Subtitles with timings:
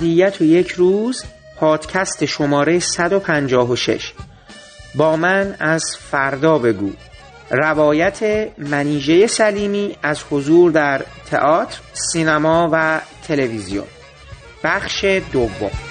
[0.00, 1.24] ابدیت و یک روز
[1.56, 4.12] پادکست شماره 156
[4.94, 6.92] با من از فردا بگو.
[7.50, 13.86] روایت منیژه سلیمی از حضور در تئاتر، سینما و تلویزیون.
[14.64, 15.89] بخش دوم.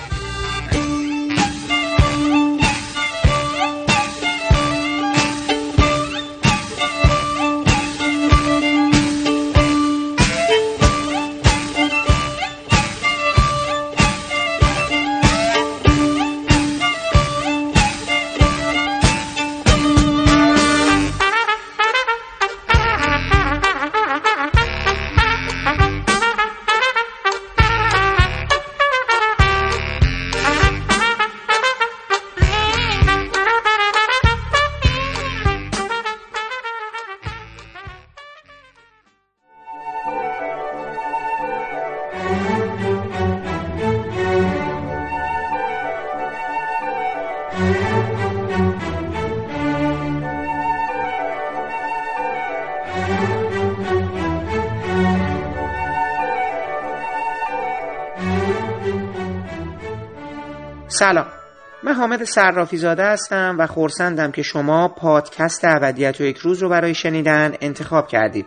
[62.30, 67.54] صرافی زاده هستم و خورسندم که شما پادکست ابدیت و یک روز رو برای شنیدن
[67.62, 68.46] انتخاب کردید.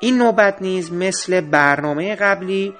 [0.00, 2.74] این نوبت نیز مثل برنامه قبلی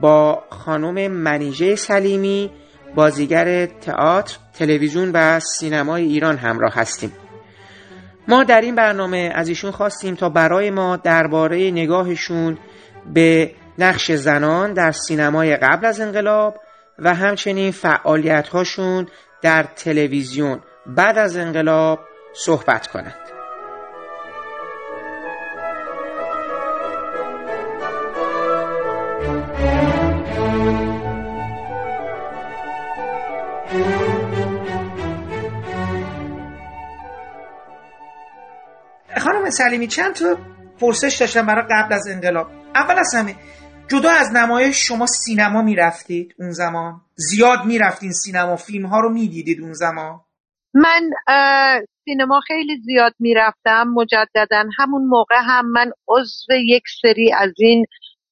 [0.00, 2.50] با خانم منیژه سلیمی
[2.94, 7.12] بازیگر تئاتر، تلویزیون و سینمای ایران همراه هستیم.
[8.28, 12.58] ما در این برنامه از ایشون خواستیم تا برای ما درباره نگاهشون
[13.14, 16.60] به نقش زنان در سینمای قبل از انقلاب
[16.98, 19.06] و همچنین فعالیت هاشون
[19.46, 22.00] در تلویزیون بعد از انقلاب
[22.32, 23.14] صحبت کنند.
[39.18, 40.36] خانم سلیمی چند تا
[40.80, 43.34] پرسش داشتم برای قبل از انقلاب؟ اول از همه
[43.88, 49.60] جدا از نمایش شما سینما می‌رفتید اون زمان؟ زیاد می‌رفتین سینما؟ فیلم ها رو می‌دیدید
[49.60, 50.20] اون زمان؟
[50.74, 51.10] من
[52.04, 53.84] سینما خیلی زیاد می‌رفتم.
[53.94, 57.84] مجددا همون موقع هم من عضو یک سری از این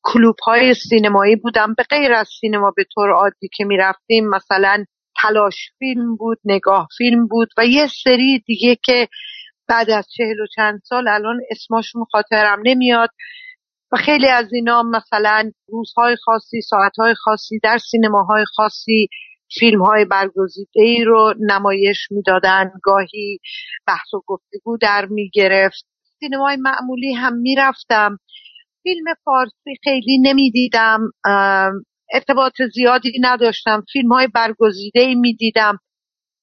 [0.02, 1.74] کلوب های سینمایی بودم.
[1.76, 4.84] به غیر از سینما به طور عادی که می‌رفتیم مثلا
[5.22, 9.08] تلاش فیلم بود نگاه فیلم بود و یه سری دیگه که
[9.68, 13.10] بعد از چهل و چند سال الان اسماشون خاطرم نمیاد.
[13.96, 19.08] خیلی از اینا مثلا روزهای خاصی ساعتهای خاصی در سینماهای خاصی
[19.58, 22.70] فیلم های برگزیده ای رو نمایش می‌دادن.
[22.82, 23.38] گاهی
[23.86, 25.86] بحث و گفتگو در می‌گرفت.
[26.20, 28.18] سینمای معمولی هم می‌رفتم.
[28.82, 31.00] فیلم فارسی خیلی نمی‌دیدم.
[32.12, 33.84] ارتباط زیادی نداشتم.
[33.92, 35.78] فیلم های برگزیده ای می‌دیدم.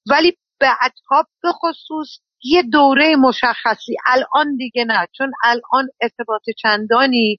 [0.09, 3.95] ولی بعدها به خصوص یه دوره مشخصی.
[4.05, 7.37] الان دیگه نه چون الان ارتباط چندانی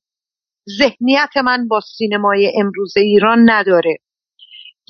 [0.79, 3.99] ذهنیت من با سینمای امروز ایران نداره.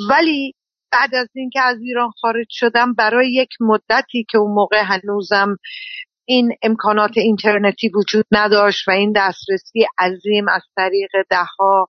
[0.09, 0.55] ولی
[0.93, 5.57] بعد از اینکه از ایران خارج شدم برای یک مدتی که اون موقع هنوزم
[6.25, 11.89] این امکانات اینترنتی وجود نداشت و این دسترسی عظیم از طریق دهها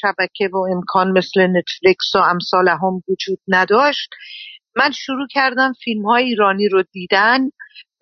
[0.00, 4.08] شبکه و امکان مثل نتفلیکس و امثال هم وجود نداشت
[4.76, 7.38] من شروع کردم فیلم های ایرانی رو دیدن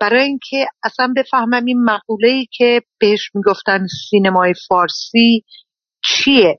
[0.00, 5.44] برای اینکه اصلا بفهمم این مقوله ای که بهش می‌گفتن سینمای فارسی
[6.04, 6.58] چیه.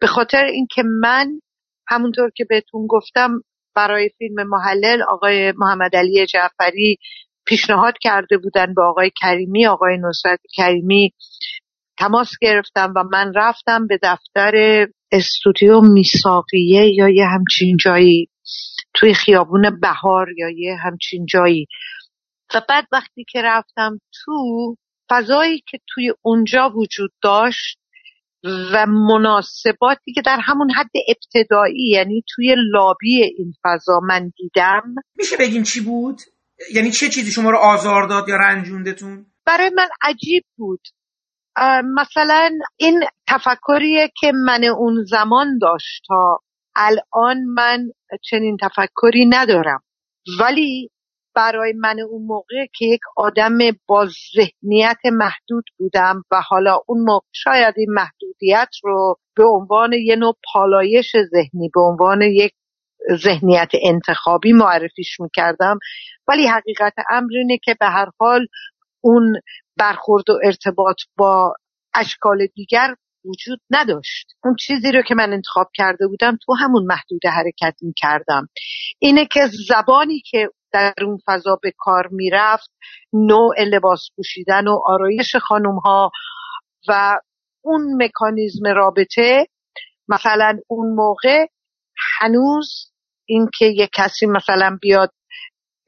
[0.00, 1.40] به خاطر اینکه من
[1.88, 3.30] همونطور که بهتون گفتم
[3.74, 6.98] برای فیلم محلل آقای محمد علی جعفری
[7.46, 11.12] پیشنهاد کرده بودن به آقای کریمی آقای نصرت کریمی
[11.98, 18.28] تماس گرفتم و من رفتم به دفتر استودیو میساقیه یا یه همچین جایی.
[18.94, 21.66] توی خیابون بهار یا یه همچین جایی
[22.54, 24.76] و بعد وقتی که رفتم تو
[25.10, 27.78] فضایی که توی اونجا وجود داشت
[28.44, 35.36] و مناسباتی که در همون حد ابتدایی یعنی توی لابی این فضا من دیدم میشه
[35.36, 36.20] بگیم چی بود؟
[36.74, 40.80] یعنی چه چیزی شما رو آزار داد یا رنجوندتون؟ برای من عجیب بود
[41.84, 46.40] مثلا این تفکریه که من اون زمان داشت تا
[46.76, 47.90] الان من
[48.30, 49.82] چنین تفکری ندارم.
[50.40, 50.90] ولی
[51.34, 57.26] برای من اون موقع که یک آدم با ذهنیت محدود بودم و حالا اون موقع
[57.32, 62.52] شاید این محدودیت رو به عنوان یه نوع پالایش ذهنی به عنوان یک
[63.12, 65.78] ذهنیت انتخابی معرفیش می‌کردم.
[66.28, 68.46] ولی حقیقت امر اینه که به هر حال
[69.00, 69.40] اون
[69.76, 71.54] برخورد و ارتباط با
[71.94, 74.26] اشکال دیگر وجود نداشت.
[74.44, 78.48] اون چیزی رو که من انتخاب کرده بودم تو همون محدود حرکت می کردم
[78.98, 82.70] اینه که زبانی که در اون فضا به کار می‌رفت
[83.12, 86.10] نوع لباس پوشیدن و آرایش خانم ها
[86.88, 87.18] و
[87.64, 89.46] اون مکانیزم رابطه
[90.08, 91.46] مثلا اون موقع
[92.18, 92.92] هنوز
[93.28, 95.12] اینکه یک کسی مثلا بیاد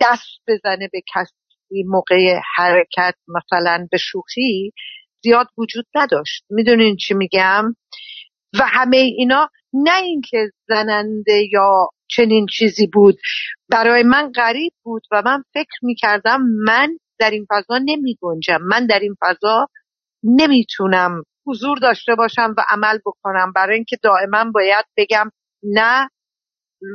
[0.00, 4.72] دست بزنه به کسی موقع حرکت مثلا به شوخی
[5.24, 6.44] زیاد وجود نداشت.
[6.50, 7.64] می‌دونین چی میگم؟
[8.60, 13.18] و همه اینا نه اینکه زننده یا چنین چیزی بود.
[13.68, 18.86] برای من غریب بود و من فکر می‌کردم من در این فضا نمی گنجم من
[18.86, 19.68] در این فضا
[20.24, 23.52] نمی‌تونم حضور داشته باشم و عمل بکنم.
[23.52, 25.30] برای اینکه دائما باید بگم
[25.62, 26.08] نه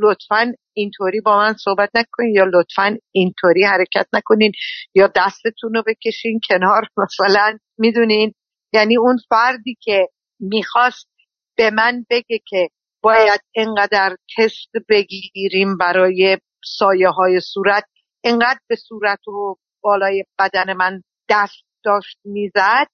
[0.01, 4.51] لطفا اینطوری با من صحبت نکنین یا لطفا اینطوری حرکت نکنین
[4.95, 6.81] یا دستتون رو بکشین کنار.
[7.03, 8.33] مثلا می‌دونین؟
[8.74, 10.07] یعنی اون فردی که
[10.39, 11.09] می‌خواست
[11.57, 12.69] به من بگه که
[13.01, 17.83] باید انقدر تست بگیریم برای سایه های صورت
[18.24, 22.88] انقدر به صورت و بالای بدن من دست داشت می‌زد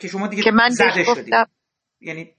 [0.00, 1.46] که شما دیگه که من زده گفتم.
[2.00, 2.30] یعنی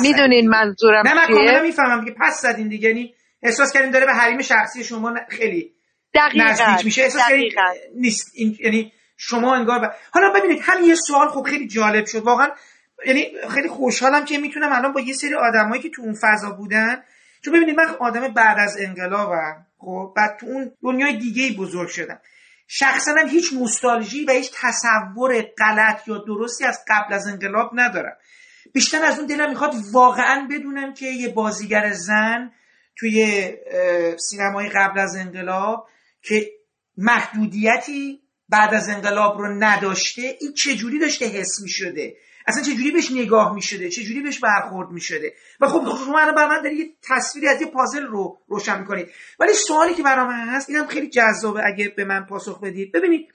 [0.00, 2.88] می‌دونین منظورم نه من کاملا می‌فهمم که پس زدین دیگه.
[2.88, 5.72] یعنی احساس کردین داره به حریم شخصی شما خیلی
[6.14, 6.44] دقیقا.
[6.44, 7.02] نزدیک میشه.
[7.02, 7.52] احساس کردین
[7.94, 8.32] نیست.
[8.34, 9.94] این یعنی شما انگار ب...
[10.10, 12.18] حالا ببینید هم یه سوال خب خیلی جالب شد.
[12.18, 12.48] واقعا
[13.06, 17.02] یعنی خیلی خوشحالم که می‌تونم الان با یه سری آدمایی که تو اون فضا بودن
[17.44, 22.20] چون ببینید من آدم بعد از انقلابم خب بعد تو اون دنیای دیگه بزرگ شدم.
[22.66, 28.16] شخصا هم هیچ نوستالژی و هیچ تصور غلط یا درستی از قبل از انقلاب ندارم.
[28.72, 32.52] بیشتر از اون دلم می‌خواد واقعا بدونم که یه بازیگر زن
[32.96, 33.48] توی
[34.18, 35.88] سینمای قبل از انقلاب
[36.22, 36.50] که
[36.96, 42.16] محدودیتی بعد از انقلاب رو نداشته این چجوری داشته حس می‌شده؟
[42.46, 46.62] اصلا چجوری بهش نگاه می‌شده؟ چجوری بهش برخورد می‌شده؟ و خب شما الان بر من
[46.62, 49.08] داری یه تصویری از یه پازل رو روشن می‌کنید.
[49.40, 52.92] ولی سوالی که برام هست اینم خیلی جذابه اگه به من پاسخ بدید.
[52.92, 53.28] ببینید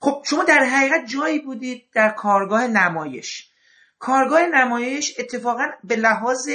[0.00, 3.48] خب شما در حقیقت جایی بودید در کارگاه نمایش.
[3.98, 6.48] کارگاه نمایش اتفاقا به لحاظ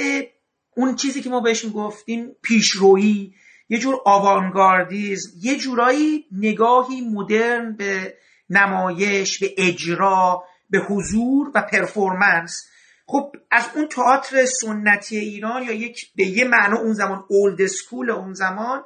[0.76, 3.34] اون چیزی که ما بهش می‌گفتیم پیشرویی
[3.68, 8.14] یه جور آوانگاردیزم یه جورایی نگاهی مدرن به
[8.50, 12.68] نمایش به اجرا به حضور و پرفورمنس.
[13.06, 18.10] خب از اون تئاتر سنتی ایران یا یک به یه معنا اون زمان اولد سکول
[18.10, 18.84] اون زمان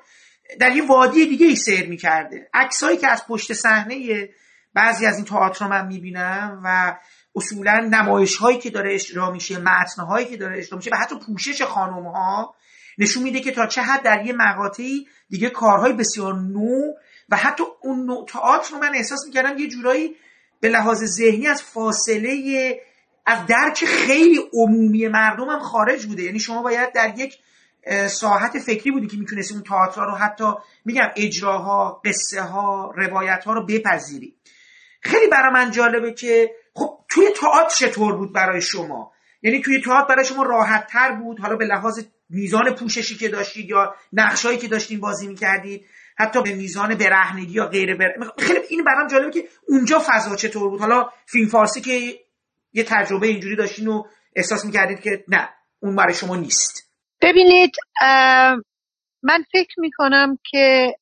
[0.60, 2.48] در یه وادی دیگه ای سیر می‌کرده.
[2.54, 4.28] عکسایی که از پشت صحنه
[4.74, 6.98] بعضی از این تئاتر من می‌بینم و
[7.34, 11.18] اصولا نمایش هایی که داره اجرا میشه متن هایی که داره اجرا میشه و حتی
[11.26, 12.54] پوشش خانم ها
[12.98, 16.92] نشون میده که تا چه حد در یه مقاطعی دیگه کارهای بسیار نو
[17.28, 20.16] و حتی اون نوع تئاتر رو من احساس می‌کردم یه جورایی
[20.60, 22.80] به لحاظ ذهنی از فاصله
[23.26, 26.22] از درک خیلی عمومی مردم هم خارج بوده.
[26.22, 27.38] یعنی شما باید در یک
[28.08, 30.44] ساحت فکری بودی که می‌تونستی اون تئاتر رو حتی
[30.84, 34.34] میگم اجراها قصه ها روایت ها رو بپذیری.
[35.08, 39.12] خیلی برای من جالبه که خب توی تئاتر چطور بود برای شما؟
[39.42, 43.70] یعنی توی تئاتر برای شما راحت تر بود؟ حالا به لحاظ میزان پوششی که داشتید
[43.70, 45.86] یا نقشایی که داشتین بازی می‌کردید؟
[46.18, 48.08] حتی به میزان برهنگی یا غیر بر...
[48.38, 52.18] خیلی این برام جالبه که اونجا فضا چطور بود؟ حالا فیلم فارسی که
[52.72, 54.04] یه تجربه اینجوری داشتین و
[54.36, 55.48] احساس می‌کردید که نه
[55.80, 56.92] اون برای شما نیست.
[57.22, 57.70] ببینید
[59.22, 60.94] من فکر می‌کنم که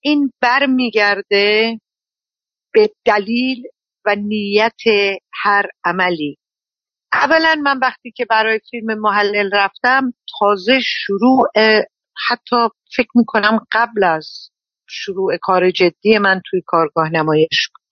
[0.00, 1.78] این بر میگرده
[2.72, 3.62] به دلیل
[4.04, 4.82] و نیت
[5.42, 6.38] هر عملی
[7.12, 11.48] اولا من وقتی که برای فیلم محلل رفتم تازه شروع
[12.28, 12.56] حتی
[12.96, 14.50] فکر می‌کنم قبل از
[14.88, 17.82] شروع کار جدی من توی کارگاه نمایش بود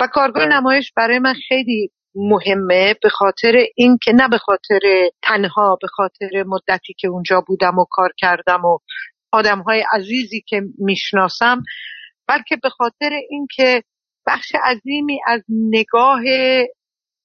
[0.00, 0.56] و کارگاه بله.
[0.56, 4.80] نمایش برای من خیلی مهمه به خاطر اینکه نه به خاطر
[5.22, 8.78] تنها به خاطر مدتی که اونجا بودم و کار کردم و
[9.32, 11.62] آدم های عزیزی که می‌شناسم
[12.28, 13.82] بلکه به خاطر اینکه
[14.26, 16.22] بخش عظیمی از نگاه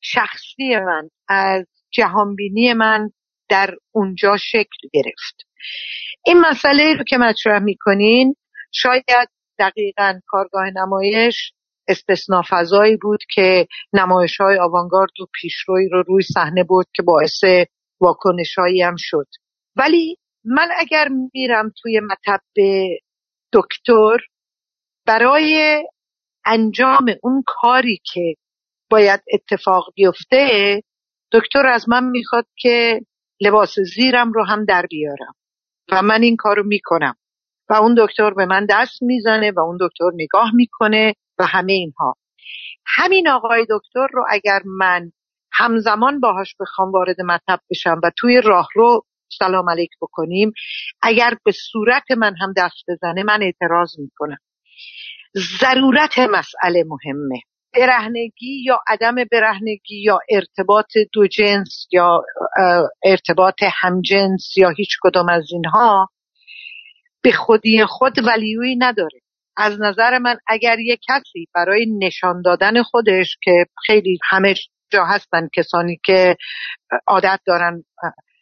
[0.01, 3.09] شخصی من از جهانبینی من
[3.49, 5.47] در اونجا شکل گرفت.
[6.25, 8.35] این مسئله رو که مطرح می‌کنین
[8.71, 9.29] شاید
[9.59, 11.53] دقیقا کارگاه نمایش
[11.87, 17.43] استثنا فضایی بود که نمایش های آوانگارد و پیشروی رو روی صحنه بود که باعث
[18.01, 19.27] واکنش هم شد.
[19.75, 22.41] ولی من اگر میرم توی مطب
[23.53, 24.17] دکتر
[25.05, 25.83] برای
[26.45, 28.35] انجام اون کاری که
[28.89, 30.81] باید اتفاق بیفته
[31.31, 33.01] دکتر از من می‌خواد که
[33.41, 35.33] لباس زیرم رو هم در بیارم
[35.91, 37.15] و من این کارو می‌کنم.
[37.69, 42.15] و اون دکتر به من دست می‌زنه و اون دکتر نگاه می‌کنه و همه اینها.
[42.85, 45.11] همین آقای دکتر رو اگر من
[45.51, 49.05] همزمان باهاش بخوام وارد مطب بشم و توی راه رو
[49.39, 50.51] سلام علیک بکنیم
[51.01, 54.37] اگر به صورت من هم دست بزنه من اعتراض می‌کنم.
[55.37, 57.39] ضرورت مسئله مهمه.
[57.75, 62.21] برهنگی یا عدم برهنگی یا ارتباط دو جنس یا
[63.05, 66.09] ارتباط همجنس یا هیچ کدام از اینها
[67.21, 69.19] به خودی خود ولیوی نداره.
[69.57, 74.53] از نظر من اگر یک کسی برای نشان دادن خودش که خیلی همه
[74.91, 76.35] جا هستن کسانی که
[77.07, 77.83] عادت دارن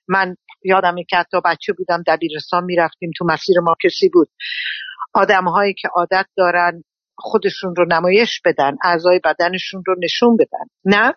[0.07, 4.29] من یادم که حتی بچه بودم دبیرستان می‌رفتیم تو مسیر ما کسی بود.
[5.13, 6.83] آدم هایی که عادت دارن
[7.17, 10.65] خودشون رو نمایش بدن اعضای بدنشون رو نشون بدن.
[10.85, 11.13] نه.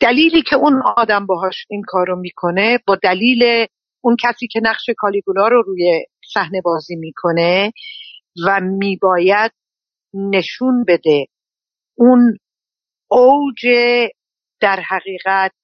[0.00, 3.66] دلیلی که اون آدم باهاش این کار رو می‌کنه با دلیل
[4.00, 7.72] اون کسی که نقش کالیگولا رو روی صحنه بازی می‌کنه
[8.46, 9.52] و میباید
[10.14, 11.26] نشون بده
[11.98, 12.36] اون
[13.10, 13.66] اوج
[14.60, 15.54] در حقیقت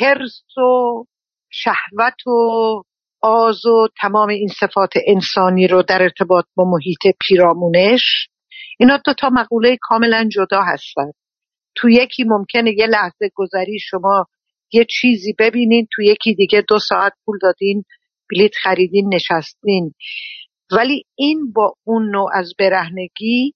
[0.00, 1.04] حرس و
[1.50, 2.30] شهوت و
[3.22, 8.28] آز و تمام این صفات انسانی رو در ارتباط با محیط پیرامونش.
[8.78, 11.10] اینا دو تا مقوله کاملا جدا هستن.
[11.74, 14.26] تو یکی ممکنه یه لحظه گذری شما
[14.72, 17.84] یه چیزی ببینین تو یکی دیگه دو ساعت پول دادین
[18.30, 19.94] بلیت خریدین نشستین.
[20.76, 23.54] ولی این با اون نوع از برهنگی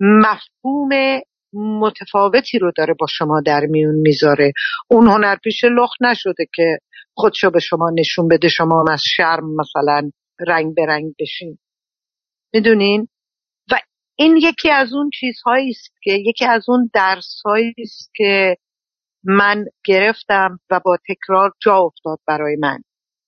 [0.00, 1.20] مفهوم
[1.54, 4.52] متفاوتی رو داره با شما در میون می‌ذاره.
[4.90, 6.78] اون هنر پیش لخت نشده که
[7.16, 10.10] خودشو به شما نشون بده شما از شرم مثلا
[10.48, 11.58] رنگ به رنگ بشین.
[12.54, 13.08] می‌دونین؟
[13.70, 13.74] و
[14.18, 18.56] این یکی از اون چیزهایی است که یکی از اون درسهایی است که
[19.24, 22.78] من گرفتم و با تکرار جا افتاد برای من.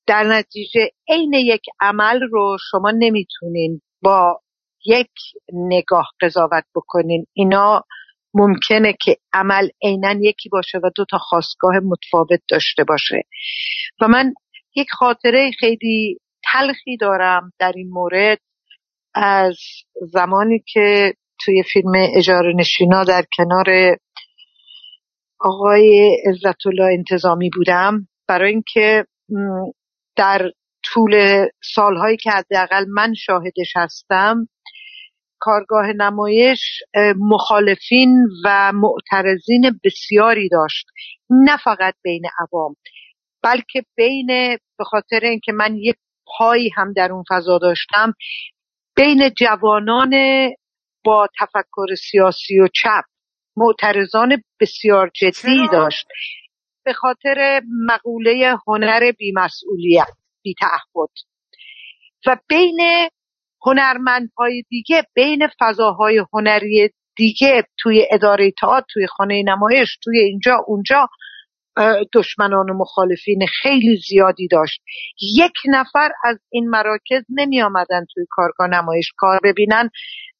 [0.06, 4.40] در نتیجه عین یک عمل رو شما نمی‌تونین با
[4.86, 5.10] یک
[5.52, 7.26] نگاه قضاوت بکنین.
[7.32, 7.82] اینا
[8.36, 13.22] ممکنه که عمل عینا یکی باشه و دو تا خواستگاه متفاوت داشته باشه.
[14.00, 14.34] و من
[14.76, 16.18] یک خاطره خیلی
[16.52, 18.38] تلخی دارم در این مورد.
[19.14, 19.58] از
[20.12, 21.14] زمانی که
[21.44, 23.96] توی فیلم اجاره نشینا در کنار
[25.40, 26.56] آقای عزت
[26.98, 29.04] انتظامی بودم برای اینکه
[30.16, 30.50] در
[30.84, 34.48] طول سالهایی که حداقل من شاهدش هستم
[35.38, 36.82] کارگاه نمایش
[37.18, 40.86] مخالفین و معترضین بسیاری داشت.
[41.30, 42.76] نه فقط بین عوام
[43.42, 44.26] بلکه بین
[44.78, 45.96] به خاطر اینکه من یک
[46.38, 48.12] پایی هم در اون فضا داشتم
[48.96, 50.14] بین جوانان
[51.04, 53.04] با تفکر سیاسی و چپ
[53.56, 56.06] معترضان بسیار جدی داشت.
[56.84, 60.08] به خاطر مقوله هنر بیمسئولیت
[60.42, 61.10] بیتعهد
[62.26, 63.08] و بین
[63.62, 71.08] هنرمندهای دیگه بین فضاهای هنری دیگه توی اداره تئاتر توی خانه نمایش توی اینجا اونجا
[72.12, 74.82] دشمنان و مخالفین خیلی زیادی داشت.
[75.36, 79.90] یک نفر از این مراکز نمی آمدن توی کارگاه نمایش کار ببینن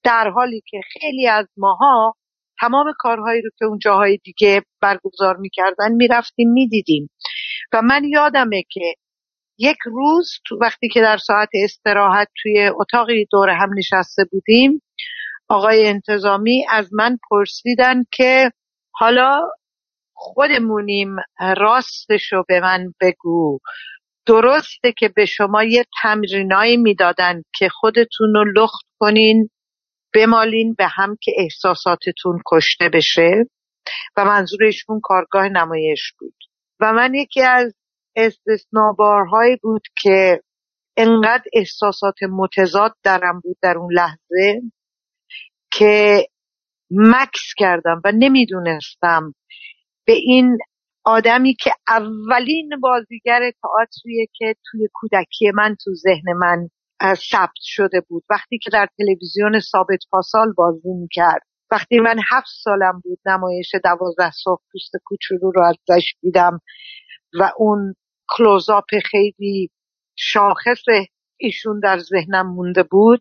[0.05, 2.15] در حالی که خیلی از ماها
[2.61, 7.11] تمام کارهایی رو که اون جاهای دیگه برگزار می‌کردن می‌رفتیم می‌دیدیم.
[7.73, 8.95] و من یادمه که
[9.59, 14.83] یک روز تو وقتی که در ساعت استراحت توی اتاقی دور هم نشسته بودیم
[15.49, 18.51] آقای انتظامی از من پرسیدن که
[18.91, 19.41] حالا
[20.15, 21.17] خودمونیم
[21.57, 23.59] راستشو به من بگو.
[24.27, 29.51] درسته که به شما یه تمرینایی می‌دادن که خودتون رو لخت کنین
[30.15, 33.45] بمالین به هم که احساساتتون کشته بشه.
[34.17, 36.35] و منظورشون کارگاه نمایش بود.
[36.81, 37.75] و من یکی از
[38.17, 40.41] استثنابارهایی بود که
[40.97, 44.63] انقدر احساسات متضاد درم بود در اون لحظه
[45.73, 46.27] که
[46.91, 49.35] مکس کردم و نمی‌دونستم
[50.07, 50.59] به این
[51.05, 56.69] آدمی که اولین بازیگر تئاتریه که توی کودکی من تو ذهن من
[57.15, 58.25] ثبت شده بود.
[58.31, 61.43] وقتی که در تلویزیون ثابت پاسال بازی می‌کرد.
[61.71, 66.61] وقتی من هفت سالم بود نمایش دوازده صبح پوست کوچولو رو ازش دیدم
[67.41, 67.95] و اون
[68.28, 69.71] کلوزاپ خیلی
[70.16, 70.85] شاخص
[71.37, 73.21] ایشون در ذهنم مونده بود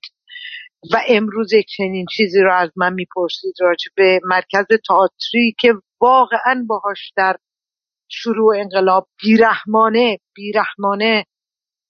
[0.94, 6.66] و امروز یک چنین چیزی رو از من می‌پرسید راجع به مرکز تئاتری که واقعا
[6.68, 7.36] باهاش در
[8.10, 11.26] شروع انقلاب بیرحمانه بیرحمانه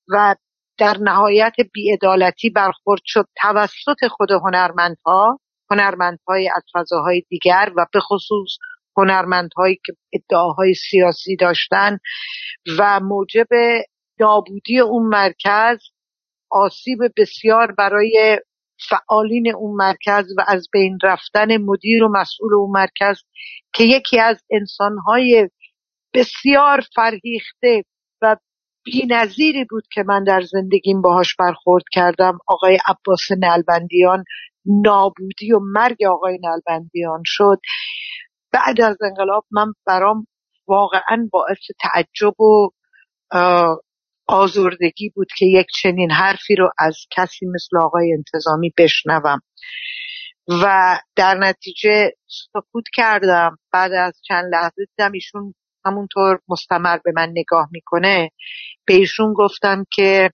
[0.10, 0.36] و
[0.78, 5.40] در نهایت بیعدالتی برخورد شد توسط خود هنرمندها
[5.72, 8.50] هنرمندهای از فضاهای دیگر و به خصوص
[8.98, 11.98] هنرمندهایی که ادعاهای سیاسی داشتن
[12.80, 13.48] و موجب
[14.20, 15.80] نابودی اون مرکز
[16.50, 18.40] آسیب بسیار برای
[18.90, 23.22] فعالین اون مرکز و از بین رفتن مدیر و مسئول اون مرکز
[23.74, 25.50] که یکی از انسانهای
[26.14, 27.84] بسیار فرهیخته
[28.22, 28.36] و
[29.10, 34.24] نظیری بود که من در زندگیم باهاش برخورد کردم آقای عباس نلبندیان.
[34.66, 37.60] نابودی و مرگ آقای نلبندیان شد.
[38.56, 40.28] بعد از انقلاب من برام
[40.68, 42.70] واقعا باعث تعجب و
[44.28, 49.40] آزردگی بود که یک چنین حرفی رو از کسی مثل آقای انتظامی بشنوم.
[50.48, 53.58] و در نتیجه سکوت کردم.
[53.72, 55.54] بعد از چند لحظه دیدم ایشون
[55.86, 58.30] همونطور مستمر به من نگاه می‌کنه.
[58.86, 60.32] به ایشون گفتم که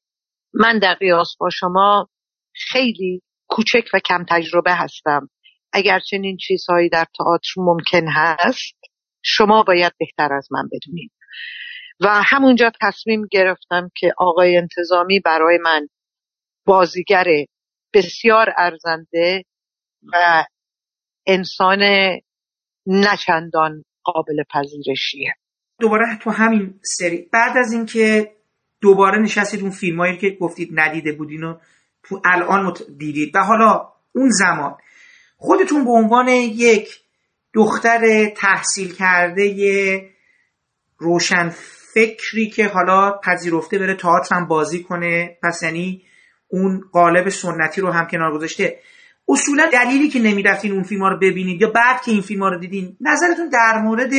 [0.54, 2.10] من در قیاس با شما
[2.54, 5.30] خیلی کوچک و کم تجربه هستم.
[5.74, 8.80] اگر چنین چیزهایی در تئاتر ممکن هست
[9.22, 11.12] شما باید بهتر از من بدونید.
[12.00, 15.88] و همونجا تصمیم گرفتم که آقای انتظامی برای من
[16.66, 17.25] بازیگر
[17.94, 19.44] بسیار ارزنده
[20.13, 20.46] و
[21.28, 21.80] انسان
[22.88, 25.34] نچندان قابل پذیرشیه.
[25.80, 27.30] دوباره تو همین سری.
[27.34, 28.32] بعد از اینکه
[28.82, 31.58] دوباره نشستید اون فیلمایی که گفتید ندیده بودین و
[32.04, 33.36] تو الان دیدید.
[33.36, 34.78] و حالا اون زمان
[35.43, 37.00] خودتون به عنوان یک
[37.53, 40.10] دختر تحصیل کرده
[40.98, 41.50] روشن
[41.93, 45.38] فکری که حالا پذیرفته بره تئاتر هم بازی کنه.
[45.43, 46.01] پس یعنی
[46.48, 48.79] اون قالب سنتی رو هم کنار گذاشته.
[49.27, 52.98] اصولا دلیلی که نمی‌رفتین اون فیلم رو ببینید یا بعد که این فیلم رو دیدین
[53.01, 54.12] نظرتون در مورد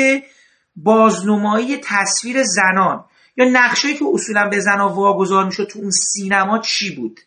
[0.76, 3.05] بازنمایی تصویر زنان
[3.37, 7.20] یا نقشایی که اصولا به زنها واگذار می‌شد تو اون سینما چی بود؟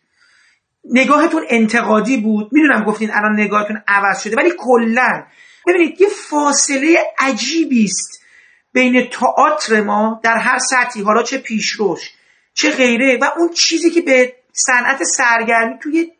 [0.90, 2.48] نگاهتون انتقادی بود.
[2.52, 5.24] می‌دونم گفتین الان نگاهتون عوض شده ولی کلا.
[5.66, 8.22] ببینید یه فاصله عجیبی است
[8.72, 12.10] بین تئاتر ما در هر سطحی حالا چه پیشروش
[12.54, 16.12] چه غیره و اون چیزی که به صنعت سرگرمی توی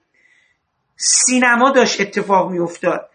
[0.97, 3.11] سینما داشت اتفاق میافتاد.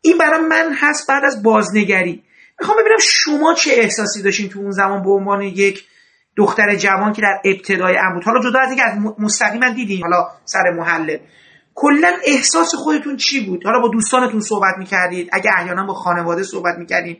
[0.00, 2.22] این برای من هست بعد از بازنگری.
[2.60, 5.84] می‌خوام ببینم شما چه احساسی داشتین تو اون زمان به عنوان یک
[6.38, 10.70] دختر جوان که در ابتدای امر حالا جدا از اینکه از مستقیما دیدین حالا سر
[10.70, 11.20] محله.
[11.74, 16.78] کلا احساس خودتون چی بود؟ حالا با دوستانتون صحبت می‌کردید؟ اگه احیانا با خانواده صحبت
[16.78, 17.16] می‌کردین.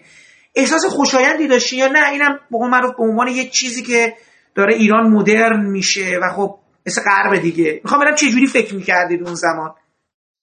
[0.55, 4.15] احساس خوشایندی داشتین یا نه؟ اینم به معروف به عنوان یک چیزی که
[4.55, 7.81] داره ایران مدرن میشه و خب مثل غرب دیگه.
[7.85, 9.75] می‌خوام ببینم چه جوری فکر می‌کردید اون زمان.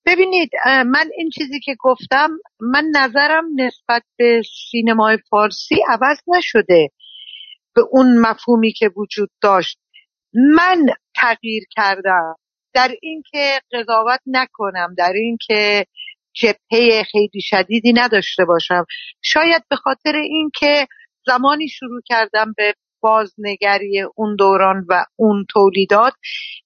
[0.05, 6.89] ببینید من این چیزی که گفتم من نظرم نسبت به سینمای فارسی عوض نشده.
[7.75, 9.79] به اون مفهومی که وجود داشت.
[10.33, 10.85] من
[11.15, 12.35] تغییر کردم.
[12.73, 15.85] در اینکه قضاوت نکنم در اینکه
[16.33, 18.85] جبهه خیلی شدیدی نداشته باشم.
[19.21, 20.87] شاید به خاطر اینکه
[21.25, 26.13] زمانی شروع کردم به بازنگری اون دوران و اون تولیدات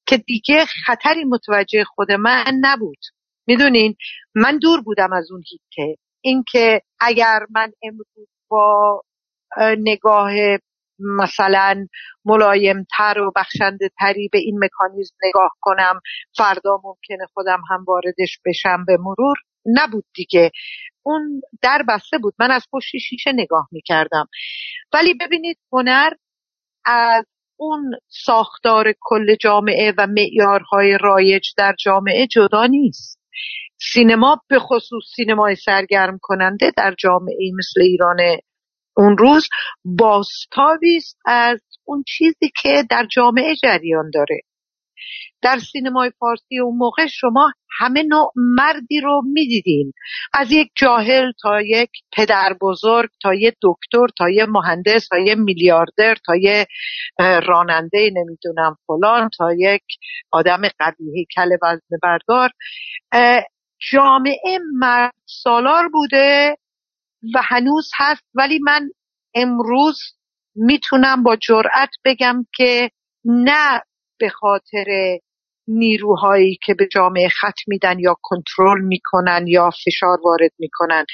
[0.05, 2.99] که دیگه خطری متوجه خود من نبود.
[3.47, 3.95] می‌دونین
[4.35, 5.95] من دور بودم از اون هیته.
[6.21, 9.01] اینکه اگر من امروز با
[9.77, 10.31] نگاه
[10.99, 11.87] مثلا
[12.25, 15.99] ملایمتر و بخشنده تری به این مکانیزم نگاه کنم
[16.37, 20.51] فردا ممکنه خودم هم واردش بشم به مرور؟ نبود دیگه.
[21.03, 22.33] اون در بسته بود.
[22.39, 24.27] من از پشت شیشه نگاه می‌کردم.
[24.93, 26.09] ولی ببینید هنر
[26.85, 27.25] از
[27.59, 33.19] اون ساختار کل جامعه و معیارهای رایج در جامعه جدا نیست.
[33.93, 38.17] سینما به خصوص سینمای سرگرم کننده در جامعه مثل ایران
[38.99, 39.47] اون روز
[39.85, 44.41] باستابی است از اون چیزی که در جامعه جریان داره.
[45.41, 49.93] در سینمای فارسی اون موقع شما همه نوع مردی رو می‌دیدین.
[50.33, 55.37] از یک جاهل تا یک پدر بزرگ تا یک دکتر تا یک مهندس تا یک
[55.37, 56.67] میلیاردر تا یک
[57.19, 59.83] راننده نمی‌دونم فلان تا یک
[60.31, 62.49] آدم قوی کل وزن بردار
[63.91, 66.55] جامعه مرد سالار بوده
[67.35, 68.89] و هنوز هست ولی من
[69.35, 69.99] امروز
[70.55, 72.91] می‌تونم با جرأت بگم که
[73.25, 73.81] نه
[74.19, 75.17] به خاطر
[75.67, 81.05] نیروهایی که به جامعه خط میدن یا کنترل می‌کنن یا فشار وارد می‌کنن.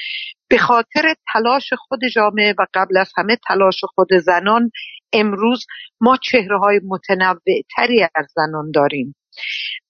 [0.50, 4.70] به خاطر تلاش خود جامعه و قبل از همه تلاش خود زنان
[5.12, 5.66] امروز
[6.00, 9.14] ما چهره های متنوع تری از زنان داریم.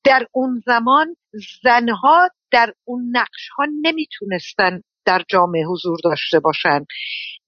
[0.05, 1.16] در اون زمان
[1.62, 6.87] زنها در اون نقش ها نمی‌تونستن در جامعه حضور داشته باشند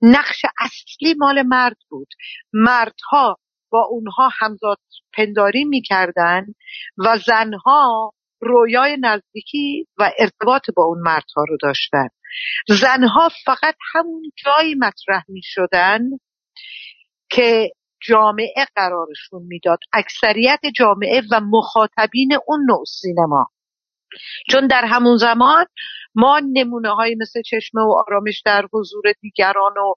[0.03, 2.09] نقش اصلی مال مرد بود.
[2.53, 3.37] مردها
[3.73, 4.79] با اونها همزاد
[5.15, 6.47] پنداری می‌کردن
[6.99, 12.09] و زنها رویای نزدیکی و ارتباط با اون مردها رو داشتن.
[12.69, 16.01] زنها فقط همون جایی مطرح می شدن
[17.31, 17.71] که
[18.03, 19.79] جامعه قرارشون می‌داد.
[19.93, 23.47] اکثریت جامعه و مخاطبین اون نوع سینما.
[24.51, 25.67] چون در همون زمان
[26.15, 29.95] ما نمونه های مثل چشمه و آرامش در حضور دیگران و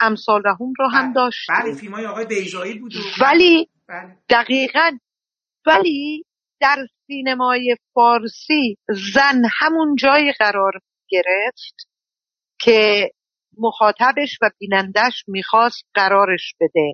[0.00, 1.14] امثال هم رو هم بله.
[1.14, 4.16] داشتیم بله فیلم های آقای بیزایی بود ولی بله.
[4.30, 4.90] دقیقا
[5.66, 6.24] ولی
[6.60, 8.76] در سینمای فارسی
[9.14, 10.72] زن همون جایی قرار
[11.08, 11.88] گرفت
[12.60, 13.10] که
[13.58, 16.92] مخاطبش و بینندش می‌خواست قرارش بده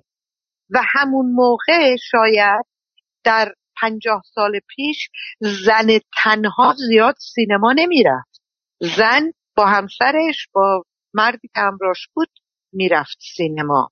[0.69, 2.65] و همون موقع شاید
[3.23, 5.87] در پنجاه سال پیش زن
[6.23, 8.41] تنها زیاد سینما نمی‌رفت.
[8.79, 12.29] زن با همسرش با مردی که همراش بود
[12.73, 13.91] می‌رفت سینما.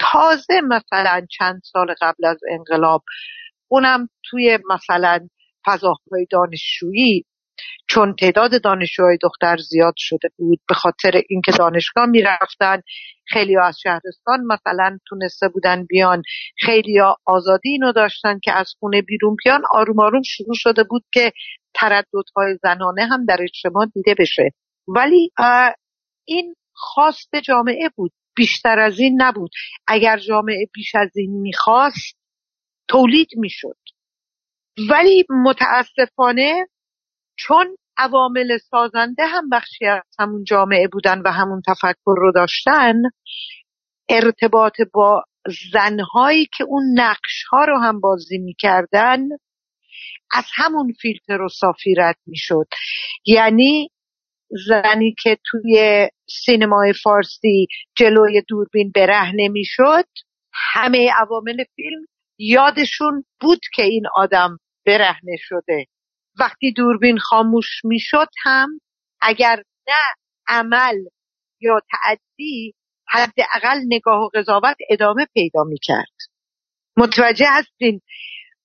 [0.00, 3.04] تازه مثلا چند سال قبل از انقلاب
[3.68, 5.28] اونم توی مثلا
[5.66, 7.24] فضاهای دانشجویی
[7.88, 12.80] چون تعداد دانشجوهای دختر زیاد شده بود به خاطر اینکه دانشگاه می‌رفتن
[13.26, 16.22] خیلی از شهرستان مثلا تونسته بودن بیان.
[16.58, 19.62] خیلی آزادی اینو داشتن که از خونه بیرون بیان.
[19.70, 21.32] آروم آروم شروع شده بود که
[21.74, 24.50] ترددهای زنانه هم در اجتماع دیده بشه.
[24.88, 25.30] ولی
[26.24, 28.12] این خواست جامعه بود.
[28.36, 29.50] بیشتر از این نبود.
[29.86, 32.18] اگر جامعه بیش از این می‌خواست
[32.88, 33.76] تولید می‌شد.
[34.90, 36.66] ولی متاسفانه
[37.38, 42.94] چون عوامل سازنده هم بخشی از همون جامعه بودن و همون تفکر رو داشتن
[44.08, 45.24] ارتباط با
[45.72, 49.18] زنهایی که اون نقش ها رو هم بازی می‌کردن
[50.32, 52.66] از همون فیلتر و صافی رد می‌شد.
[53.26, 53.90] یعنی
[54.66, 56.08] زنی که توی
[56.44, 60.04] سینمای فارسی جلوی دوربین برهنه می‌شد
[60.52, 62.06] همه عوامل فیلم
[62.38, 65.86] یادشون بود که این آدم برهنه شده.
[66.40, 68.80] وقتی دوربین خاموش می‌شد هم
[69.20, 70.14] اگر نه
[70.48, 70.96] عمل
[71.60, 72.74] یا تعدی
[73.08, 76.16] حداقل نگاه و قضاوت ادامه پیدا می‌کرد.
[76.96, 78.00] متوجه هستین؟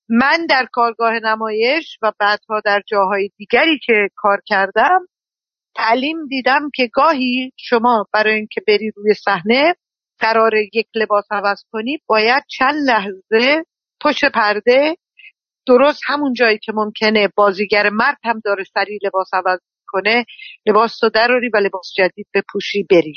[0.08, 5.06] من در کارگاه نمایش و بعدها در جاهای دیگری که کار کردم
[5.76, 9.74] تعلیم دیدم که گاهی شما برای اینکه بری روی صحنه
[10.18, 13.64] قرار یک لباس عوض کنی باید چند لحظه
[14.00, 14.96] پشت پرده
[15.66, 20.24] درست همون جایی که ممکنه بازیگر مرد هم داره سریع لباس عوض کنه
[20.66, 23.14] لباس رو دراری و لباس جدید بپوشی بری.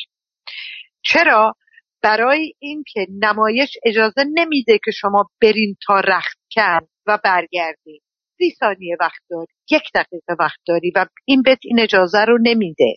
[1.02, 1.54] چرا؟
[2.02, 8.00] برای اینکه نمایش اجازه نمیده که شما برین تا رخت کن و برگردین
[8.38, 12.96] سی ثانیه وقت داری یک دقیقه وقت داری و این بهت این اجازه رو نمیده.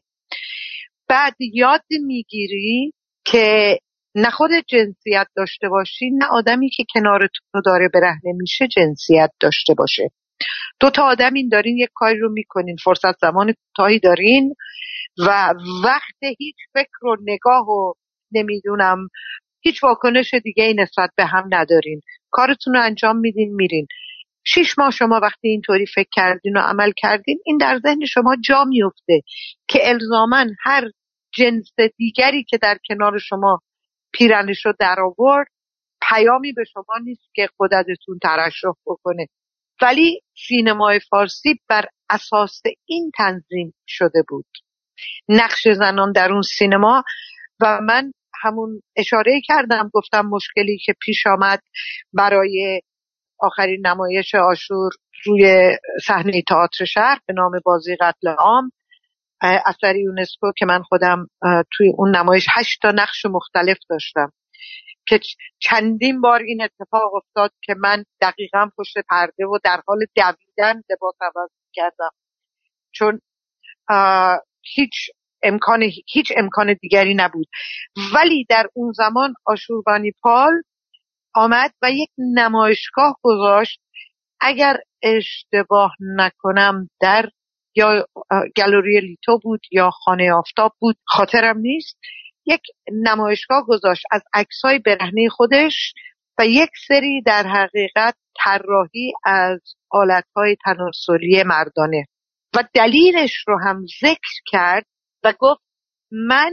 [1.08, 2.92] بعد یاد می‌گیری
[3.24, 3.78] که
[4.14, 9.74] نه خود جنسیت داشته باشی نه آدمی که کنار تو داره برهنه میشه جنسیت داشته
[9.74, 10.10] باشه.
[10.80, 14.54] دو تا آدم این دارین یک کاری رو می‌کنین فرصت زمان کوتاهی دارین
[15.18, 17.92] و وقت هیچ فکر و نگاه و
[18.32, 19.08] نمی‌دونم
[19.60, 22.00] هیچ واکنش دیگه ای نسبت به هم ندارین.
[22.30, 23.86] کارتون رو انجام میدین میرین.
[24.44, 28.64] شیش ماه شما وقتی اینطوری فکر کردین و عمل کردین این در ذهن شما جا
[28.64, 29.20] میفته
[29.68, 30.84] که الزامن هر
[31.34, 33.60] جنس دیگری که در کنار شما
[34.12, 35.46] پیرنش رو در آورد.
[36.02, 39.26] پیامی به شما نیست که خودتون ترشح بکنه.
[39.82, 44.46] ولی سینمای فارسی بر اساس این تنظیم شده بود.
[45.28, 47.02] نقش زنان در اون سینما
[47.60, 51.62] و من همون اشاره کردم گفتم مشکلی که پیش آمد
[52.12, 52.82] برای
[53.40, 54.90] آخرین نمایش آشور
[55.24, 55.72] روی
[56.06, 58.70] صحنه تئاتر شهر به نام بازی قتل عام.
[59.42, 61.26] اثر یونسکو که من خودم
[61.72, 64.32] توی اون نمایش هشت تا نقش مختلف داشتم.
[65.06, 65.20] که
[65.58, 71.14] چندین بار این اتفاق افتاد که من دقیقا پشت پرده و در حال دویدن لباس
[71.20, 72.10] عوض کردم
[72.92, 73.20] چون
[74.74, 74.92] هیچ
[75.42, 77.48] امکان هیچ امکان دیگری نبود.
[78.14, 80.62] ولی در اون زمان آشوربانی پال
[81.34, 83.80] آمد و یک نمایشگاه گذاشت.
[84.40, 87.30] اگر اشتباه نکنم در
[87.74, 88.06] یا
[88.56, 91.98] گالری لیتو بود یا خانه آفتاب بود خاطرم نیست.
[92.46, 95.92] یک نمایشگاه گذاشت از عکسای برهنه خودش
[96.38, 102.06] و یک سری در حقیقت طراحی از آلتهای تناسلی مردانه.
[102.56, 104.86] و دلیلش رو هم ذکر کرد
[105.24, 105.62] و گفت
[106.10, 106.52] من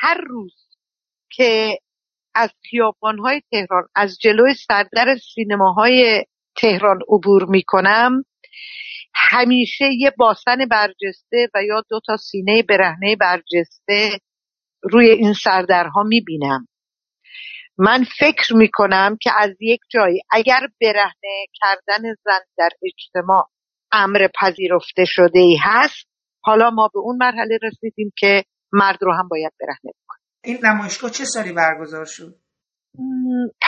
[0.00, 0.54] هر روز
[1.32, 1.78] که
[2.34, 6.24] از خیابانهای تهران از جلوی سردر سینماهای
[6.56, 8.24] تهران عبور می‌کنم
[9.30, 14.18] همیشه یه باسن برجسته و یا دو تا سینه برهنه برجسته
[14.82, 16.68] روی این سردرها می‌بینم.
[17.78, 23.48] من فکر می‌کنم که از یک جایی اگر برهنه کردن زن در اجتماع
[23.92, 26.06] امر پذیرفته شده ای هست
[26.44, 31.10] حالا ما به اون مرحله رسیدیم که مرد رو هم باید برهنه بکنیم این نمایشگاه
[31.10, 32.34] چه سالی برگزار شد؟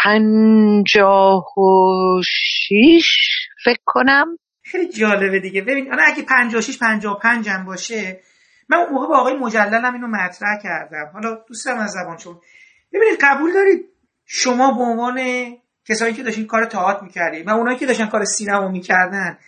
[0.05, 3.17] پنجاه و شیش
[3.65, 4.37] فکر کنم.
[4.65, 5.63] خیلی جالبه دیگه.
[5.63, 8.21] ببین الان اگه 56 55 هم باشه
[8.69, 11.11] من اون موقع با آقای مجللم اینو مطرح کردم.
[11.13, 12.41] حالا دوستم از زبان چون
[12.93, 13.85] ببینید قبول دارید
[14.27, 15.21] شما به عنوان
[15.89, 19.39] کسایی که داشتین کار تئاتر می‌کردید و اونایی که داشتن کار سینما می‌کردن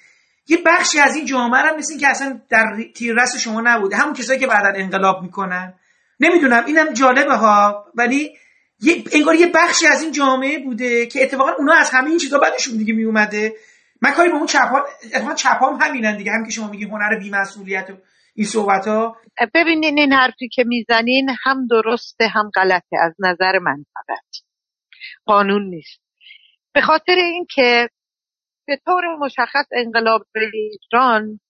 [0.49, 3.97] یه بخشی از این جامعه هم مثل که اصلا در تیررس شما نبوده.
[3.97, 5.75] همون کسایی که بعدا انقلاب می‌کنن.
[6.21, 7.85] نمی‌دونم اینم جالبه ها.
[7.95, 8.33] ولی
[8.81, 12.39] یه انگار یه بخشی از این جامعه بوده که اتفاقا اونا از همه این چیزا
[12.39, 13.55] بعدشون دیگه میومده
[14.03, 14.83] من کاری به اون چپان
[15.15, 17.97] اتفاقا چپام همینن دیگه هم که شما میگی هنر بی‌مسئولیت و
[18.35, 19.17] این صحبت ها
[19.55, 24.25] ببینین این حرفی که می‌زنین هم درسته هم غلطه از نظر من فقط.
[25.25, 26.01] قانون نیست.
[26.75, 27.89] به خاطر اینکه
[28.67, 31.41] به طور مشخص انقلاب ایران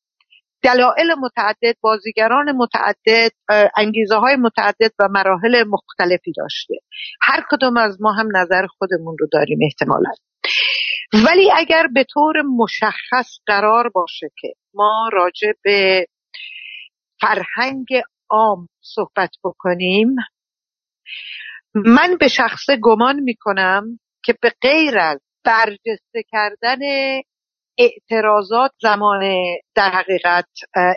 [0.63, 3.31] دلایل متعدد بازیگران متعدد
[3.77, 6.75] انگیزه های متعدد و مراحل مختلفی داشته.
[7.23, 10.11] هر کدوم از ما هم نظر خودمون رو داریم احتمالا.
[11.13, 16.07] ولی اگر به طور مشخص قرار باشه که ما راجع به
[17.21, 17.87] فرهنگ
[18.31, 20.15] عام صحبت بکنیم
[21.75, 26.79] من به شخصه گمان می‌کنم که به غیر از برجسته کردن
[27.79, 29.21] اعتراضات زمان
[29.75, 30.49] در حقیقت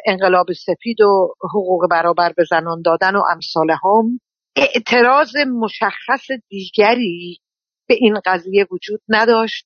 [0.05, 4.19] انقلاب سفید و حقوق برابر به زنان دادن و امثال هم
[4.55, 7.39] اعتراض مشخص دیگری
[7.87, 9.65] به این قضیه وجود نداشت.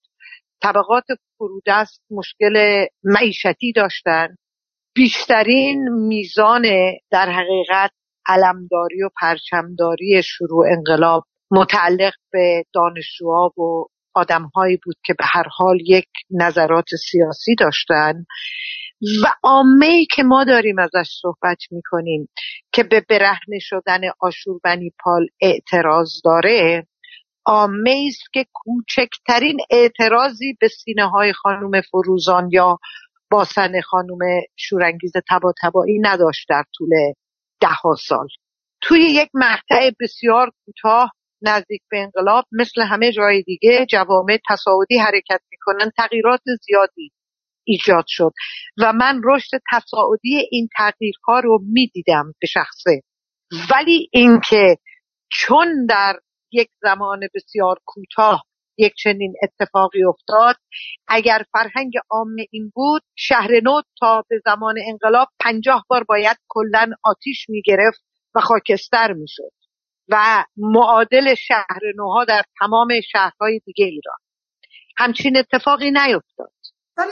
[0.63, 1.05] طبقات
[1.37, 4.27] فرودست مشکل معیشتی داشتن.
[4.95, 6.61] بیشترین میزان
[7.11, 7.91] در حقیقت
[8.27, 15.77] علمداری و پرچمداری شروع انقلاب متعلق به دانشجوها و آدمهایی بود که به هر حال
[15.85, 18.13] یک نظرات سیاسی داشتن.
[19.23, 22.29] و عامه که ما داریم ازش صحبت می‌کنیم
[22.71, 26.87] که به برهنه شدن آشوربنی پال اعتراض داره
[27.45, 32.77] عامه است که کوچکترین اعتراضی به سینه های خانم فروزان یا
[33.31, 34.17] باسن خانم
[34.55, 36.89] شورانگیز تبا تبایی نداشت در طول
[37.61, 38.27] ده ها سال.
[38.81, 45.41] توی یک مقطع بسیار کوتاه نزدیک به انقلاب مثل همه جای دیگه جوامع تصاعدی حرکت
[45.51, 47.11] می‌کنن تغییرات زیادی
[47.63, 48.31] ایجاد شد
[48.77, 53.01] و من رشد تصاعدی این تغییرها رو می‌دیدم به شخصه.
[53.71, 54.77] ولی اینکه
[55.31, 56.19] چون در
[56.53, 58.43] یک زمان بسیار کوتاه
[58.77, 60.55] یک چنین اتفاقی افتاد.
[61.07, 66.91] اگر فرهنگ عام این بود شهر نو تا به زمان انقلاب پنجاه بار باید کلا
[67.03, 68.03] آتیش می‌گرفت
[68.35, 69.51] و خاکستر می‌شد
[70.09, 74.17] و معادل شهر نوها در تمام شهرهای دیگه ایران.
[74.97, 76.53] همچین اتفاقی نیفتاد.
[76.97, 77.11] ولی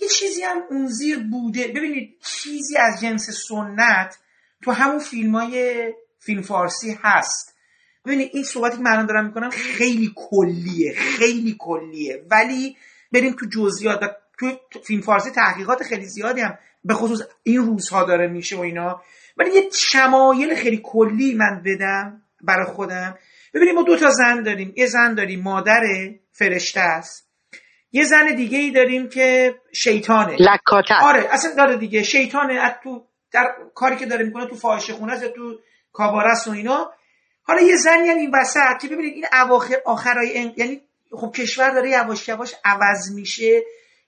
[0.00, 1.68] یه چیزی هم اون زیر بوده.
[1.68, 4.18] ببینید چیزی از جنس سنت
[4.64, 7.56] تو همون فیلم های فیلم فارسی هست.
[8.06, 12.24] ببینید این صحبتی که من دارم می‌کنم خیلی کلیه خیلی کلیه.
[12.30, 12.76] ولی
[13.12, 14.00] بریم تو جزئیات.
[14.38, 19.00] تو فیلم فارسی تحقیقات خیلی زیادی هم به خصوص این روزها داره میشه و اینا.
[19.36, 23.18] ولی یه شمایل خیلی کلی من بدم برای خودم.
[23.54, 24.72] ببینیم ما دو تا زن داریم.
[24.76, 25.82] یه زن داریم مادر
[26.32, 27.28] فرشته است.
[27.92, 30.36] یه زن دیگه ای داریم که شیطانه.
[30.40, 32.02] لکاته آره اصلا داره دیگه.
[32.02, 32.54] شیطانه.
[32.54, 35.58] از تو در کاری که داره می‌کنه تو فاحشه خونه است تو
[35.92, 36.90] کابارس و اینا
[37.42, 41.90] حالا یه زنی هم این وسط که ببینید این اواخر آخرای یعنی خب کشور داره
[41.90, 43.62] یواش یواش عوض میشه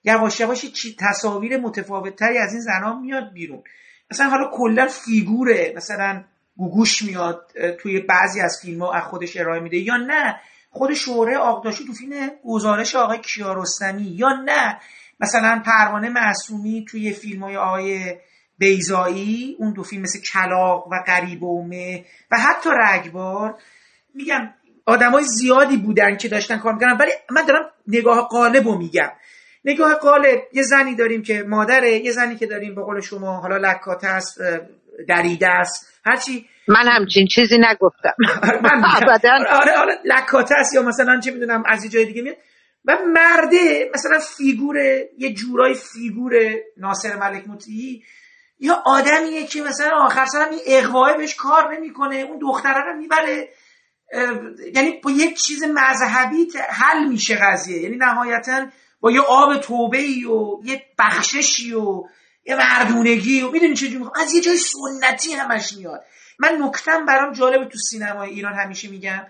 [0.04, 3.62] یواش یواش چی تصاویر متفاوت تری از این زنان میاد بیرون.
[4.10, 6.24] مثلا حالا کلا فیگوره مثلا
[6.56, 11.36] گوگوش میاد توی بعضی از فیلم ها از خودش ارائه میده یا نه؟ خود شوره
[11.36, 14.80] آقداشی تو فیلم گزارش آقای کیارستمی یا نه؟
[15.20, 18.16] مثلا پروانه معصومی توی فیلم های آقای
[18.58, 23.54] بیزایی اون دو فیلم مثل کلاق و غریبومه و حتی رگبار
[24.14, 24.54] میگم
[24.86, 29.10] آدمای زیادی بودن که داشتن کار می‌کنن ولی من دارم نگاه قالب رو میگم.
[29.64, 33.56] نگاه قالب یه زنی داریم که مادره یه زنی که داریم به قول شما حالا
[33.56, 34.38] لکات است
[35.08, 36.00] دریده است.
[36.04, 36.46] هرچی.
[36.68, 38.14] من همچین چیزی نگفتم.
[38.62, 42.36] من آره آره, آره لکاته است یا مثلا چه می‌دونم از جای دیگه میاد.
[42.84, 44.76] و مرده مثلا فیگور
[45.18, 46.32] یه جورای فیگور
[46.76, 48.02] ناصر ملک مطیعی
[48.58, 53.48] یا آدمیه که مثلا آخر سرم این اغوا بهش کار نمی‌کنه اون دختره رو می‌بره
[54.74, 57.82] یعنی با یک چیز مذهبی حل میشه قضیه.
[57.82, 58.66] یعنی نهایتا
[59.00, 62.02] با یه آب توبه ای و یه بخششی و
[62.46, 63.86] یه مردونگی و می‌دونی چه
[64.20, 66.04] از یه جای سنتی همش میاد.
[66.38, 69.26] من نکتم برام جالب تو سینمای ایران همیشه میگم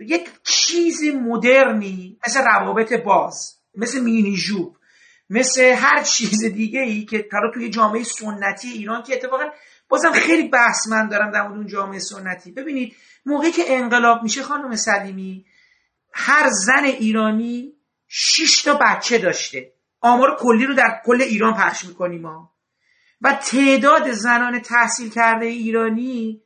[0.00, 4.76] یک چیز مدرنی مثل روابط باز مثل مینی جوب
[5.30, 9.44] مثل هر چیز دیگه ای که حالا توی جامعه سنتی ایران که اتفاقا
[9.88, 12.52] بازم خیلی بحث من دارم در اون جامعه سنتی.
[12.52, 15.46] ببینید موقعی که انقلاب میشه خانم سلیمی
[16.12, 17.72] هر زن ایرانی
[18.08, 19.72] 6 تا بچه داشته.
[20.00, 22.52] آمار کلی رو در کل ایران پخش می‌کنیم ما.
[23.20, 26.42] و تعداد زنان تحصیل کرده ایرانی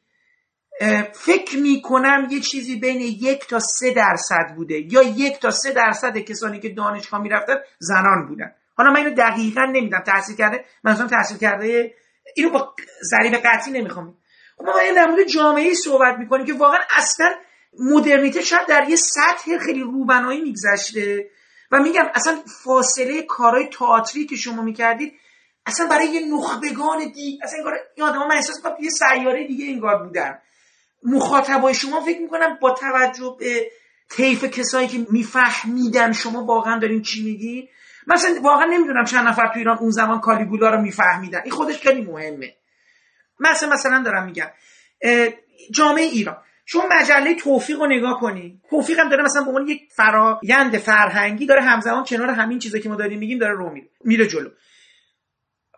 [1.13, 4.93] فکر می‌کنم یه چیزی بین یک تا سه درصد بوده.
[4.93, 8.53] یا یک تا سه درصد کسانی که دانشگاه می‌رفتن زنان بودن.
[8.75, 11.95] حالا من اینو دقیقا نمیدم تحصیل کرده منظورم تحصیل کرده
[12.37, 12.75] اینو با
[13.11, 14.17] ضریب قطعی نمی‌خوام.
[14.57, 17.35] خب ما در مورد جامعه صحبت می‌کنیم که واقعا اصلا
[17.79, 21.31] مدرنیته شاید در یه سطح خیلی روبنایی میگذشته
[21.71, 25.13] و میگم اصلا فاصله کارهای تئاتری که شما می‌کردید
[25.67, 30.39] اصلا برای یه نخبگان دی اصلا انگار یادم من احساس یه سیاره دیگه انگار بودن.
[31.03, 33.71] مخاطبای شما فکر می‌کنم با توجه به
[34.11, 37.69] طیف کسایی که میفهمیدن شما واقعا دارین چی میگی
[38.07, 41.41] مثلا واقعا نمی‌دونم چند نفر تو ایران اون زمان کالیگولا رو میفهمیدن.
[41.45, 42.55] این خودش خیلی مهمه.
[43.41, 44.47] مثلا مثلا دارم میگم
[45.71, 46.37] جامعه ایران.
[46.67, 48.61] شما مجله توفیق رو نگاه کنی.
[48.71, 52.89] توفیق هم داره مثلا به عنوان یک فرایند فرهنگی داره همزمان کنار همین چیزایی که
[52.89, 54.51] ما داریم میگیم داره رو میره میره جلو.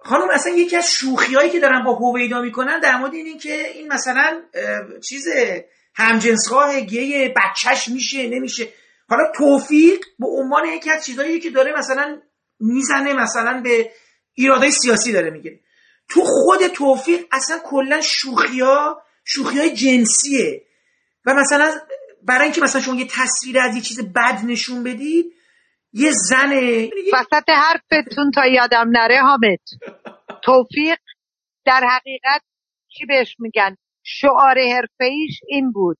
[0.02, 3.92] خانم اصلا یکی از شوخیایی که دارن با هویدا می‌کنن در مورد این که این
[3.92, 4.40] مثلا
[5.08, 5.28] چیز
[5.94, 8.68] همجنسگاه گی بچهش میشه نمیشه.
[9.08, 12.20] حالا توفیق به عنوان یکی از چیزایی که داره مثلا
[12.60, 13.90] می‌زنه مثلا به
[14.34, 15.60] ایرادای سیاسی داره میگه.
[16.08, 19.02] تو خود توفیق اصلا کلا شوخی ها
[19.74, 20.62] جنسیه.
[21.26, 21.80] و مثلا
[22.22, 25.32] برای اینکه مثلا شما یه تصویر از یه چیز بد نشون بدید
[25.92, 26.52] یه زن
[27.12, 29.60] وسط حرفتون تا یادم نره حامد.
[30.44, 30.98] توفیق
[31.66, 32.42] در حقیقت
[32.88, 35.98] چی بهش میگن؟ شعار حرفه‌ایش این بود.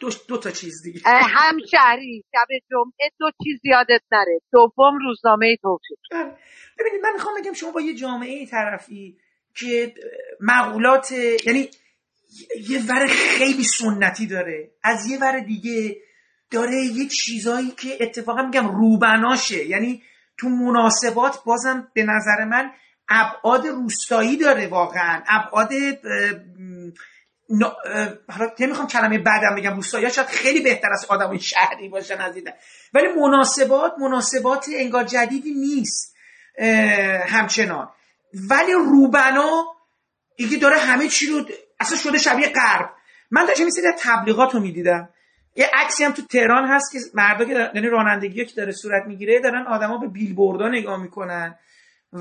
[0.00, 1.00] دو, دو تا چیز دیگه.
[1.06, 4.40] هم شهری شب جمعه دو چیز یادت نره.
[4.52, 5.98] دوم روزنامه توفیق.
[6.10, 6.36] بله.
[6.78, 9.16] ببینید من می‌خوام بگم شما با یه جامعه طرفی
[9.54, 9.94] که
[10.40, 11.12] مقولات
[11.46, 11.68] یعنی
[12.68, 14.70] یه ور خیلی سنتی داره.
[14.82, 15.96] از یه ور دیگه
[16.50, 19.66] داره یه چیزایی که اتفاقا میگم روبناشه.
[19.66, 20.02] یعنی
[20.38, 22.72] تو مناسبات بازم به نظر من
[23.08, 25.22] ابعاد روستایی داره واقعا.
[25.28, 25.70] ابعاد
[28.28, 32.34] حالا نمی‌خوام کلمه بعدم بگم روستایی شاید خیلی بهتر از آدم شهری باشن از
[32.94, 36.14] ولی مناسبات مناسبات انگار جدیدی نیست
[37.26, 37.88] همچنان.
[38.34, 39.64] ولی روبنا
[40.36, 41.44] دیگه داره همه چی رو
[41.80, 42.90] اصلا شده شبیه غرب.
[43.30, 45.08] من داشتم این تبلیغات رو می‌دیدم.
[45.56, 49.40] یه عکسی هم تو تهران هست که مردا که یعنی رانندگی که داره صورت می‌گیره
[49.40, 51.58] دارن آدما به بیلبوردها نگاه می‌کنن.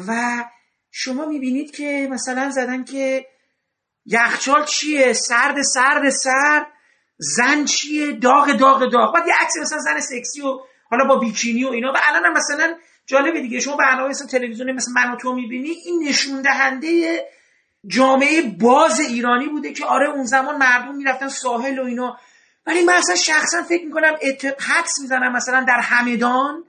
[0.08, 0.44] و
[0.92, 3.26] شما می‌بینید که مثلا زدن که
[4.06, 6.68] یخچال چیه؟ سرد سرد سرد.
[7.18, 9.14] زن چیه؟ داغ داغ داغ.
[9.14, 10.60] بعد یه عکس مثلا زن سکسی و
[10.90, 11.94] حالا با بیکینی و اینا.
[11.94, 13.60] و الان مثلا جالبه دیگه.
[13.60, 17.26] شما برنامه مثلا تلویزیون مثل من و تو می‌بینی این نشون دهنده
[17.88, 22.18] جامعه باز ایرانی بوده که آره اون زمان مردم می‌رفتن ساحل و اینا.
[22.68, 24.14] ولی من اصلا شخصا فکر می‌کنم.
[24.60, 26.64] حدس می‌زنم مثلا در همدان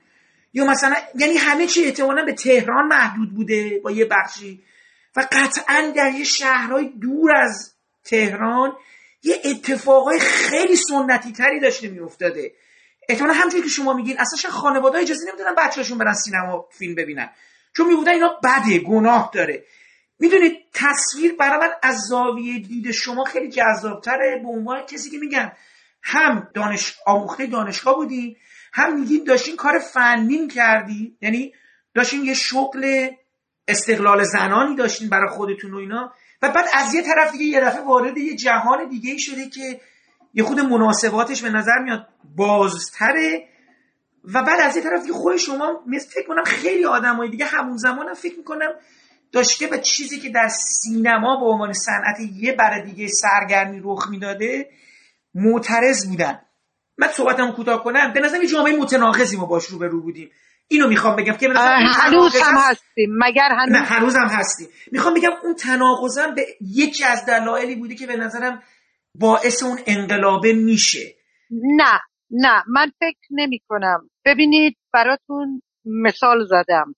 [0.53, 4.65] یا مثلا یعنی همه چی احتمالا به تهران محدود بوده با یه بخشی.
[5.17, 8.77] و قطعا در یه شهرهای دور از تهران
[9.23, 12.53] یه اتفاقای خیلی سنتی تری داشته میافتاده.
[13.09, 17.31] احتمالا همونجوری که شما میگین اصلا خانواده اجازه نمی‌دونن بچه‌شون برن سینما فیلم ببینن.
[17.77, 19.65] چون می‌گفتن اینا بده گناه داره.
[20.19, 25.53] می‌دونید تصویر برای من از زاویه دید شما خیلی جذابتره به عنوان کسی که میگن
[26.03, 28.37] هم دانش آموخته دانشگاه بودی
[28.73, 31.53] هم میگین داشتین کار فنی کردی یعنی
[31.95, 33.11] داشتین یه شغل
[33.69, 36.13] استقلال زنانی داشتین برای خودتون و اینا.
[36.43, 39.81] و بعد از یه طرف دیگه یه دفعه وارد یه جهان دیگه ای شده که
[40.35, 43.49] یه خود مناسباتش به نظر میاد بازتره.
[44.25, 47.77] و بعد از یه طرف دیگه خود شما مثل فکر کنم خیلی آدمای دیگه همون
[47.77, 48.71] زمان هم فکر می‌کنم
[49.33, 54.71] داشته به چیزی که در سینما به عنوان صنعت یه بر دیگه سرگرمی رخ می‌داده
[55.35, 56.41] معترض بودن.
[56.99, 58.13] من صحبتمو کوتاه کنم.
[58.13, 60.31] به نظر جامعه متناقضی ما باش رو به رو بودیم.
[60.73, 64.69] اینو می‌خوام بگم که هنوز هم هستیم مگر هنوز نه هنوز؟ هم هستیم.
[64.93, 68.63] می‌خوام بگم اون تناقضم به یکی از دلایلی بوده که به نظرم
[69.15, 71.15] باعث اون انقلابه میشه.
[71.51, 72.01] نه
[72.31, 76.95] نه من فکر نمی کنم ببینید براتون مثال زدم.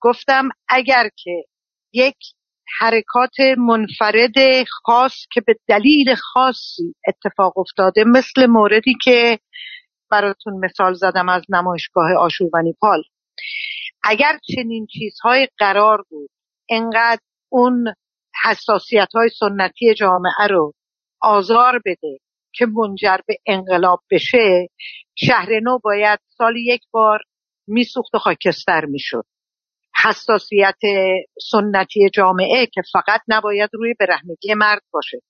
[0.00, 1.44] گفتم اگر که
[1.92, 2.16] یک
[2.78, 9.38] حرکات منفرد خاص که به دلیل خاصی اتفاق افتاده مثل موردی که
[10.10, 13.02] براتون مثال زدم از نمایشگاه آشوربنی پال.
[14.02, 16.30] اگر چنین چیزهای قرار بود
[16.70, 17.84] انقدر اون
[18.44, 20.72] حساسیت های سنتی جامعه رو
[21.20, 22.18] آزار بده
[22.52, 24.68] که منجر به انقلاب بشه
[25.14, 27.18] شهر نو باید سال یک بار
[27.66, 29.24] میسوخت و خاکستر می‌شد.
[30.04, 30.78] حساسیت
[31.50, 35.20] سنتی جامعه که فقط نباید روی برهنگی مرد باشه.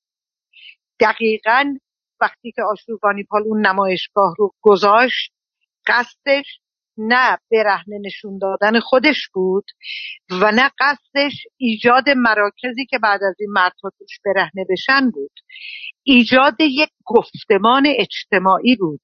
[1.00, 1.74] دقیقا
[2.20, 5.32] وقتی که آشوربانی پال اون نمایشگاه رو گذاشت
[5.86, 6.60] قصدش
[6.98, 9.64] نه برهنه نشون دادن خودش بود
[10.30, 15.32] و نه قصدش ایجاد مراکزی که بعد از این مردها توش برهنه بشن بود.
[16.02, 19.02] ایجاد یک گفتمان اجتماعی بود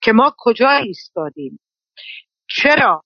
[0.00, 1.60] که ما کجا ایستادیم؟
[2.48, 3.02] چرا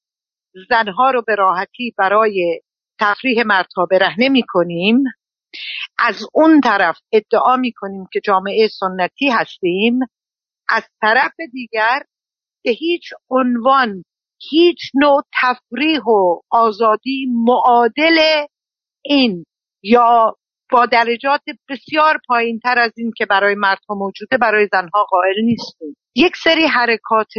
[0.68, 2.60] زنها رو به راحتی برای
[3.00, 5.04] تفریح مردها برهنه می کنیم
[5.98, 9.98] از اون طرف ادعا می کنیم که جامعه سنتی هستیم.
[10.68, 12.02] از طرف دیگر
[12.64, 14.04] به هیچ عنوان
[14.50, 18.44] هیچ نوع تفریح و آزادی معادل
[19.04, 19.44] این
[19.82, 20.36] یا
[20.72, 25.96] با درجات بسیار پایین تر از این که برای مردها موجوده برای زنها قائل نیستیم.
[26.16, 27.32] یک سری حرکات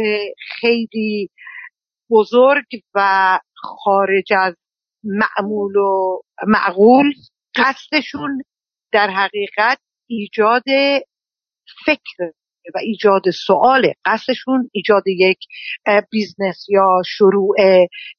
[0.60, 1.30] خیلی
[2.10, 4.54] بزرگ و خارج از
[5.04, 7.12] معمول و معقول
[7.56, 8.42] قصدشون
[8.92, 10.64] در حقیقت ایجاد
[11.86, 12.32] فکر
[12.74, 15.38] و ایجاد سوال قصدشون ایجاد یک
[16.10, 17.56] business یا شروع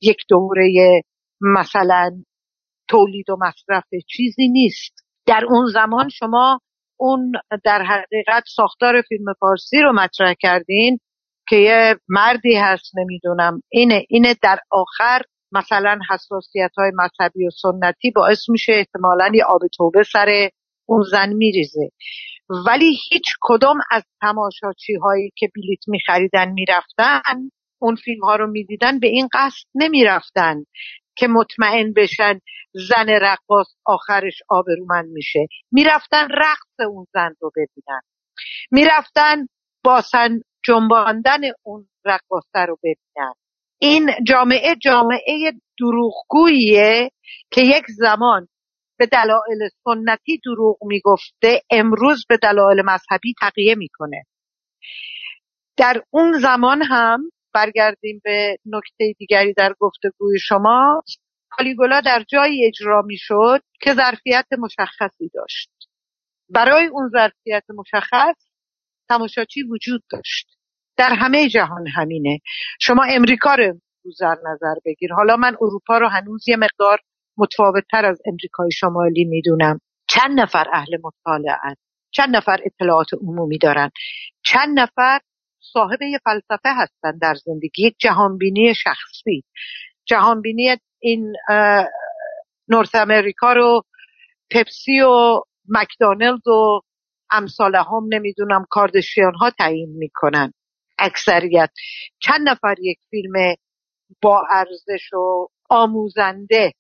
[0.02, 1.02] یک دوره
[1.42, 2.12] مثلا
[2.88, 4.94] تولید و مصرف چیزی نیست.
[5.28, 6.60] در اون زمان شما
[7.00, 7.32] اون
[7.64, 11.00] در حقیقت ساختار فیلم فارسی رو مطرح کردین
[11.50, 15.22] که یه مردی هست نمی‌دونم اینه اینه در آخر
[15.52, 20.50] مثلا حساسیت های مذهبی و سنتی باعث میشه احتمالا یه آب توبه سر
[20.86, 21.90] اون زن میریزه.
[22.68, 27.50] ولی هیچ کدام از تماشاچی هایی که بلیت میخریدن می‌رفتن
[27.82, 30.64] اون فیلم ها رو می‌دیدن به این قصد نمی‌رفتن
[31.18, 32.40] که مطمئن بشن
[32.74, 35.48] زن رقاص آخرش آبرومند میشه.
[35.72, 38.02] می‌رفتن رقص اون زن رو ببینن.
[38.72, 39.48] می‌رفتن
[39.84, 43.34] باسن جنباندن اون رقاصه رو ببینن.
[43.82, 47.10] این جامعه جامعه دروغگوییه
[47.52, 48.48] که یک زمان
[48.98, 54.24] به دلایل سنتی دروغ می‌گفته امروز به دلایل مذهبی تقیه می‌کنه.
[55.78, 61.04] در اون زمان هم برگردیم به نکته دیگری در گفتگوی شما.
[61.50, 65.70] کالیگولا در جایی اجرا می‌شد که ظرفیت مشخصی داشت.
[66.50, 68.36] برای اون ظرفیت مشخص
[69.10, 70.48] تماشاچی وجود داشت.
[70.98, 72.40] در همه جهان همینه.
[72.82, 73.80] شما امریکا رو
[74.20, 75.14] در نظر بگیر.
[75.14, 77.00] حالا من اروپا رو هنوز یه مقدار
[77.38, 79.80] متفاوت تر از امریکای شمالی می‌دونم.
[80.08, 81.76] چند نفر اهل مطالعه
[82.12, 83.90] چند نفر اطلاعات عمومی دارن
[84.46, 85.20] چند نفر
[85.74, 89.44] صاحب یه فلسفه هستن در زندگی؟ یک جهانبینی شخصی.
[90.06, 91.34] جهانبینی این
[92.70, 93.82] نورث امریکا رو
[94.52, 96.82] پپسی و مکدونلد و
[97.32, 100.54] امثال هم نمی‌دونم کاردشیان ها تعیین می‌کنن.
[101.00, 101.70] اکثریت.
[102.20, 103.56] چند نفر یک فیلم
[104.22, 106.72] با ارزش و آموزنده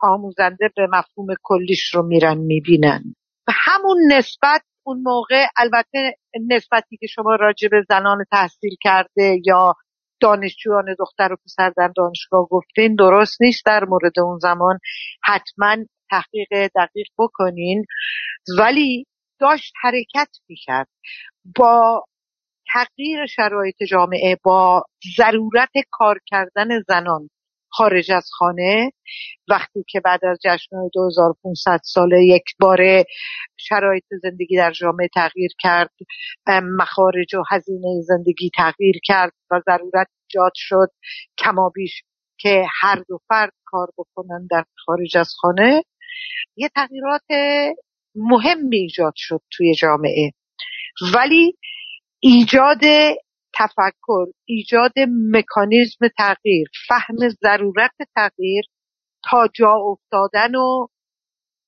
[0.00, 3.02] آموزنده به مفهوم کلیش رو میرن می‌بینن.
[3.48, 6.16] و همون نسبت اون موقع البته
[6.50, 9.74] نسبتی که شما راجع به زنان تحصیل کرده یا
[10.20, 13.62] دانشجویان دختر و پسر در دانشگاه گفتین درست نیست.
[13.66, 14.78] در مورد اون زمان
[15.24, 15.76] حتما
[16.10, 17.84] تحقیق دقیق بکنین.
[18.58, 19.06] ولی
[19.40, 20.88] داشت حرکت می‌کرد.
[21.56, 22.04] با
[22.72, 24.84] تغییر شرایط جامعه با
[25.16, 27.28] ضرورت کار کردن زنان
[27.76, 28.92] خارج از خانه.
[29.48, 32.78] وقتی که بعد از جشن 2500 ساله یک بار
[33.56, 35.90] شرایط زندگی در جامعه تغییر کرد
[36.62, 40.88] مخارج و هزینه زندگی تغییر کرد و ضرورت ایجاد شد.
[41.38, 42.02] کمابیش
[42.38, 45.82] که هر دو فرد کار بکنن در خارج از خانه.
[46.56, 47.22] یه تغییرات
[48.14, 50.32] مهمی ایجاد شد توی جامعه.
[51.14, 51.56] ولی
[52.20, 52.80] ایجاد
[53.56, 54.92] تفکر ایجاد
[55.32, 58.64] مکانیزم تغییر فهم ضرورت تغییر
[59.30, 60.86] تا جا افتادن و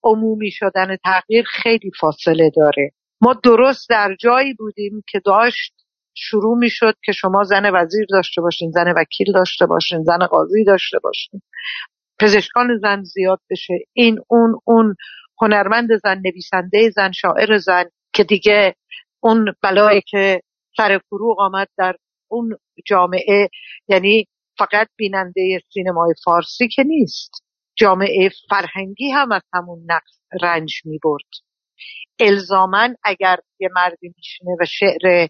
[0.05, 2.91] عمومی شدن تغییر خیلی فاصله داره.
[3.20, 5.74] ما درست در جایی بودیم که داشت
[6.14, 10.64] شروع می شد که شما زن وزیر داشته باشین زن وکیل داشته باشین زن قاضی
[10.64, 11.43] داشته باشین.
[12.20, 13.74] پزشکان زن زیاد بشه.
[13.93, 14.95] این اون اون
[15.41, 18.74] هنرمند زن نویسنده زن شاعر زن که دیگه
[19.20, 20.41] اون بلایی که
[20.77, 21.97] سر فروغ آمد در
[22.29, 22.57] اون
[22.87, 23.49] جامعه
[23.89, 24.27] یعنی
[24.59, 27.47] فقط بیننده سینمای فارسی که نیست.
[27.77, 31.47] جامعه فرهنگی هم از همون نقص رنج می برد
[32.20, 35.29] الزامن اگر یه مردی میشینه و شعر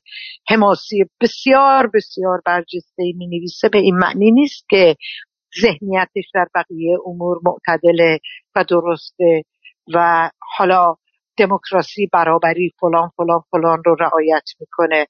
[0.48, 4.96] حماسی بسیار بسیار برجسته می نویسه به این معنی نیست که
[5.60, 8.18] ذهنیتش در بقیه امور معتدله
[8.56, 9.42] و درسته
[9.94, 10.96] و حالا
[11.38, 15.06] دموکراسی برابری فلان فلان فلان رو رعایت می‌کنه.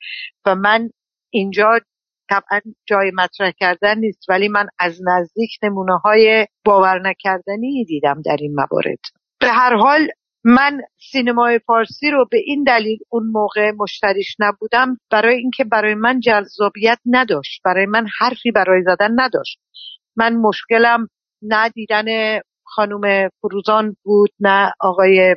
[0.46, 0.90] و من
[1.30, 1.80] اینجا
[2.30, 8.36] طبعا جای مطرح کردن نیست ولی من از نزدیک نمونه های باور نکردنی دیدم در
[8.40, 8.98] این موارد.
[9.40, 10.08] به هر حال
[10.44, 10.80] من
[11.12, 16.98] سینمای فارسی رو به این دلیل اون موقع مشتریش نبودم برای اینکه برای من جذابیت
[17.06, 17.62] نداشت.
[17.64, 19.58] برای من حرفی برای زدن نداشت.
[20.16, 21.08] من مشکلم
[21.42, 25.36] نه دیدن خانم فروزان بود نه آقای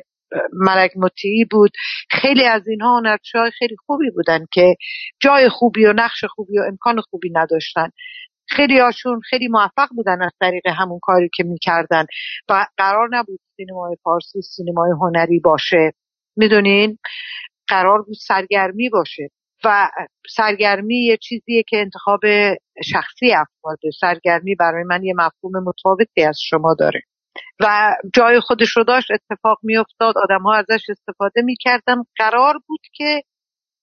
[0.52, 1.70] ملک مطیعی بود.
[2.10, 4.74] خیلی از اینها هنرپیشههای خیلی خوبی بودن که
[5.20, 7.88] جای خوبی و نقش خوبی و امکان خوبی نداشتن.
[8.48, 12.04] خیلی هاشون خیلی موفق بودن از طریق همون کاری که می‌کردن.
[12.48, 15.92] و قرار نبود سینمای فارسی سینمای هنری باشه.
[16.36, 16.98] می‌دونین؟
[17.68, 19.28] قرار بود سرگرمی باشه.
[19.64, 19.90] و
[20.36, 22.20] سرگرمی یه چیزیه که انتخاب
[22.84, 27.02] شخصی افراده سرگرمی برای من یه مفهوم متفاوتی از شما داره.
[27.60, 30.14] و جای خودش رو داشت اتفاق میافتاد.
[30.18, 31.96] آدم ها ازش استفاده می‌کردن.
[32.16, 33.22] قرار بود که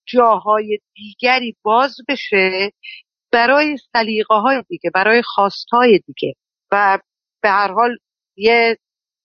[0.06, 2.72] جاهای دیگری باز بشه
[3.32, 6.34] برای سلیقه های دیگه برای خواست های دیگه.
[6.72, 6.98] و
[7.42, 7.96] به هر حال
[8.36, 8.76] یه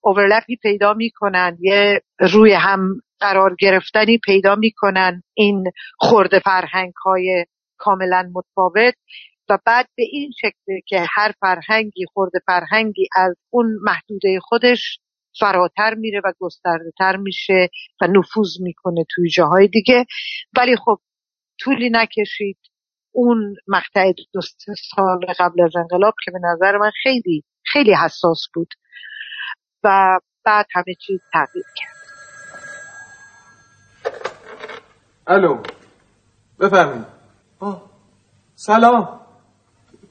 [0.03, 5.63] اوورلپی پیدا می‌کنن یه روی هم قرار گرفتنی پیدا می‌کنن این
[5.97, 7.45] خورده فرهنگ های
[7.77, 8.93] کاملا متفاوت.
[9.65, 14.99] بعد به این شکل که هر فرهنگی خورده فرهنگی از اون محدوده خودش
[15.39, 17.69] فراتر میره و گسترده تر میشه
[18.01, 20.05] و نفوذ می‌کنه توی جاهای دیگه.
[20.57, 20.99] ولی خب
[21.59, 22.57] طولی نکشید.
[23.15, 24.41] اون مقطع دو
[24.95, 28.73] سال قبل از انقلاب که به نظر من خیلی خیلی حساس بود
[29.83, 31.93] و بعد همه چیز تغییر کرد.
[35.27, 35.63] الو
[36.59, 37.05] بفرمایید.
[38.55, 39.22] سلام.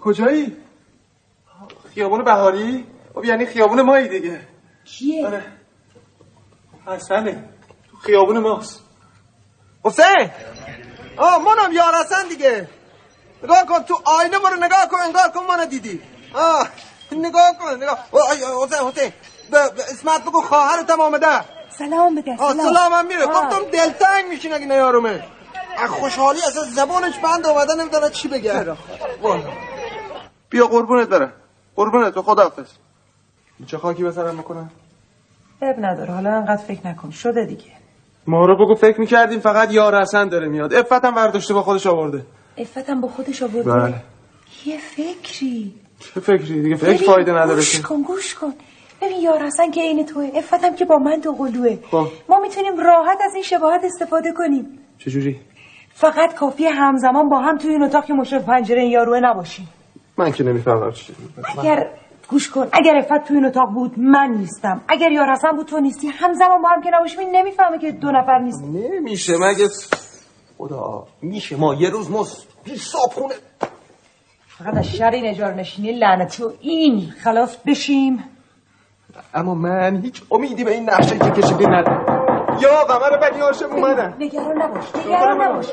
[0.05, 0.57] کجایی؟
[1.95, 4.41] خیابون بهاری؟ خب یعنی خیابون مایی دیگه.
[4.85, 5.45] کیه؟ آره.
[6.87, 7.45] حسنه.
[7.91, 8.81] تو خیابون ماست.
[9.85, 10.31] حسین!
[11.17, 12.69] آه منم یار حسن دیگه.
[13.43, 16.03] نگاه کن تو آینه برو نگاه کن انگار کن منو دیدی.
[16.35, 16.69] آه
[17.13, 17.99] نگاه کن نگاه.
[18.65, 19.13] حسین حسین.
[19.91, 21.41] اسمت بگو خواهرتم آمده.
[21.79, 22.75] سلام بده سلام.
[22.75, 23.27] سلام هم میره.
[23.27, 25.25] گفتم دلتنگ میشین اگه نیارومه.
[25.79, 28.77] از خوشحالی اصلا زبانش بند آمده نمی‌دونه چی بگه.
[30.53, 31.33] بیا قربونت بره
[31.77, 32.71] قربونت تو خداحافظ
[33.67, 34.71] چه خاکی بسرم بکنم
[35.63, 36.13] اب نداره.
[36.13, 37.11] حالا انقدر فکر نکن.
[37.11, 37.65] شده دیگه.
[38.27, 40.75] ما رو بگو فکر می‌کردیم فقط یار حسن داره میاد.
[40.75, 42.27] افتم برداشته با خودش آورده.
[42.57, 43.73] افتم با خودش آورده.
[43.73, 43.95] بله.
[44.67, 45.75] یه فکری.
[46.01, 48.53] چه فکری دیگه؟ فکر فایده نداره گوش کن گوش کن.
[49.03, 50.31] ببین یار حسن که این توه.
[50.35, 51.79] افتم که با من دو قلوه.
[51.91, 52.07] خب.
[52.29, 54.79] ما می‌تونیم راحت از این شباهت استفاده کنیم.
[54.99, 55.41] چجوری؟
[55.95, 59.69] فقط کافی همزمان با هم توی این اتاق که مشرف پنجره این یاروه نباشیم.
[60.19, 61.15] من که نمی‌فهمم چی.
[61.59, 61.91] اگر
[62.29, 64.81] گوش کن اگر افت تو این اتاق بود من نیستم.
[64.89, 66.09] اگر یار حسن بود تو نیستی.
[66.09, 69.69] همزمان با هم که نباشیم این نمی‌فهمه که دو نفر نیست نمیشه مگه.
[70.59, 73.35] خدا میشه ما یه روز مست بی صابخونه
[74.47, 77.11] فقط از شر این اجار نشینی لعنتی و این.
[77.25, 78.25] خلاص بشیم.
[79.35, 82.12] اما من هیچ امیدی به این نقشه که کشیدی ندارم.
[82.61, 84.15] یا قمر بنی هاشم اومدن.
[84.19, 85.67] نگران نباش نگران نباش.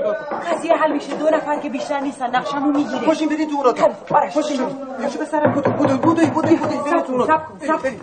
[0.52, 1.16] قضیه حل میشه.
[1.16, 3.06] دو نفر که بیشتر نیستن نقشمو می‌گیره.
[3.06, 4.66] پاشین برید تو اون اتاق آره پاشین
[5.00, 8.00] برید بسرم بودو بودو بودو بودو بودو برید تو اون اتاق سب کن.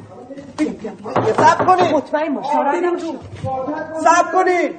[1.36, 2.46] سب کنید مطمئن باش
[4.04, 4.74] سب کنید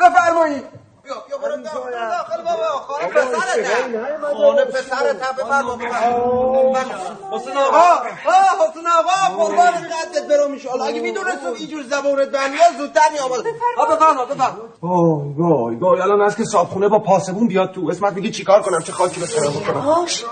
[0.00, 0.64] بفرمایید
[1.06, 2.42] بیا بیا برو داخل.
[2.42, 3.66] بابا خانه پسرت
[4.36, 5.78] خانه پسرت بفرما
[7.32, 8.06] حسین آقا.
[8.68, 10.68] حسین آقا قربان قدت برو میشه.
[10.70, 13.44] حالا اگه می‌دونستم اینجور زبونت بنیاد زودتر میآمد.
[13.78, 14.58] ها بفرما بفرما.
[15.38, 18.92] وای وای الان از که صابخونه با پاسبون بیاد تو اسمت میگی چیکار کنم؟ چه
[18.92, 20.24] خاکی به سرم بکنم هاش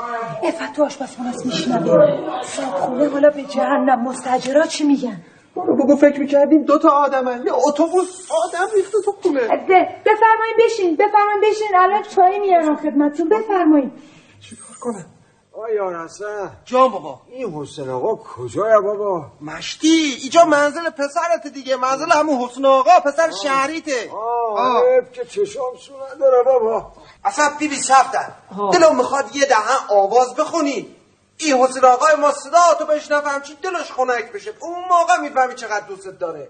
[0.42, 2.06] افت تو آشپزخونه است میشنوه
[2.42, 4.02] صابخونه حالا به جهنم.
[4.08, 5.22] مستجرا چی میگن؟
[5.56, 7.42] برو بگو فکر می‌کردیم دو تا آدمن.
[7.46, 9.40] یه اتوبوس آدم ریخته تو خونه.
[9.40, 11.76] بفرمایید بشین بفرمایید بشین.
[11.76, 13.28] الان چای میارم خدمتتون.
[13.28, 13.92] بفرمایید
[14.40, 15.06] چیکار کنم؟
[15.52, 17.20] آیا حسن جان بابا.
[17.30, 21.76] این حسین آقا کجایا بابا؟ مشتی اینجا منزل پسرت دیگه.
[21.76, 24.10] منزل همون حسین آقا پسر شهریته.
[24.56, 26.92] آه حیف که چشام سو نداره بابا.
[27.24, 28.34] اصلا بی بی سفتن
[28.72, 30.96] دلم می‌خواد یه دهن آواز بخونی.
[31.38, 34.52] این حسین آقای ما صدا تو بشنفم چی دلش خنک بشه.
[34.60, 36.48] اون موقع می‌فهمی چقدر دوستت داره.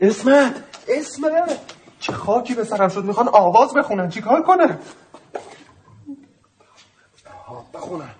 [0.00, 0.64] اسمت.
[0.88, 1.60] اسمت.
[2.00, 4.10] چه خاکی به سرم شد می‌خوان آواز بخونن.
[4.10, 4.78] چیکار کنه؟
[7.74, 8.10] بخونن.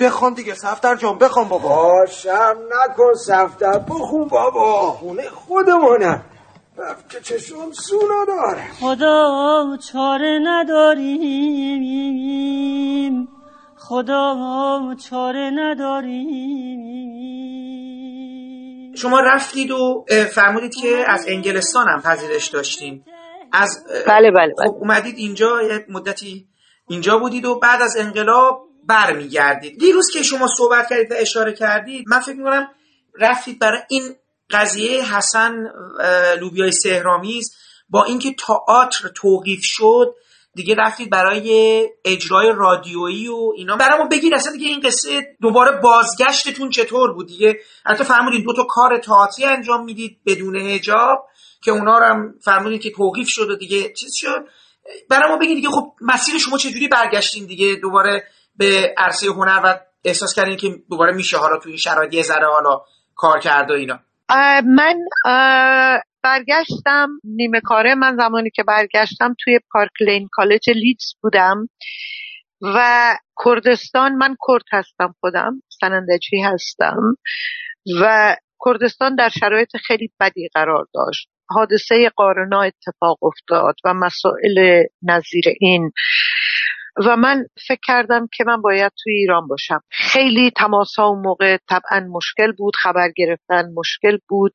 [0.00, 1.68] بخوان دیگه سفتر جان بخوان بابا.
[1.68, 4.92] باشم نکن سفتر بخون بابا.
[4.92, 6.22] خونه خودمونم
[6.76, 11.78] رفت که چشم سو نداره خدا چاره نداریم.
[13.88, 16.84] خدا چاره نداریم.
[18.94, 23.04] شما رفتید و فرمودید که از انگلستان هم پذیرش داشتین
[23.52, 24.68] از بله بله, بله.
[24.68, 26.48] خب اومدید اینجا یه مدتی
[26.88, 29.78] اینجا بودید و بعد از انقلاب برمیگردید.
[29.78, 32.68] دیروز که شما صحبت کردید و اشاره کردید من فکر می‌کنم
[33.20, 34.02] رفتید برای این
[34.50, 35.52] قضیه حسن
[36.40, 37.54] لوبیای سهرامیز
[37.88, 40.14] با اینکه تئاتر توقیف شد
[40.58, 43.76] دیگه رفتید برای اجرای رادیویی و اینا.
[43.76, 48.64] برامون بگید اصلا دیگه این قصه دوباره بازگشتتون چطور بود؟ دیگه حتی فرمودین دو تا
[48.68, 51.26] کار تئاتری انجام می‌دید بدون هجاب
[51.64, 53.92] که اونا رو هم فرمودین که توقیف شد و دیگه.
[53.92, 54.44] چیز شد؟
[55.10, 58.24] برامون بگید دیگه خب مسیر شما چجوری برگشتین دیگه دوباره
[58.56, 62.46] به عرصه هنر و احساس کردین که دوباره میشه حالا توی این شرایط یه ذره
[62.46, 62.80] حالا
[63.14, 63.98] کار کرده و اینا؟
[64.64, 64.96] من
[66.22, 71.68] برگشتم نیمه کاره من زمانی که برگشتم توی پارک لین کالج لیدز بودم
[72.62, 77.16] و کردستان من کرد هستم خودم سنندجی هستم
[78.00, 81.28] و کردستان در شرایط خیلی بدی قرار داشت.
[81.50, 85.90] حادثه قارنا اتفاق افتاد و مسائل نظیر این.
[87.06, 89.80] و من فکر کردم که من باید توی ایران باشم.
[89.90, 94.54] خیلی تماس ها اون موقع طبعا مشکل بود خبر گرفتن مشکل بود.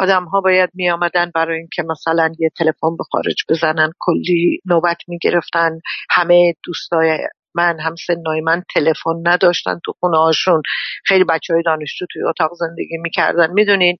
[0.00, 4.98] آدم ها باید می آمدن برای اینکه مثلا یه تلفن به خارج بزنن کلی نوبت
[5.08, 5.70] می گرفتن
[6.10, 7.18] همه دوستای
[7.54, 10.62] من هم سنای من تلفن نداشتن تو خونه هاشون
[11.04, 13.52] خیلی بچه های دانشجو توی اتاق زندگی می‌کردن.
[13.52, 13.96] می‌دونین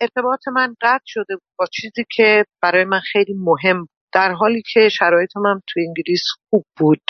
[0.00, 5.36] ارتباط من قطع شده با چیزی که برای من خیلی مهم در حالی که شرایط
[5.36, 7.00] من تو انگلیس خوب بود.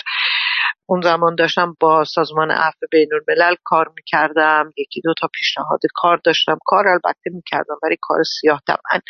[0.91, 4.71] اون زمان داشتم با سازمان عفو بین الملل کار می‌کردم.
[4.77, 6.57] یکی دو تا پیشنهاد کار داشتم.
[6.65, 9.01] کار البته می‌کردم ولی کار سیاه طبعا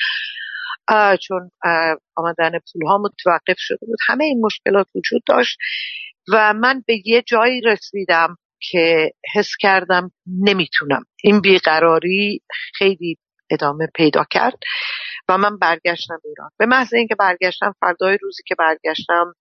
[1.17, 1.51] چون
[2.15, 3.97] آمدن پول ها متوقف شده بود.
[4.07, 5.57] همه این مشکلات وجود داشت
[6.33, 8.35] و من به یه جایی رسیدم
[8.71, 10.11] که حس کردم
[10.41, 11.03] نمی‌تونم.
[11.23, 12.41] این بیقراری
[12.73, 13.17] خیلی
[13.51, 14.57] ادامه پیدا کرد
[15.29, 16.49] و من برگشتم ایران.
[16.59, 19.33] به محض اینکه برگشتم فردای روزی که برگشتم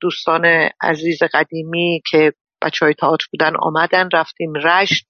[0.00, 2.32] دوستان عزیز قدیمی که
[2.62, 5.06] بچه های تئاتر بودن آمدن رفتیم رشت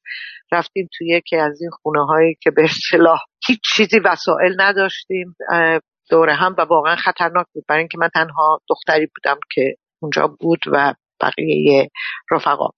[0.53, 5.37] رفتیم توی یکی از این خونه هایی که به اصطلاح هیچ چیزی وسایل نداشتیم
[6.11, 7.65] دوره هم و واقعا خطرناک بود.
[7.69, 11.91] برای اینکه من تنها دختری بودم که اونجا بود و بقیه
[12.31, 12.69] رفقا.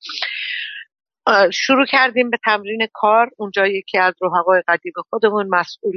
[1.52, 3.30] شروع کردیم به تمرین کار.
[3.36, 5.96] اونجا یکی از رفقای قدیم خودمون مسئول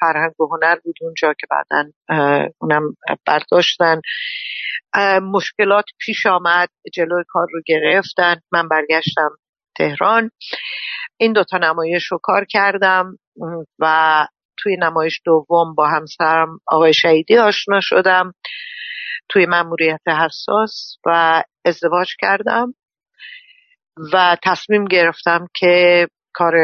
[0.00, 1.84] فرهنگ و هنر بود اونجا که بعدا
[2.58, 2.82] اونم
[3.26, 4.00] برداشتن.
[5.22, 8.36] مشکلات پیش آمد جلوی کار رو گرفتن.
[8.52, 9.30] من برگشتم
[9.76, 10.30] تهران.
[11.16, 13.18] این دوتا نمایش رو کار کردم.
[13.78, 14.26] و
[14.58, 18.32] توی نمایش دوم با همسرم آقای شهیدی آشنا شدم.
[19.28, 22.74] توی مأموریت حساس و ازدواج کردم.
[24.12, 26.54] و تصمیم گرفتم که کار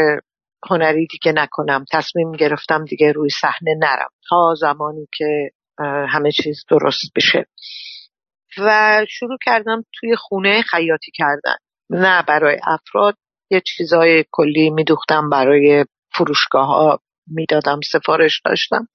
[0.70, 1.84] هنری دیگه نکنم.
[1.92, 5.50] تصمیم گرفتم دیگه روی صحنه نرم تا زمانی که
[6.08, 7.46] همه چیز درست بشه.
[8.58, 11.56] و شروع کردم توی خونه خیاطی کردن.
[11.90, 13.16] نه برای افراد
[13.50, 18.88] یه چیزای کلی میدوختم برای فروشگاه ها می‌دادم سفارش داشتم.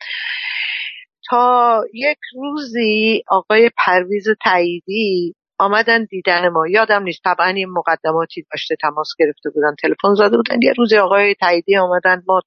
[1.29, 6.67] تا یک روزی آقای پرویز تاییدی آمدن دیدن ما.
[6.67, 7.23] یادم نیست.
[7.23, 9.75] طبعا این مقدماتی داشته تماس گرفته بودن.
[9.81, 10.61] تلفن زده بودن.
[10.61, 12.21] یه روزی آقای تاییدی آمدن.
[12.27, 12.41] ما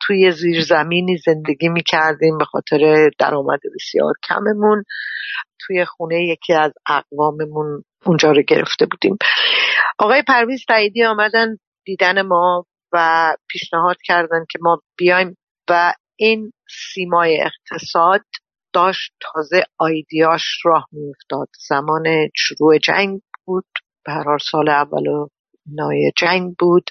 [0.00, 4.84] توی زیرزمینی زندگی می کردیم به خاطر درآمد بسیار کممون.
[5.60, 9.16] توی خونه یکی از اقواممون اونجا رو گرفته بودیم.
[9.98, 11.56] آقای پرویز تاییدی آمدن.
[11.84, 15.36] دیدن ما و پیشنهاد کردن که ما بیایم
[15.70, 16.52] و این
[16.94, 18.20] سیمای اقتصاد
[18.74, 21.48] داشت تازه آیدیاش راه میافتاد.
[21.68, 22.04] زمان
[22.36, 23.66] شروع جنگ بود
[24.04, 25.28] به هر سال اول و
[25.66, 26.90] نای جنگ بود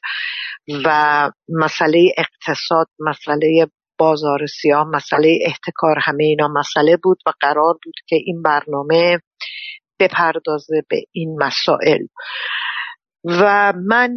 [0.86, 3.68] و مسئله اقتصاد مسئله
[3.98, 9.20] بازار سیاه مسئله احتکار همه اینا مسئله بود و قرار بود که این برنامه
[10.00, 12.06] بپردازه به این مسائل.
[13.26, 14.10] و من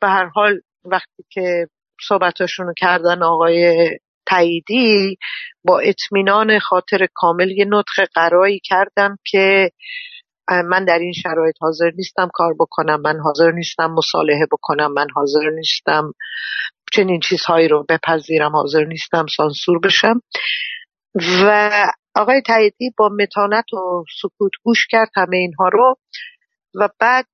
[0.00, 1.66] به هر حال وقتی که
[2.08, 3.74] صحبتاشونو کردن آقای
[4.28, 5.18] تاییدی
[5.64, 9.70] با اطمینان خاطر کامل یه نطق قرایی کردم که
[10.48, 15.50] من در این شرایط حاضر نیستم کار بکنم من حاضر نیستم مصالحه بکنم من حاضر
[15.50, 16.12] نیستم
[16.92, 20.22] چنین چیزهایی رو بپذیرم حاضر نیستم سانسور بشم.
[21.44, 21.70] و
[22.14, 25.96] آقای تاییدی با متانت و سکوت گوش کرد همه اینها رو
[26.74, 27.26] و بعد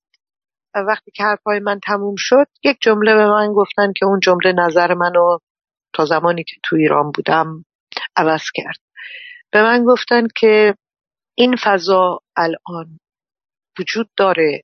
[0.75, 4.95] وقتی که حرفای من تموم شد یک جمله به من گفتن که اون جمله نظر
[4.95, 5.39] منو
[5.95, 7.65] تا زمانی که تو ایران بودم
[8.17, 8.81] عوض کرد.
[9.51, 10.75] به من گفتن که
[11.35, 12.99] این فضا الان
[13.79, 14.63] وجود داره